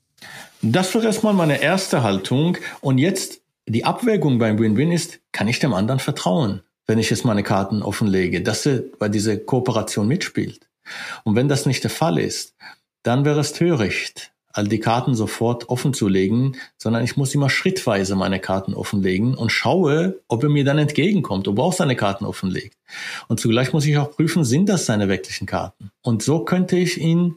Das 0.63 0.95
wäre 0.95 1.07
erstmal 1.07 1.33
meine 1.33 1.63
erste 1.63 2.03
Haltung. 2.03 2.59
Und 2.81 2.99
jetzt 2.99 3.40
die 3.71 3.85
Abwägung 3.85 4.39
beim 4.39 4.59
Win-Win 4.59 4.93
ist, 4.93 5.21
kann 5.33 5.49
ich 5.49 5.59
dem 5.59 5.75
anderen 5.75 6.01
vertrauen, 6.01 6.63
wenn 6.87 6.99
ich 6.99 7.11
jetzt 7.11 7.25
meine 7.25 7.43
Karten 7.43 7.83
offenlege, 7.83 8.43
dass 8.43 8.67
er 8.67 8.83
bei 8.99 9.09
dieser 9.09 9.37
Kooperation 9.37 10.09
mitspielt. 10.09 10.69
Und 11.25 11.37
wenn 11.37 11.49
das 11.49 11.67
nicht 11.67 11.85
der 11.85 11.91
Fall 11.91 12.19
ist, 12.19 12.55
dann 13.03 13.25
wäre 13.25 13.41
es 13.41 13.53
töricht, 13.53 14.33
all 14.53 14.67
die 14.67 14.81
Karten 14.81 15.15
sofort 15.15 15.69
offen 15.69 15.95
zu 15.95 16.09
legen, 16.09 16.57
sondern 16.77 17.05
ich 17.05 17.17
muss 17.17 17.35
immer 17.35 17.49
schrittweise 17.49 18.17
meine 18.17 18.41
Karten 18.41 18.75
offenlegen 18.75 19.35
und 19.35 19.51
schaue, 19.51 20.21
ob 20.27 20.43
er 20.43 20.51
mir 20.51 20.65
dann 20.65 20.79
entgegenkommt, 20.79 21.47
ob 21.47 21.59
er 21.59 21.65
auch 21.65 21.73
seine 21.73 21.97
Karten 21.97 22.25
offenlegt. 22.25 22.77
Und 23.29 23.41
zugleich 23.41 23.73
muss 23.73 23.87
ich 23.87 23.97
auch 23.99 24.11
prüfen, 24.11 24.45
sind 24.45 24.69
das 24.69 24.87
seine 24.87 25.09
wirklichen 25.09 25.47
Karten? 25.47 25.93
Und 26.03 26.23
so 26.23 26.45
könnte 26.45 26.77
ich 26.77 27.01
ihn 27.01 27.37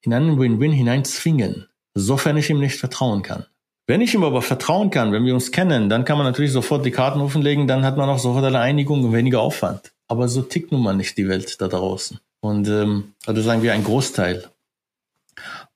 in 0.00 0.14
einen 0.14 0.38
Win-Win 0.38 0.72
hinein 0.72 1.04
zwingen, 1.04 1.66
sofern 1.94 2.36
ich 2.36 2.48
ihm 2.48 2.60
nicht 2.60 2.78
vertrauen 2.78 3.22
kann. 3.22 3.44
Wenn 3.88 4.00
ich 4.00 4.14
ihm 4.14 4.24
aber 4.24 4.42
vertrauen 4.42 4.90
kann, 4.90 5.12
wenn 5.12 5.24
wir 5.24 5.34
uns 5.34 5.52
kennen, 5.52 5.88
dann 5.88 6.04
kann 6.04 6.18
man 6.18 6.26
natürlich 6.26 6.50
sofort 6.50 6.84
die 6.84 6.90
Karten 6.90 7.20
offenlegen, 7.20 7.68
dann 7.68 7.84
hat 7.84 7.96
man 7.96 8.08
auch 8.08 8.18
sofort 8.18 8.44
eine 8.44 8.58
Einigung 8.58 9.04
und 9.04 9.12
weniger 9.12 9.40
Aufwand. 9.40 9.92
Aber 10.08 10.28
so 10.28 10.42
tickt 10.42 10.72
nun 10.72 10.82
mal 10.82 10.96
nicht 10.96 11.16
die 11.16 11.28
Welt 11.28 11.60
da 11.60 11.68
draußen. 11.68 12.18
Und 12.40 12.68
ähm, 12.68 13.12
also 13.26 13.42
sagen 13.42 13.62
wir 13.62 13.72
ein 13.72 13.84
Großteil. 13.84 14.44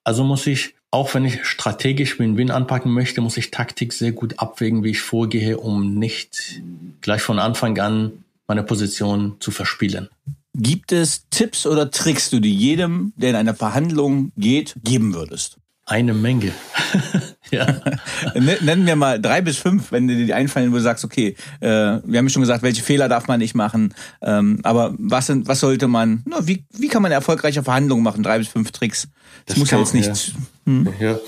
Also 0.03 0.25
muss 0.25 0.47
ich, 0.49 0.75
auch 0.91 1.15
wenn 1.15 1.25
ich 1.25 1.45
strategisch 1.45 2.19
Win-Win 2.19 2.51
anpacken 2.51 2.93
möchte, 2.93 3.21
muss 3.21 3.37
ich 3.37 3.53
Taktik 3.53 3.93
sehr 3.93 4.13
gut 4.13 4.41
abwägen, 4.41 4.83
wie 4.83 4.91
ich 4.91 5.01
vorgehe, 5.01 5.59
um 5.59 5.95
nicht 5.95 6.61
gleich 7.01 7.23
von 7.23 7.39
Anfang 7.39 7.79
an 7.79 8.25
meine 8.49 8.65
Position 8.65 9.37
zu 9.39 9.53
verspielen. 9.53 10.09
Gibt 10.55 10.91
es 10.91 11.29
Tipps 11.31 11.65
oder 11.65 11.93
Tricks, 11.93 12.31
die 12.31 12.41
du 12.41 12.49
jedem, 12.49 13.13
der 13.15 13.31
in 13.31 13.37
eine 13.37 13.55
Verhandlung 13.55 14.33
geht, 14.37 14.75
geben 14.83 15.15
würdest? 15.15 15.59
Eine 15.87 16.13
Menge. 16.13 16.53
ja. 17.51 17.81
Nennen 18.35 18.87
wir 18.87 18.97
mal 18.97 19.21
drei 19.21 19.41
bis 19.41 19.59
fünf, 19.59 19.93
wenn 19.93 20.09
dir 20.09 20.17
die 20.17 20.35
einfallen, 20.35 20.73
wo 20.73 20.77
du 20.77 20.83
sagst, 20.83 21.05
okay, 21.05 21.37
äh, 21.61 21.69
wir 21.69 22.19
haben 22.19 22.27
ja 22.27 22.29
schon 22.29 22.43
gesagt, 22.43 22.63
welche 22.63 22.83
Fehler 22.83 23.09
darf 23.09 23.29
man 23.29 23.39
nicht 23.39 23.55
machen, 23.55 23.95
ähm, 24.23 24.61
aber 24.63 24.95
was, 24.99 25.27
sind, 25.27 25.49
was 25.49 25.61
sollte 25.61 25.89
man, 25.89 26.23
na, 26.27 26.47
wie, 26.47 26.65
wie 26.73 26.89
kann 26.89 27.03
man 27.03 27.13
erfolgreiche 27.13 27.63
Verhandlungen 27.63 28.03
machen? 28.03 28.23
Drei 28.23 28.39
bis 28.39 28.49
fünf 28.49 28.73
Tricks. 28.73 29.09
Das, 29.47 29.55
das 29.55 29.57
muss 29.59 29.69
kann, 29.69 29.79
ja 29.79 29.85
jetzt 29.85 29.95
nicht. 29.95 30.29
Ja. 30.29 30.35
Hm? 30.67 30.89
ja. 31.01 31.19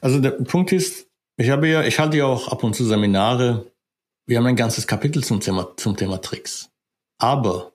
Also 0.00 0.20
der 0.20 0.30
Punkt 0.30 0.72
ist, 0.72 1.06
ich 1.36 1.50
habe 1.50 1.68
ja, 1.68 1.82
ich 1.82 1.98
halte 1.98 2.16
ja 2.16 2.26
auch 2.26 2.48
ab 2.48 2.62
und 2.62 2.74
zu 2.74 2.84
Seminare. 2.84 3.72
Wir 4.26 4.38
haben 4.38 4.46
ein 4.46 4.56
ganzes 4.56 4.86
Kapitel 4.86 5.24
zum 5.24 5.40
Thema, 5.40 5.68
zum 5.76 5.96
Thema 5.96 6.20
Tricks. 6.20 6.70
Aber 7.18 7.72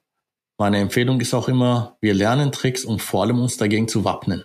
meine 0.58 0.80
Empfehlung 0.80 1.20
ist 1.22 1.34
auch 1.34 1.48
immer, 1.48 1.98
wir 2.02 2.14
lernen 2.14 2.52
Tricks, 2.52 2.84
um 2.86 3.00
vor 3.00 3.24
allem 3.24 3.39
uns 3.39 3.58
dagegen 3.58 3.88
zu 3.88 4.04
wappnen. 4.04 4.43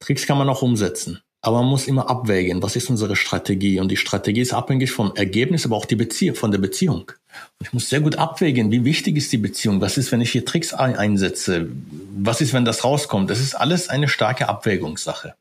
Tricks 0.00 0.26
kann 0.26 0.38
man 0.38 0.48
auch 0.48 0.62
umsetzen. 0.62 1.20
Aber 1.46 1.58
man 1.58 1.70
muss 1.70 1.86
immer 1.86 2.10
abwägen, 2.10 2.60
was 2.60 2.74
ist 2.74 2.90
unsere 2.90 3.14
Strategie. 3.14 3.78
Und 3.78 3.88
die 3.88 3.96
Strategie 3.96 4.40
ist 4.40 4.52
abhängig 4.52 4.90
vom 4.90 5.14
Ergebnis, 5.14 5.64
aber 5.64 5.76
auch 5.76 5.84
die 5.84 5.94
Beziehung, 5.94 6.34
von 6.34 6.50
der 6.50 6.58
Beziehung. 6.58 7.12
Und 7.12 7.66
ich 7.66 7.72
muss 7.72 7.88
sehr 7.88 8.00
gut 8.00 8.16
abwägen, 8.16 8.72
wie 8.72 8.84
wichtig 8.84 9.16
ist 9.16 9.30
die 9.30 9.38
Beziehung. 9.38 9.80
Was 9.80 9.96
ist, 9.96 10.10
wenn 10.10 10.20
ich 10.20 10.32
hier 10.32 10.44
Tricks 10.44 10.74
einsetze? 10.74 11.68
Was 12.16 12.40
ist, 12.40 12.52
wenn 12.52 12.64
das 12.64 12.82
rauskommt? 12.82 13.30
Das 13.30 13.38
ist 13.38 13.54
alles 13.54 13.88
eine 13.88 14.08
starke 14.08 14.48
Abwägungssache. 14.48 15.36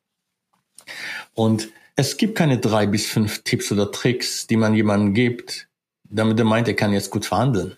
Und 1.34 1.70
es 1.95 2.18
gibt 2.18 2.38
keine 2.38 2.60
drei 2.60 2.86
bis 2.86 3.08
fünf 3.08 3.41
Tipps 3.41 3.72
oder 3.72 3.91
Tricks, 3.91 4.45
die 4.45 4.58
man 4.58 4.76
jemandem 4.76 5.16
gibt, 5.16 5.68
damit 6.03 6.38
er 6.38 6.45
meint, 6.45 6.68
er 6.68 6.76
kann 6.76 6.93
jetzt 6.93 7.10
gut 7.10 7.26
verhandeln. 7.26 7.78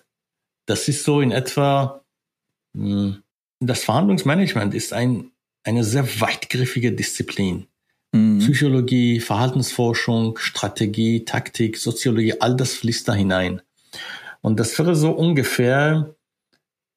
Das 0.66 0.90
ist 0.90 1.06
so 1.06 1.22
in 1.22 1.32
etwa, 1.32 2.02
hm, 2.76 3.24
das 3.62 3.86
Verhandlungsmanagement 3.86 4.74
ist 4.74 4.92
ein, 4.92 5.32
eine 5.64 5.86
sehr 5.86 6.20
weitgriffige 6.20 6.92
Disziplin. 6.92 7.68
Mhm. 8.18 8.40
Psychologie, 8.40 9.20
Verhaltensforschung, 9.20 10.38
Strategie, 10.38 11.26
Taktik, 11.26 11.78
Soziologie, 11.78 12.42
all 12.42 12.56
das 12.56 12.74
fließt 12.74 13.08
da 13.08 13.14
hinein. 13.14 13.62
Und 14.42 14.60
das 14.60 14.78
wäre 14.80 14.96
so 14.96 15.12
ungefähr, 15.12 16.16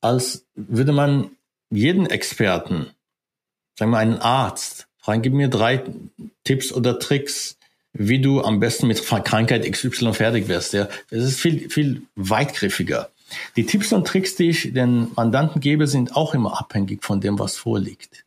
als 0.01 0.47
würde 0.55 0.93
man 0.93 1.31
jeden 1.71 2.07
Experten, 2.07 2.89
sagen 3.79 3.91
wir 3.91 3.99
einen 3.99 4.19
Arzt, 4.19 4.89
fragen, 4.99 5.23
gib 5.23 5.33
mir 5.33 5.49
drei 5.49 5.85
Tipps 6.45 6.73
oder 6.73 6.99
Tricks, 6.99 7.57
wie 7.93 8.21
du 8.21 8.43
am 8.43 8.61
besten 8.61 8.87
mit 8.87 9.05
Krankheit 9.05 9.71
XY 9.71 10.13
fertig 10.15 10.49
wirst. 10.49 10.73
Ja, 10.73 10.89
ist 11.11 11.41
viel, 11.41 11.69
viel 11.71 12.03
weitgriffiger. 12.15 13.11
Die 13.57 13.67
Tipps 13.67 13.93
und 13.93 14.07
Tricks, 14.07 14.37
die 14.37 14.51
ich 14.51 14.73
den 14.73 15.13
Mandanten 15.17 15.61
gebe, 15.61 15.87
sind 15.87 16.17
auch 16.17 16.35
immer 16.35 16.59
abhängig 16.59 17.05
von 17.05 17.21
dem, 17.21 17.39
was 17.39 17.57
vorliegt. 17.57 18.25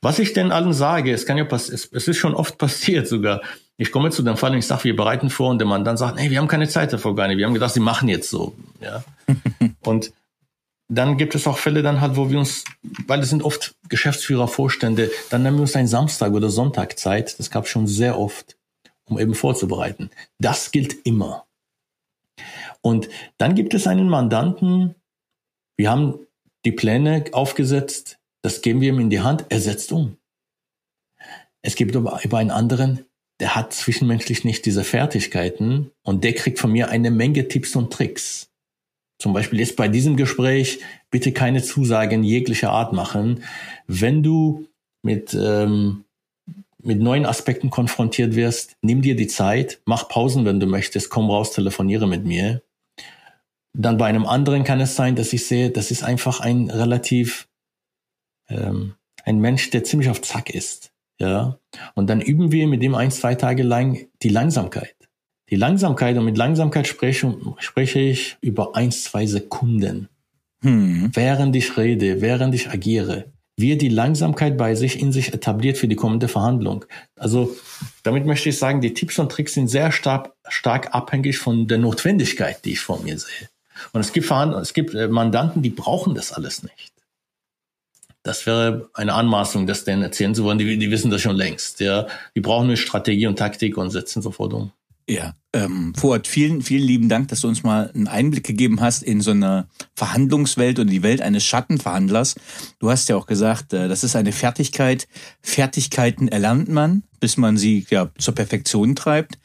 Was 0.00 0.18
ich 0.18 0.32
denn 0.32 0.52
allen 0.52 0.72
sage, 0.72 1.12
es 1.12 1.26
kann 1.26 1.36
ja 1.36 1.44
passieren, 1.44 1.80
es 1.92 2.08
ist 2.08 2.16
schon 2.16 2.34
oft 2.34 2.58
passiert 2.58 3.08
sogar. 3.08 3.42
Ich 3.76 3.90
komme 3.90 4.10
zu 4.10 4.22
dem 4.22 4.36
Fall 4.36 4.52
und 4.52 4.58
ich 4.58 4.66
sage, 4.66 4.84
wir 4.84 4.96
bereiten 4.96 5.30
vor 5.30 5.50
und 5.50 5.58
der 5.58 5.66
Mandant 5.66 5.98
sagt, 5.98 6.16
nee, 6.16 6.30
wir 6.30 6.38
haben 6.38 6.48
keine 6.48 6.68
Zeit 6.68 6.92
dafür 6.92 7.14
gar 7.14 7.26
nicht. 7.26 7.38
Wir 7.38 7.46
haben 7.46 7.54
gedacht, 7.54 7.74
sie 7.74 7.80
machen 7.80 8.08
jetzt 8.08 8.30
so. 8.30 8.54
Ja. 8.80 9.02
und 9.80 10.12
dann 10.88 11.16
gibt 11.16 11.34
es 11.34 11.46
auch 11.46 11.58
Fälle 11.58 11.82
dann 11.82 12.00
halt, 12.00 12.16
wo 12.16 12.30
wir 12.30 12.38
uns, 12.38 12.64
weil 13.06 13.20
es 13.20 13.30
sind 13.30 13.42
oft 13.42 13.74
Geschäftsführer, 13.88 14.48
Vorstände, 14.48 15.10
dann 15.30 15.42
nehmen 15.42 15.56
wir 15.56 15.62
uns 15.62 15.74
einen 15.74 15.88
Samstag 15.88 16.32
oder 16.32 16.50
Sonntag 16.50 16.98
Zeit. 16.98 17.38
Das 17.38 17.50
gab 17.50 17.64
es 17.64 17.70
schon 17.70 17.86
sehr 17.86 18.18
oft, 18.18 18.56
um 19.06 19.18
eben 19.18 19.34
vorzubereiten. 19.34 20.10
Das 20.38 20.70
gilt 20.70 20.94
immer. 21.04 21.46
Und 22.80 23.08
dann 23.38 23.54
gibt 23.54 23.74
es 23.74 23.86
einen 23.86 24.08
Mandanten, 24.08 24.94
wir 25.76 25.90
haben 25.90 26.18
die 26.64 26.72
Pläne 26.72 27.24
aufgesetzt, 27.32 28.18
das 28.44 28.60
geben 28.60 28.82
wir 28.82 28.90
ihm 28.90 29.00
in 29.00 29.08
die 29.08 29.22
Hand, 29.22 29.46
er 29.48 29.58
setzt 29.58 29.90
um. 29.90 30.18
Es 31.62 31.76
gibt 31.76 31.96
aber 31.96 32.20
einen 32.36 32.50
anderen, 32.50 33.06
der 33.40 33.56
hat 33.56 33.72
zwischenmenschlich 33.72 34.44
nicht 34.44 34.66
diese 34.66 34.84
Fertigkeiten 34.84 35.92
und 36.02 36.24
der 36.24 36.34
kriegt 36.34 36.58
von 36.58 36.70
mir 36.70 36.90
eine 36.90 37.10
Menge 37.10 37.48
Tipps 37.48 37.74
und 37.74 37.90
Tricks. 37.90 38.50
Zum 39.18 39.32
Beispiel 39.32 39.60
jetzt 39.60 39.76
bei 39.76 39.88
diesem 39.88 40.18
Gespräch 40.18 40.80
bitte 41.10 41.32
keine 41.32 41.62
Zusagen 41.62 42.22
jeglicher 42.22 42.70
Art 42.70 42.92
machen. 42.92 43.44
Wenn 43.86 44.22
du 44.22 44.66
mit, 45.02 45.32
ähm, 45.32 46.04
mit 46.82 47.00
neuen 47.00 47.24
Aspekten 47.24 47.70
konfrontiert 47.70 48.34
wirst, 48.34 48.76
nimm 48.82 49.00
dir 49.00 49.16
die 49.16 49.26
Zeit, 49.26 49.80
mach 49.86 50.06
Pausen, 50.10 50.44
wenn 50.44 50.60
du 50.60 50.66
möchtest, 50.66 51.08
komm 51.08 51.30
raus, 51.30 51.52
telefoniere 51.52 52.06
mit 52.06 52.26
mir. 52.26 52.60
Dann 53.72 53.96
bei 53.96 54.04
einem 54.04 54.26
anderen 54.26 54.64
kann 54.64 54.82
es 54.82 54.96
sein, 54.96 55.16
dass 55.16 55.32
ich 55.32 55.46
sehe, 55.46 55.70
das 55.70 55.90
ist 55.90 56.02
einfach 56.02 56.40
ein 56.40 56.68
relativ 56.68 57.48
ähm, 58.48 58.94
ein 59.24 59.40
Mensch, 59.40 59.70
der 59.70 59.84
ziemlich 59.84 60.10
auf 60.10 60.22
Zack 60.22 60.50
ist. 60.50 60.92
Ja. 61.18 61.58
Und 61.94 62.10
dann 62.10 62.20
üben 62.20 62.52
wir 62.52 62.66
mit 62.66 62.82
dem 62.82 62.94
ein, 62.94 63.10
zwei 63.10 63.34
Tage 63.34 63.62
lang 63.62 64.06
die 64.22 64.28
Langsamkeit. 64.28 64.94
Die 65.50 65.56
Langsamkeit, 65.56 66.16
und 66.16 66.24
mit 66.24 66.36
Langsamkeit 66.36 66.86
spreche, 66.86 67.36
spreche 67.58 68.00
ich 68.00 68.36
über 68.40 68.76
ein, 68.76 68.90
zwei 68.90 69.26
Sekunden. 69.26 70.08
Hm. 70.62 71.10
Während 71.12 71.54
ich 71.54 71.76
rede, 71.76 72.20
während 72.20 72.54
ich 72.54 72.70
agiere, 72.70 73.26
wie 73.56 73.76
die 73.76 73.88
Langsamkeit 73.88 74.56
bei 74.56 74.74
sich 74.74 75.00
in 75.00 75.12
sich 75.12 75.32
etabliert 75.32 75.78
für 75.78 75.86
die 75.86 75.96
kommende 75.96 76.28
Verhandlung. 76.28 76.86
Also 77.16 77.54
damit 78.02 78.26
möchte 78.26 78.48
ich 78.48 78.58
sagen, 78.58 78.80
die 78.80 78.94
Tipps 78.94 79.18
und 79.18 79.30
Tricks 79.30 79.54
sind 79.54 79.68
sehr 79.68 79.92
stark, 79.92 80.32
stark 80.48 80.94
abhängig 80.94 81.38
von 81.38 81.68
der 81.68 81.78
Notwendigkeit, 81.78 82.64
die 82.64 82.72
ich 82.72 82.80
vor 82.80 83.00
mir 83.02 83.18
sehe. 83.18 83.48
Und 83.92 84.00
es 84.00 84.12
gibt, 84.12 84.30
es 84.30 84.72
gibt 84.72 84.94
äh, 84.94 85.08
Mandanten, 85.08 85.62
die 85.62 85.70
brauchen 85.70 86.14
das 86.14 86.32
alles 86.32 86.62
nicht. 86.62 86.93
Das 88.24 88.46
wäre 88.46 88.88
eine 88.94 89.12
Anmaßung, 89.12 89.66
das 89.66 89.84
denen 89.84 90.02
erzählen 90.02 90.34
zu 90.34 90.44
wollen. 90.44 90.58
Die, 90.58 90.78
die 90.78 90.90
wissen 90.90 91.10
das 91.10 91.20
schon 91.20 91.36
längst. 91.36 91.80
Ja. 91.80 92.06
Die 92.34 92.40
brauchen 92.40 92.66
nur 92.66 92.76
Strategie 92.76 93.26
und 93.26 93.38
Taktik 93.38 93.76
und 93.76 93.90
setzen 93.90 94.22
sofort 94.22 94.54
um. 94.54 94.72
Ja, 95.06 95.34
ähm, 95.52 95.94
Fuad, 95.94 96.26
vielen, 96.26 96.62
vielen 96.62 96.86
lieben 96.86 97.08
Dank, 97.10 97.28
dass 97.28 97.42
du 97.42 97.48
uns 97.48 97.62
mal 97.62 97.90
einen 97.94 98.08
Einblick 98.08 98.44
gegeben 98.44 98.80
hast 98.80 99.02
in 99.02 99.20
so 99.20 99.32
eine 99.32 99.68
Verhandlungswelt 99.94 100.78
und 100.78 100.88
die 100.88 101.02
Welt 101.02 101.20
eines 101.20 101.44
Schattenverhandlers. 101.44 102.36
Du 102.78 102.90
hast 102.90 103.10
ja 103.10 103.16
auch 103.16 103.26
gesagt, 103.26 103.74
äh, 103.74 103.88
das 103.88 104.02
ist 104.02 104.16
eine 104.16 104.32
Fertigkeit. 104.32 105.06
Fertigkeiten 105.42 106.28
erlernt 106.28 106.70
man, 106.70 107.02
bis 107.20 107.36
man 107.36 107.58
sie 107.58 107.84
ja 107.90 108.10
zur 108.16 108.34
Perfektion 108.34 108.96
treibt. 108.96 109.38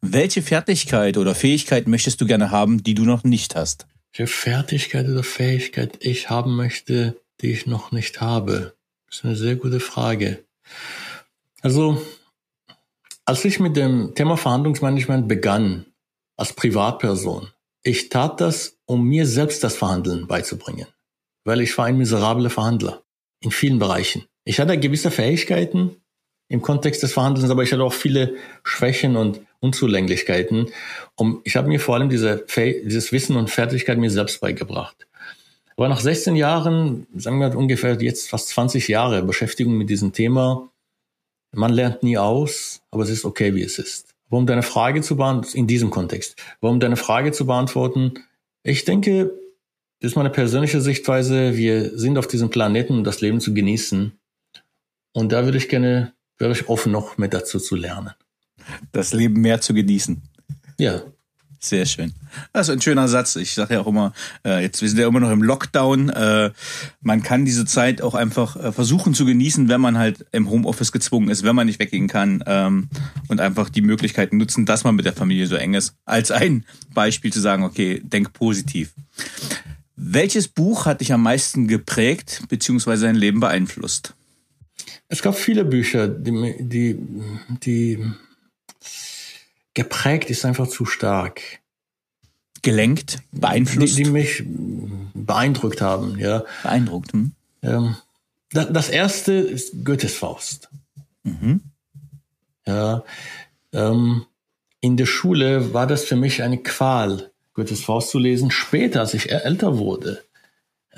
Welche 0.00 0.42
Fertigkeit 0.42 1.16
oder 1.16 1.34
Fähigkeit 1.34 1.88
möchtest 1.88 2.20
du 2.20 2.26
gerne 2.26 2.52
haben, 2.52 2.84
die 2.84 2.94
du 2.94 3.02
noch 3.02 3.24
nicht 3.24 3.56
hast? 3.56 3.88
Welche 4.14 4.32
Fertigkeit 4.32 5.08
oder 5.08 5.24
Fähigkeit 5.24 5.98
ich 6.00 6.30
haben 6.30 6.54
möchte, 6.54 7.16
die 7.42 7.52
ich 7.52 7.66
noch 7.66 7.92
nicht 7.92 8.20
habe? 8.20 8.74
Das 9.06 9.18
ist 9.18 9.24
eine 9.24 9.36
sehr 9.36 9.56
gute 9.56 9.80
Frage. 9.80 10.44
Also, 11.62 12.00
als 13.24 13.44
ich 13.44 13.60
mit 13.60 13.76
dem 13.76 14.14
Thema 14.14 14.36
Verhandlungsmanagement 14.36 15.28
begann, 15.28 15.86
als 16.36 16.52
Privatperson, 16.52 17.48
ich 17.82 18.08
tat 18.08 18.40
das, 18.40 18.78
um 18.86 19.06
mir 19.06 19.26
selbst 19.26 19.64
das 19.64 19.76
Verhandeln 19.76 20.26
beizubringen. 20.26 20.86
Weil 21.44 21.60
ich 21.60 21.76
war 21.78 21.86
ein 21.86 21.96
miserabler 21.96 22.50
Verhandler. 22.50 23.02
In 23.42 23.50
vielen 23.50 23.78
Bereichen. 23.78 24.26
Ich 24.44 24.60
hatte 24.60 24.78
gewisse 24.78 25.10
Fähigkeiten 25.10 25.96
im 26.48 26.60
Kontext 26.60 27.02
des 27.02 27.12
Verhandelns, 27.14 27.50
aber 27.50 27.62
ich 27.62 27.72
hatte 27.72 27.84
auch 27.84 27.92
viele 27.92 28.36
Schwächen 28.64 29.16
und 29.16 29.40
Unzulänglichkeiten. 29.60 30.70
Und 31.14 31.40
ich 31.44 31.56
habe 31.56 31.68
mir 31.68 31.80
vor 31.80 31.94
allem 31.94 32.10
diese, 32.10 32.44
dieses 32.56 33.12
Wissen 33.12 33.36
und 33.36 33.48
Fertigkeit 33.48 33.98
mir 33.98 34.10
selbst 34.10 34.40
beigebracht. 34.40 35.06
Aber 35.80 35.88
nach 35.88 36.00
16 36.00 36.36
Jahren, 36.36 37.06
sagen 37.16 37.38
wir 37.38 37.56
ungefähr 37.56 37.94
jetzt 38.02 38.28
fast 38.28 38.48
20 38.48 38.86
Jahre 38.88 39.22
Beschäftigung 39.22 39.78
mit 39.78 39.88
diesem 39.88 40.12
Thema, 40.12 40.70
man 41.52 41.72
lernt 41.72 42.02
nie 42.02 42.18
aus, 42.18 42.82
aber 42.90 43.04
es 43.04 43.08
ist 43.08 43.24
okay, 43.24 43.54
wie 43.54 43.62
es 43.62 43.78
ist. 43.78 44.14
Aber 44.26 44.36
um 44.36 44.46
deine 44.46 44.62
Frage 44.62 45.00
zu 45.00 45.16
beantworten, 45.16 45.56
in 45.56 45.66
diesem 45.66 45.88
Kontext, 45.88 46.36
aber 46.60 46.70
um 46.70 46.80
deine 46.80 46.96
Frage 46.96 47.32
zu 47.32 47.46
beantworten, 47.46 48.12
ich 48.62 48.84
denke, 48.84 49.32
das 50.00 50.10
ist 50.10 50.16
meine 50.16 50.28
persönliche 50.28 50.82
Sichtweise, 50.82 51.56
wir 51.56 51.96
sind 51.98 52.18
auf 52.18 52.26
diesem 52.26 52.50
Planeten, 52.50 52.98
um 52.98 53.02
das 53.02 53.22
Leben 53.22 53.40
zu 53.40 53.54
genießen. 53.54 54.12
Und 55.14 55.32
da 55.32 55.46
würde 55.46 55.56
ich 55.56 55.70
gerne, 55.70 56.12
wäre 56.36 56.52
ich 56.52 56.68
offen, 56.68 56.92
noch 56.92 57.16
mehr 57.16 57.30
dazu 57.30 57.58
zu 57.58 57.74
lernen. 57.74 58.12
Das 58.92 59.14
Leben 59.14 59.40
mehr 59.40 59.62
zu 59.62 59.72
genießen. 59.72 60.20
Ja, 60.78 61.04
sehr 61.62 61.84
schön. 61.84 62.14
Das 62.52 62.68
ist 62.68 62.74
ein 62.74 62.80
schöner 62.80 63.06
Satz. 63.06 63.36
Ich 63.36 63.52
sage 63.52 63.74
ja 63.74 63.80
auch 63.80 63.86
immer, 63.86 64.12
äh, 64.44 64.62
jetzt 64.62 64.80
wir 64.80 64.88
sind 64.88 64.98
ja 64.98 65.06
immer 65.06 65.20
noch 65.20 65.30
im 65.30 65.42
Lockdown. 65.42 66.08
Äh, 66.08 66.50
man 67.02 67.22
kann 67.22 67.44
diese 67.44 67.66
Zeit 67.66 68.00
auch 68.00 68.14
einfach 68.14 68.56
äh, 68.56 68.72
versuchen 68.72 69.12
zu 69.14 69.26
genießen, 69.26 69.68
wenn 69.68 69.80
man 69.80 69.98
halt 69.98 70.24
im 70.32 70.48
Homeoffice 70.48 70.90
gezwungen 70.90 71.28
ist, 71.28 71.42
wenn 71.42 71.54
man 71.54 71.66
nicht 71.66 71.78
weggehen 71.78 72.08
kann 72.08 72.42
ähm, 72.46 72.88
und 73.28 73.40
einfach 73.40 73.68
die 73.68 73.82
Möglichkeiten 73.82 74.38
nutzen, 74.38 74.64
dass 74.64 74.84
man 74.84 74.94
mit 74.94 75.04
der 75.04 75.12
Familie 75.12 75.46
so 75.46 75.56
eng 75.56 75.74
ist. 75.74 75.94
Als 76.06 76.30
ein 76.30 76.64
Beispiel 76.94 77.32
zu 77.32 77.40
sagen, 77.40 77.62
okay, 77.62 78.00
denk 78.02 78.32
positiv. 78.32 78.92
Welches 79.96 80.48
Buch 80.48 80.86
hat 80.86 81.02
dich 81.02 81.12
am 81.12 81.22
meisten 81.22 81.68
geprägt 81.68 82.44
beziehungsweise 82.48 83.04
dein 83.04 83.16
Leben 83.16 83.40
beeinflusst? 83.40 84.14
Es 85.08 85.20
gab 85.20 85.36
viele 85.36 85.64
Bücher, 85.64 86.08
die, 86.08 86.54
die, 86.60 86.98
die 87.62 87.98
geprägt 89.74 90.30
ist 90.30 90.44
einfach 90.44 90.68
zu 90.68 90.84
stark. 90.84 91.40
Gelenkt, 92.62 93.18
beeinflusst? 93.32 93.98
Die, 93.98 94.04
die 94.04 94.10
mich 94.10 94.44
beeindruckt 95.14 95.80
haben, 95.80 96.18
ja. 96.18 96.44
Beeindruckt, 96.62 97.12
hm? 97.12 97.32
Ähm, 97.62 97.96
das 98.50 98.88
erste 98.88 99.32
ist 99.32 99.84
Goethes 99.84 100.14
Faust. 100.14 100.68
Mhm. 101.22 101.60
Ja, 102.66 103.04
ähm, 103.72 104.26
in 104.80 104.96
der 104.96 105.06
Schule 105.06 105.72
war 105.72 105.86
das 105.86 106.04
für 106.04 106.16
mich 106.16 106.42
eine 106.42 106.62
Qual, 106.62 107.30
Goethes 107.54 107.82
Faust 107.82 108.10
zu 108.10 108.18
lesen. 108.18 108.50
Später, 108.50 109.00
als 109.00 109.14
ich 109.14 109.30
älter 109.30 109.78
wurde, 109.78 110.24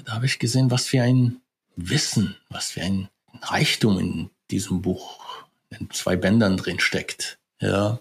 da 0.05 0.13
habe 0.13 0.27
ich 0.27 0.39
gesehen, 0.39 0.71
was 0.71 0.87
für 0.87 1.03
ein 1.03 1.41
Wissen, 1.77 2.37
was 2.49 2.71
für 2.71 2.83
ein 2.83 3.09
Reichtum 3.41 3.99
in 3.99 4.31
diesem 4.51 4.83
Buch, 4.83 5.45
in 5.71 5.91
zwei 5.91 6.17
Bändern 6.17 6.57
drin 6.57 6.81
steckt. 6.81 7.39
Ja, 7.61 8.01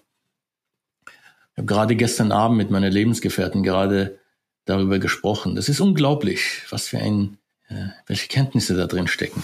habe 1.61 1.65
gerade 1.65 1.95
gestern 1.95 2.31
Abend 2.31 2.57
mit 2.57 2.71
meiner 2.71 2.89
Lebensgefährtin 2.89 3.63
gerade 3.63 4.19
darüber 4.65 4.99
gesprochen. 4.99 5.55
Das 5.55 5.69
ist 5.69 5.79
unglaublich, 5.79 6.63
was 6.69 6.87
für 6.87 6.97
ein, 6.97 7.37
äh, 7.69 7.89
welche 8.07 8.27
Kenntnisse 8.27 8.75
da 8.75 8.87
drin 8.87 9.07
stecken. 9.07 9.43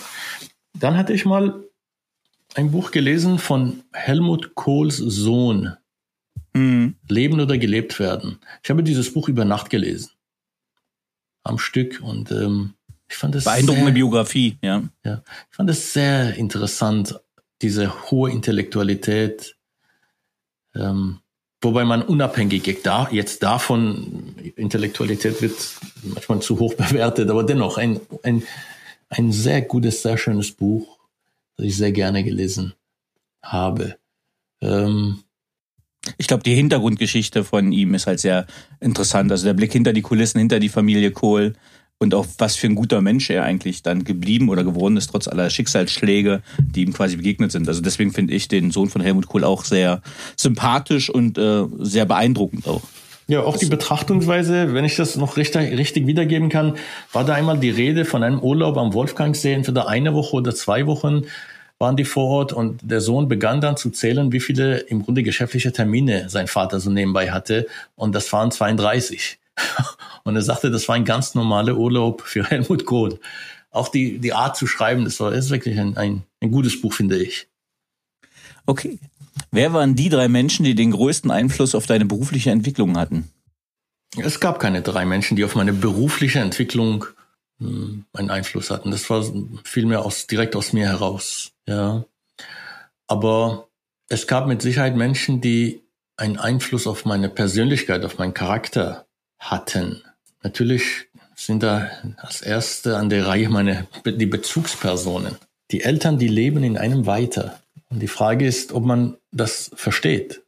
Dann 0.74 0.98
hatte 0.98 1.14
ich 1.14 1.26
mal 1.26 1.64
ein 2.56 2.72
Buch 2.72 2.92
gelesen 2.92 3.38
von 3.38 3.84
Helmut 3.94 4.56
Kohls 4.56 4.98
Sohn. 4.98 5.76
Mhm. 6.54 6.96
Leben 7.08 7.40
oder 7.40 7.58
gelebt 7.58 8.00
werden. 8.00 8.40
Ich 8.64 8.70
habe 8.70 8.84
dieses 8.84 9.14
Buch 9.14 9.30
über 9.30 9.46
Nacht 9.46 9.70
gelesen. 9.70 10.10
Am 11.44 11.60
Stück 11.60 12.02
und 12.02 12.32
ähm, 12.32 12.74
ich 13.08 13.16
fand 13.16 13.36
es 13.36 13.44
beeindruckende 13.44 13.86
sehr, 13.86 13.94
Biografie, 13.94 14.58
ja. 14.62 14.84
Ja, 15.06 15.24
ich 15.50 15.56
fand 15.56 15.70
es 15.70 15.94
sehr 15.94 16.36
interessant, 16.36 17.20
diese 17.62 18.12
hohe 18.12 18.32
Intellektualität, 18.32 19.56
ähm, 20.76 21.20
Wobei 21.62 21.86
man 21.86 22.04
unabhängig 22.04 22.82
da, 22.84 23.08
jetzt 23.12 23.42
davon, 23.42 24.36
Intellektualität 24.56 25.42
wird 25.42 25.56
manchmal 26.04 26.40
zu 26.42 26.60
hoch 26.60 26.74
bewertet, 26.78 27.30
aber 27.30 27.44
dennoch 27.44 27.78
ein, 27.78 28.00
ein, 28.24 28.44
ein 29.10 29.32
sehr 29.32 29.62
gutes, 29.62 30.04
sehr 30.04 30.18
schönes 30.18 30.52
Buch, 30.52 31.00
das 31.56 31.66
ich 31.66 31.78
sehr 31.78 31.92
gerne 31.92 32.24
gelesen 32.24 32.74
habe. 33.42 33.98
Ähm, 34.62 35.24
ich 36.18 36.28
glaube, 36.28 36.44
die 36.44 36.56
Hintergrundgeschichte 36.56 37.44
von 37.44 37.72
ihm 37.72 37.94
ist 37.94 38.08
halt 38.08 38.20
sehr 38.20 38.46
interessant. 38.80 39.32
Also 39.32 39.46
der 39.46 39.54
Blick 39.54 39.74
hinter 39.74 39.94
die 39.94 40.02
Kulissen, 40.04 40.40
hinter 40.40 40.60
die 40.60 40.70
Familie 40.70 41.12
Kohl, 41.12 41.54
und 42.00 42.14
auch 42.14 42.26
was 42.38 42.56
für 42.56 42.68
ein 42.68 42.76
guter 42.76 43.02
Mensch 43.02 43.30
er 43.30 43.44
eigentlich 43.44 43.82
dann 43.82 44.04
geblieben 44.04 44.50
oder 44.50 44.64
geworden 44.64 44.98
ist, 44.98 45.08
trotz 45.08 45.28
aller 45.28 45.50
Schicksalsschläge, 45.50 46.42
die 46.60 46.84
ihm 46.84 46.94
quasi 46.94 47.18
begegnet 47.18 47.52
sind. 47.52 47.68
Also 47.68 47.82
deswegen 47.82 48.12
finde 48.12 48.34
ich 48.34 48.48
den 48.48 48.72
Sohn 48.72 48.90
von 48.90 49.02
Helmut 49.02 49.28
Kohl 49.28 49.44
auch 49.44 49.64
sehr 49.64 50.02
sympathisch 50.36 51.10
und 51.10 51.38
äh, 51.38 51.64
sehr 51.80 52.06
beeindruckend 52.06 52.68
auch. 52.68 52.84
Ja, 53.30 53.42
auch 53.42 53.58
die 53.58 53.66
Betrachtungsweise, 53.66 54.74
wenn 54.74 54.86
ich 54.86 54.96
das 54.96 55.18
noch 55.18 55.36
richtig, 55.36 55.78
richtig 55.78 56.08
wiedergeben 56.08 56.48
kann, 56.48 56.78
war 57.12 57.26
da 57.26 57.34
einmal 57.34 57.60
die 57.60 57.70
Rede 57.70 58.06
von 58.06 58.24
einem 58.24 58.40
Urlaub 58.40 58.78
am 58.78 58.94
Wolfgangsee, 58.94 59.52
entweder 59.52 59.90
eine 59.90 60.14
Woche 60.14 60.38
oder 60.38 60.56
zwei 60.56 60.86
Wochen 60.86 61.24
waren 61.80 61.96
die 61.96 62.06
vor 62.06 62.26
Ort 62.26 62.54
und 62.54 62.80
der 62.84 63.02
Sohn 63.02 63.28
begann 63.28 63.62
dann 63.62 63.78
zu 63.78 63.92
zählen, 63.92 64.32
wie 64.32 64.40
viele 64.40 64.78
im 64.80 65.04
Grunde 65.04 65.24
geschäftliche 65.24 65.72
Termine 65.72 66.30
sein 66.30 66.48
Vater 66.48 66.80
so 66.80 66.90
nebenbei 66.90 67.32
hatte 67.32 67.68
und 67.96 68.16
das 68.16 68.32
waren 68.34 68.52
32. 68.52 69.40
Und 70.24 70.36
er 70.36 70.42
sagte, 70.42 70.70
das 70.70 70.88
war 70.88 70.96
ein 70.96 71.06
ganz 71.06 71.36
normaler 71.36 71.78
Urlaub 71.78 72.22
für 72.22 72.44
Helmut 72.44 72.86
Kohl. 72.86 73.20
Auch 73.72 73.88
die, 73.88 74.20
die 74.20 74.34
Art 74.34 74.58
zu 74.58 74.68
schreiben, 74.68 75.06
das 75.06 75.20
war, 75.20 75.32
ist 75.32 75.50
wirklich 75.50 75.80
ein, 75.80 75.98
ein, 75.98 76.24
ein 76.42 76.52
gutes 76.52 76.80
Buch, 76.80 76.94
finde 76.94 77.18
ich. 77.18 77.48
Okay. 78.66 79.00
Wer 79.52 79.74
waren 79.74 79.96
die 79.96 80.10
drei 80.10 80.28
Menschen, 80.28 80.66
die 80.66 80.76
den 80.76 80.92
größten 80.92 81.32
Einfluss 81.32 81.76
auf 81.76 81.86
deine 81.86 82.06
berufliche 82.06 82.52
Entwicklung 82.52 82.98
hatten? 82.98 83.32
Es 84.18 84.40
gab 84.40 84.60
keine 84.60 84.82
drei 84.82 85.06
Menschen, 85.06 85.38
die 85.38 85.46
auf 85.46 85.56
meine 85.56 85.74
berufliche 85.74 86.40
Entwicklung 86.40 87.06
hm, 87.60 88.06
einen 88.14 88.30
Einfluss 88.30 88.70
hatten. 88.70 88.92
Das 88.92 89.10
war 89.10 89.26
vielmehr 89.64 90.04
aus, 90.04 90.28
direkt 90.28 90.56
aus 90.56 90.74
mir 90.74 90.88
heraus. 90.88 91.54
Ja. 91.68 92.06
Aber 93.08 93.68
es 94.10 94.28
gab 94.28 94.48
mit 94.48 94.62
Sicherheit 94.62 94.96
Menschen, 94.96 95.42
die 95.42 95.84
einen 96.16 96.38
Einfluss 96.38 96.88
auf 96.88 97.06
meine 97.06 97.30
Persönlichkeit, 97.30 98.04
auf 98.04 98.18
meinen 98.18 98.34
Charakter 98.34 99.06
hatten. 99.40 100.04
Natürlich 100.42 101.08
sind 101.36 101.62
da 101.62 101.92
als 102.18 102.42
erste 102.42 102.98
an 102.98 103.10
der 103.10 103.28
Reihe 103.28 103.50
meine, 103.50 103.88
die 104.06 104.26
Bezugspersonen. 104.26 105.36
Die 105.72 105.84
Eltern, 105.84 106.18
die 106.18 106.28
leben 106.28 106.64
in 106.64 106.78
einem 106.78 107.06
weiter. 107.06 107.60
Und 107.90 108.00
die 108.00 108.08
Frage 108.08 108.48
ist, 108.48 108.72
ob 108.74 108.84
man 108.84 109.18
das 109.32 109.70
versteht 109.76 110.42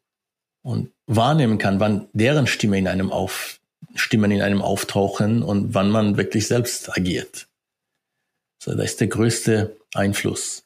und 0.64 0.92
wahrnehmen 1.06 1.58
kann, 1.58 1.80
wann 1.80 2.08
deren 2.14 2.48
Stimme 2.48 2.78
in 2.78 2.88
einem 2.88 3.12
auf, 3.12 3.60
Stimmen 3.96 4.32
in 4.32 4.42
einem 4.42 4.62
auftauchen 4.62 5.44
und 5.44 5.74
wann 5.74 5.90
man 5.90 6.18
wirklich 6.18 6.48
selbst 6.48 6.96
agiert. 6.96 7.48
So, 8.62 8.74
das 8.74 8.92
ist 8.92 9.02
der 9.02 9.08
größte 9.08 9.78
Einfluss. 9.94 10.66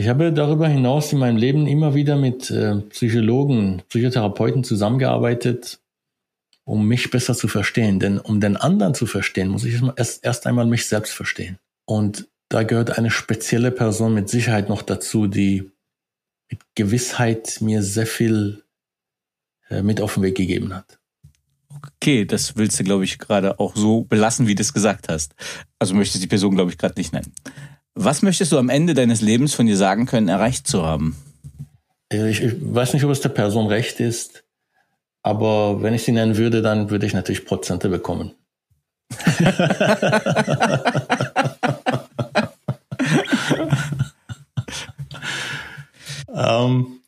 Ich 0.00 0.06
habe 0.06 0.32
darüber 0.32 0.68
hinaus 0.68 1.12
in 1.12 1.18
meinem 1.18 1.36
Leben 1.36 1.66
immer 1.66 1.92
wieder 1.92 2.14
mit 2.14 2.52
äh, 2.52 2.76
Psychologen, 2.82 3.82
Psychotherapeuten 3.88 4.62
zusammengearbeitet, 4.62 5.80
um 6.62 6.86
mich 6.86 7.10
besser 7.10 7.34
zu 7.34 7.48
verstehen. 7.48 7.98
Denn 7.98 8.20
um 8.20 8.40
den 8.40 8.56
anderen 8.56 8.94
zu 8.94 9.06
verstehen, 9.06 9.48
muss 9.48 9.64
ich 9.64 9.82
erst, 9.96 10.46
einmal 10.46 10.66
mich 10.66 10.86
selbst 10.86 11.12
verstehen. 11.12 11.58
Und 11.84 12.28
da 12.48 12.62
gehört 12.62 12.96
eine 12.96 13.10
spezielle 13.10 13.72
Person 13.72 14.14
mit 14.14 14.28
Sicherheit 14.28 14.68
noch 14.68 14.82
dazu, 14.82 15.26
die 15.26 15.68
mit 16.48 16.60
Gewissheit 16.76 17.58
mir 17.60 17.82
sehr 17.82 18.06
viel 18.06 18.62
äh, 19.68 19.82
mit 19.82 20.00
auf 20.00 20.14
den 20.14 20.22
Weg 20.22 20.36
gegeben 20.36 20.76
hat. 20.76 21.00
Okay, 21.96 22.24
das 22.24 22.56
willst 22.56 22.78
du, 22.78 22.84
glaube 22.84 23.02
ich, 23.02 23.18
gerade 23.18 23.58
auch 23.58 23.74
so 23.74 24.04
belassen, 24.04 24.46
wie 24.46 24.54
du 24.54 24.62
es 24.62 24.72
gesagt 24.72 25.08
hast. 25.08 25.34
Also 25.80 25.96
möchtest 25.96 26.22
die 26.22 26.28
Person, 26.28 26.54
glaube 26.54 26.70
ich, 26.70 26.78
gerade 26.78 26.94
nicht 26.96 27.12
nennen. 27.12 27.34
Was 28.00 28.22
möchtest 28.22 28.52
du 28.52 28.58
am 28.58 28.68
Ende 28.68 28.94
deines 28.94 29.20
Lebens 29.22 29.54
von 29.54 29.66
dir 29.66 29.76
sagen 29.76 30.06
können, 30.06 30.28
erreicht 30.28 30.68
zu 30.68 30.86
haben? 30.86 31.16
Ich, 32.12 32.40
ich 32.40 32.54
weiß 32.60 32.94
nicht, 32.94 33.02
ob 33.04 33.10
es 33.10 33.20
der 33.22 33.30
Person 33.30 33.66
recht 33.66 33.98
ist, 33.98 34.44
aber 35.24 35.82
wenn 35.82 35.94
ich 35.94 36.04
sie 36.04 36.12
nennen 36.12 36.36
würde, 36.36 36.62
dann 36.62 36.90
würde 36.90 37.06
ich 37.06 37.12
natürlich 37.12 37.44
Prozente 37.44 37.88
bekommen. 37.88 38.34
ähm, 46.32 47.00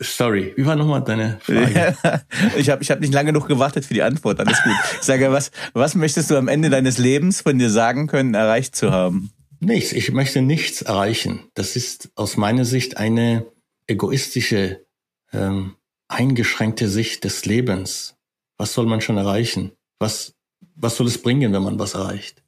sorry, 0.00 0.54
wie 0.56 0.64
war 0.64 0.76
nochmal 0.76 1.04
deine 1.04 1.36
Frage? 1.42 1.94
ich 2.56 2.70
habe 2.70 2.82
ich 2.82 2.90
hab 2.90 3.00
nicht 3.00 3.12
lange 3.12 3.34
genug 3.34 3.48
gewartet 3.48 3.84
für 3.84 3.92
die 3.92 4.02
Antwort, 4.02 4.40
alles 4.40 4.62
gut. 4.62 4.72
Ich 4.98 5.02
sage, 5.04 5.30
was, 5.30 5.50
was 5.74 5.94
möchtest 5.94 6.30
du 6.30 6.38
am 6.38 6.48
Ende 6.48 6.70
deines 6.70 6.96
Lebens 6.96 7.42
von 7.42 7.58
dir 7.58 7.68
sagen 7.68 8.06
können, 8.06 8.32
erreicht 8.32 8.74
zu 8.74 8.92
haben? 8.92 9.30
Nichts, 9.60 9.92
ich 9.92 10.12
möchte 10.12 10.42
nichts 10.42 10.82
erreichen. 10.82 11.50
Das 11.54 11.76
ist 11.76 12.10
aus 12.14 12.36
meiner 12.36 12.64
Sicht 12.64 12.96
eine 12.96 13.46
egoistische, 13.86 14.84
ähm, 15.32 15.76
eingeschränkte 16.08 16.88
Sicht 16.88 17.24
des 17.24 17.44
Lebens. 17.44 18.16
Was 18.58 18.74
soll 18.74 18.86
man 18.86 19.00
schon 19.00 19.16
erreichen? 19.16 19.72
Was, 19.98 20.34
was 20.74 20.96
soll 20.96 21.06
es 21.06 21.20
bringen, 21.20 21.52
wenn 21.52 21.62
man 21.62 21.78
was 21.78 21.94
erreicht? 21.94 22.42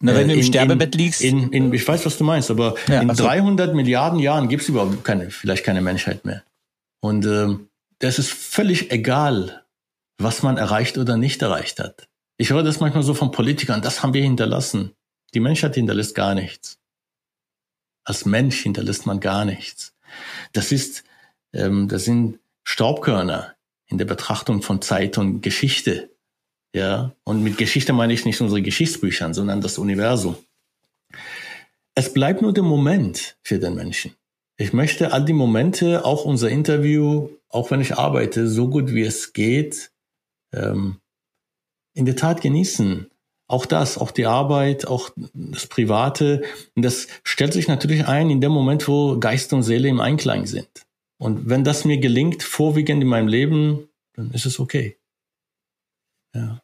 Na, 0.00 0.14
wenn 0.14 0.24
äh, 0.24 0.26
du 0.28 0.32
im 0.34 0.40
in, 0.40 0.46
Sterbebett 0.46 0.94
liegst. 0.94 1.22
In, 1.22 1.52
in, 1.52 1.72
ich 1.72 1.86
weiß, 1.86 2.06
was 2.06 2.18
du 2.18 2.24
meinst, 2.24 2.50
aber 2.50 2.76
ja, 2.86 3.00
in 3.00 3.10
also. 3.10 3.24
300 3.24 3.74
Milliarden 3.74 4.20
Jahren 4.20 4.48
gibt 4.48 4.62
es 4.62 4.68
überhaupt 4.68 5.04
keine, 5.04 5.30
vielleicht 5.30 5.64
keine 5.64 5.80
Menschheit 5.80 6.24
mehr. 6.24 6.44
Und 7.00 7.26
äh, 7.26 7.56
das 7.98 8.18
ist 8.18 8.30
völlig 8.30 8.92
egal, 8.92 9.64
was 10.18 10.42
man 10.42 10.56
erreicht 10.56 10.98
oder 10.98 11.16
nicht 11.16 11.42
erreicht 11.42 11.80
hat. 11.80 12.08
Ich 12.36 12.50
höre 12.50 12.62
das 12.62 12.78
manchmal 12.78 13.02
so 13.02 13.14
von 13.14 13.32
Politikern, 13.32 13.82
das 13.82 14.02
haben 14.02 14.14
wir 14.14 14.22
hinterlassen. 14.22 14.92
Die 15.34 15.40
Menschheit 15.40 15.74
hinterlässt 15.74 16.14
gar 16.14 16.34
nichts. 16.34 16.78
Als 18.04 18.24
Mensch 18.24 18.62
hinterlässt 18.62 19.06
man 19.06 19.20
gar 19.20 19.44
nichts. 19.44 19.94
Das 20.52 20.72
ist, 20.72 21.04
ähm, 21.52 21.88
das 21.88 22.04
sind 22.04 22.38
Staubkörner 22.64 23.54
in 23.86 23.98
der 23.98 24.06
Betrachtung 24.06 24.62
von 24.62 24.80
Zeit 24.80 25.18
und 25.18 25.42
Geschichte. 25.42 26.10
Ja, 26.74 27.14
und 27.24 27.42
mit 27.42 27.58
Geschichte 27.58 27.92
meine 27.92 28.12
ich 28.12 28.24
nicht 28.24 28.40
unsere 28.40 28.62
Geschichtsbücher, 28.62 29.32
sondern 29.32 29.60
das 29.60 29.78
Universum. 29.78 30.36
Es 31.94 32.12
bleibt 32.12 32.42
nur 32.42 32.52
der 32.52 32.62
Moment 32.62 33.36
für 33.42 33.58
den 33.58 33.74
Menschen. 33.74 34.14
Ich 34.56 34.72
möchte 34.72 35.12
all 35.12 35.24
die 35.24 35.32
Momente, 35.32 36.04
auch 36.04 36.24
unser 36.24 36.50
Interview, 36.50 37.30
auch 37.48 37.70
wenn 37.70 37.80
ich 37.80 37.96
arbeite, 37.96 38.48
so 38.48 38.68
gut 38.68 38.92
wie 38.92 39.02
es 39.02 39.32
geht, 39.32 39.90
ähm, 40.52 41.00
in 41.94 42.06
der 42.06 42.16
Tat 42.16 42.40
genießen. 42.40 43.10
Auch 43.48 43.64
das, 43.64 43.96
auch 43.96 44.10
die 44.10 44.26
Arbeit, 44.26 44.86
auch 44.86 45.10
das 45.32 45.66
Private. 45.66 46.42
Und 46.76 46.82
das 46.82 47.08
stellt 47.24 47.54
sich 47.54 47.66
natürlich 47.66 48.06
ein 48.06 48.30
in 48.30 48.40
dem 48.40 48.52
Moment, 48.52 48.86
wo 48.86 49.18
Geist 49.18 49.52
und 49.54 49.62
Seele 49.62 49.88
im 49.88 50.00
Einklang 50.00 50.46
sind. 50.46 50.68
Und 51.16 51.48
wenn 51.48 51.64
das 51.64 51.84
mir 51.84 51.98
gelingt, 51.98 52.42
vorwiegend 52.42 53.02
in 53.02 53.08
meinem 53.08 53.26
Leben, 53.26 53.88
dann 54.14 54.30
ist 54.32 54.46
es 54.46 54.60
okay. 54.60 54.96
Ja. 56.34 56.60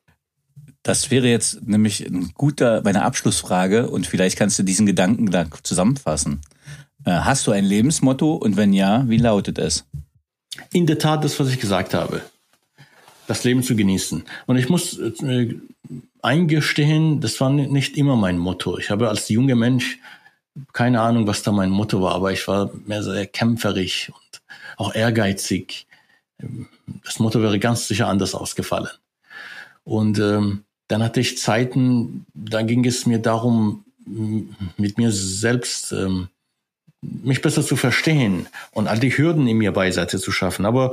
Das 0.82 1.11
wäre 1.11 1.26
jetzt 1.28 1.66
nämlich 1.66 2.01
ein 2.07 2.32
guter, 2.35 2.82
meine 2.85 3.03
Abschlussfrage 3.03 3.89
und 3.89 4.07
vielleicht 4.07 4.37
kannst 4.37 4.59
du 4.59 4.62
diesen 4.62 4.85
Gedanken 4.85 5.30
da 5.30 5.47
zusammenfassen. 5.62 6.43
Äh, 7.07 7.12
hast 7.12 7.47
du 7.47 7.53
ein 7.53 7.64
Lebensmotto 7.64 8.35
und 8.35 8.59
wenn 8.59 8.74
ja, 8.74 9.09
wie 9.09 9.16
lautet 9.16 9.59
es? 9.59 9.87
In 10.72 10.87
der 10.87 10.99
Tat 10.99 11.24
das, 11.24 11.41
was 11.41 11.49
ich 11.49 11.59
gesagt 11.59 11.95
habe. 11.95 12.20
Das 13.26 13.45
Leben 13.45 13.62
zu 13.62 13.74
genießen. 13.74 14.24
Und 14.47 14.57
ich 14.59 14.68
muss 14.68 14.99
äh, 14.99 15.55
eingestehen, 16.25 17.20
das 17.20 17.41
war 17.41 17.51
nicht 17.51 17.97
immer 17.97 18.16
mein 18.16 18.39
Motto. 18.39 18.79
Ich 18.79 18.91
habe 18.91 19.09
als 19.09 19.29
junger 19.29 19.57
Mensch 19.57 19.99
keine 20.72 21.01
Ahnung, 21.01 21.27
was 21.27 21.43
da 21.43 21.53
mein 21.53 21.70
Motto 21.70 22.01
war, 22.01 22.14
aber 22.14 22.33
ich 22.33 22.47
war 22.47 22.70
mehr 22.87 23.03
sehr 23.03 23.27
kämpferisch 23.27 24.11
und 24.11 24.43
auch 24.77 24.95
ehrgeizig. 24.95 25.87
Das 27.05 27.18
Motto 27.18 27.43
wäre 27.43 27.59
ganz 27.59 27.89
sicher 27.89 28.09
anders 28.09 28.35
ausgefallen. 28.35 28.91
Und 29.85 30.18
ähm, 30.18 30.64
dann 30.89 31.03
hatte 31.03 31.20
ich 31.20 31.39
Zeiten, 31.39 32.27
da 32.35 32.62
ging 32.62 32.85
es 32.85 33.07
mir 33.07 33.18
darum, 33.18 33.85
mit 34.77 34.99
mir 34.99 35.11
selbst 35.11 35.93
ähm, 35.93 36.29
mich 37.01 37.43
besser 37.43 37.64
zu 37.64 37.77
verstehen 37.77 38.47
und 38.72 38.87
all 38.87 38.99
die 38.99 39.16
Hürden 39.16 39.47
in 39.47 39.59
mir 39.59 39.72
beiseite 39.72 40.18
zu 40.18 40.31
schaffen. 40.31 40.66
Aber 40.66 40.93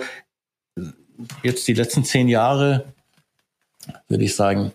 jetzt 1.43 1.67
die 1.67 1.73
letzten 1.73 2.03
zehn 2.03 2.27
Jahre 2.27 2.85
würde 4.07 4.23
ich 4.23 4.35
sagen, 4.35 4.71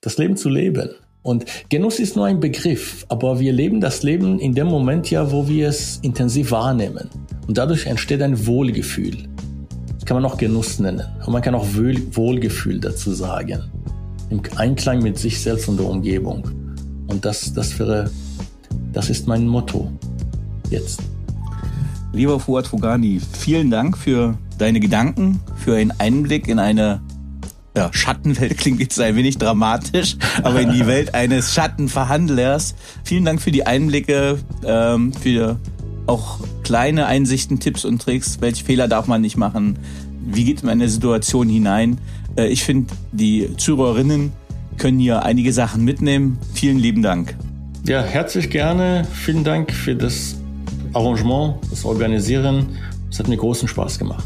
das 0.00 0.18
Leben 0.18 0.36
zu 0.36 0.48
leben. 0.48 0.90
Und 1.22 1.44
Genuss 1.68 1.98
ist 1.98 2.16
nur 2.16 2.26
ein 2.26 2.40
Begriff, 2.40 3.04
aber 3.08 3.40
wir 3.40 3.52
leben 3.52 3.80
das 3.80 4.02
Leben 4.02 4.38
in 4.38 4.54
dem 4.54 4.68
Moment 4.68 5.10
ja, 5.10 5.30
wo 5.32 5.48
wir 5.48 5.68
es 5.68 5.98
intensiv 6.02 6.52
wahrnehmen. 6.52 7.10
Und 7.46 7.58
dadurch 7.58 7.86
entsteht 7.86 8.22
ein 8.22 8.46
Wohlgefühl. 8.46 9.28
Das 9.94 10.04
kann 10.04 10.16
man 10.16 10.24
auch 10.24 10.38
Genuss 10.38 10.78
nennen. 10.78 11.04
Und 11.26 11.32
man 11.32 11.42
kann 11.42 11.54
auch 11.54 11.66
Wohlgefühl 11.74 12.80
dazu 12.80 13.12
sagen. 13.12 13.62
Im 14.30 14.40
Einklang 14.56 15.02
mit 15.02 15.18
sich 15.18 15.40
selbst 15.40 15.68
und 15.68 15.78
der 15.78 15.86
Umgebung. 15.86 16.44
Und 17.08 17.24
das, 17.24 17.52
das 17.52 17.78
wäre, 17.78 18.10
das 18.92 19.10
ist 19.10 19.26
mein 19.26 19.46
Motto. 19.46 19.90
Jetzt. 20.70 21.02
Lieber 22.12 22.38
Fuad 22.38 22.66
Fugani, 22.66 23.20
vielen 23.32 23.70
Dank 23.70 23.98
für 23.98 24.38
deine 24.58 24.80
Gedanken, 24.80 25.40
für 25.56 25.76
einen 25.76 25.92
Einblick 25.98 26.48
in 26.48 26.58
eine 26.58 27.00
ja, 27.78 27.90
Schattenwelt 27.92 28.58
klingt 28.58 28.80
jetzt 28.80 29.00
ein 29.00 29.14
wenig 29.14 29.38
dramatisch, 29.38 30.16
aber 30.42 30.60
in 30.60 30.72
die 30.72 30.86
Welt 30.86 31.14
eines 31.14 31.54
Schattenverhandlers. 31.54 32.74
Vielen 33.04 33.24
Dank 33.24 33.40
für 33.40 33.52
die 33.52 33.66
Einblicke, 33.66 34.38
ähm, 34.64 35.12
für 35.12 35.58
auch 36.06 36.40
kleine 36.64 37.06
Einsichten, 37.06 37.60
Tipps 37.60 37.84
und 37.84 38.02
Tricks. 38.02 38.38
Welche 38.40 38.64
Fehler 38.64 38.88
darf 38.88 39.06
man 39.06 39.20
nicht 39.20 39.36
machen? 39.36 39.78
Wie 40.26 40.44
geht 40.44 40.62
man 40.62 40.74
in 40.74 40.82
eine 40.82 40.90
Situation 40.90 41.48
hinein? 41.48 41.98
Äh, 42.36 42.48
ich 42.48 42.64
finde, 42.64 42.92
die 43.12 43.56
Zuhörerinnen 43.56 44.32
können 44.76 44.98
hier 44.98 45.22
einige 45.24 45.52
Sachen 45.52 45.84
mitnehmen. 45.84 46.38
Vielen 46.54 46.78
lieben 46.78 47.02
Dank. 47.02 47.36
Ja, 47.86 48.02
herzlich 48.02 48.50
gerne. 48.50 49.06
Vielen 49.12 49.44
Dank 49.44 49.72
für 49.72 49.94
das 49.94 50.36
Arrangement, 50.94 51.56
das 51.70 51.84
Organisieren. 51.84 52.66
Es 53.10 53.18
hat 53.18 53.28
mir 53.28 53.36
großen 53.36 53.68
Spaß 53.68 53.98
gemacht. 53.98 54.24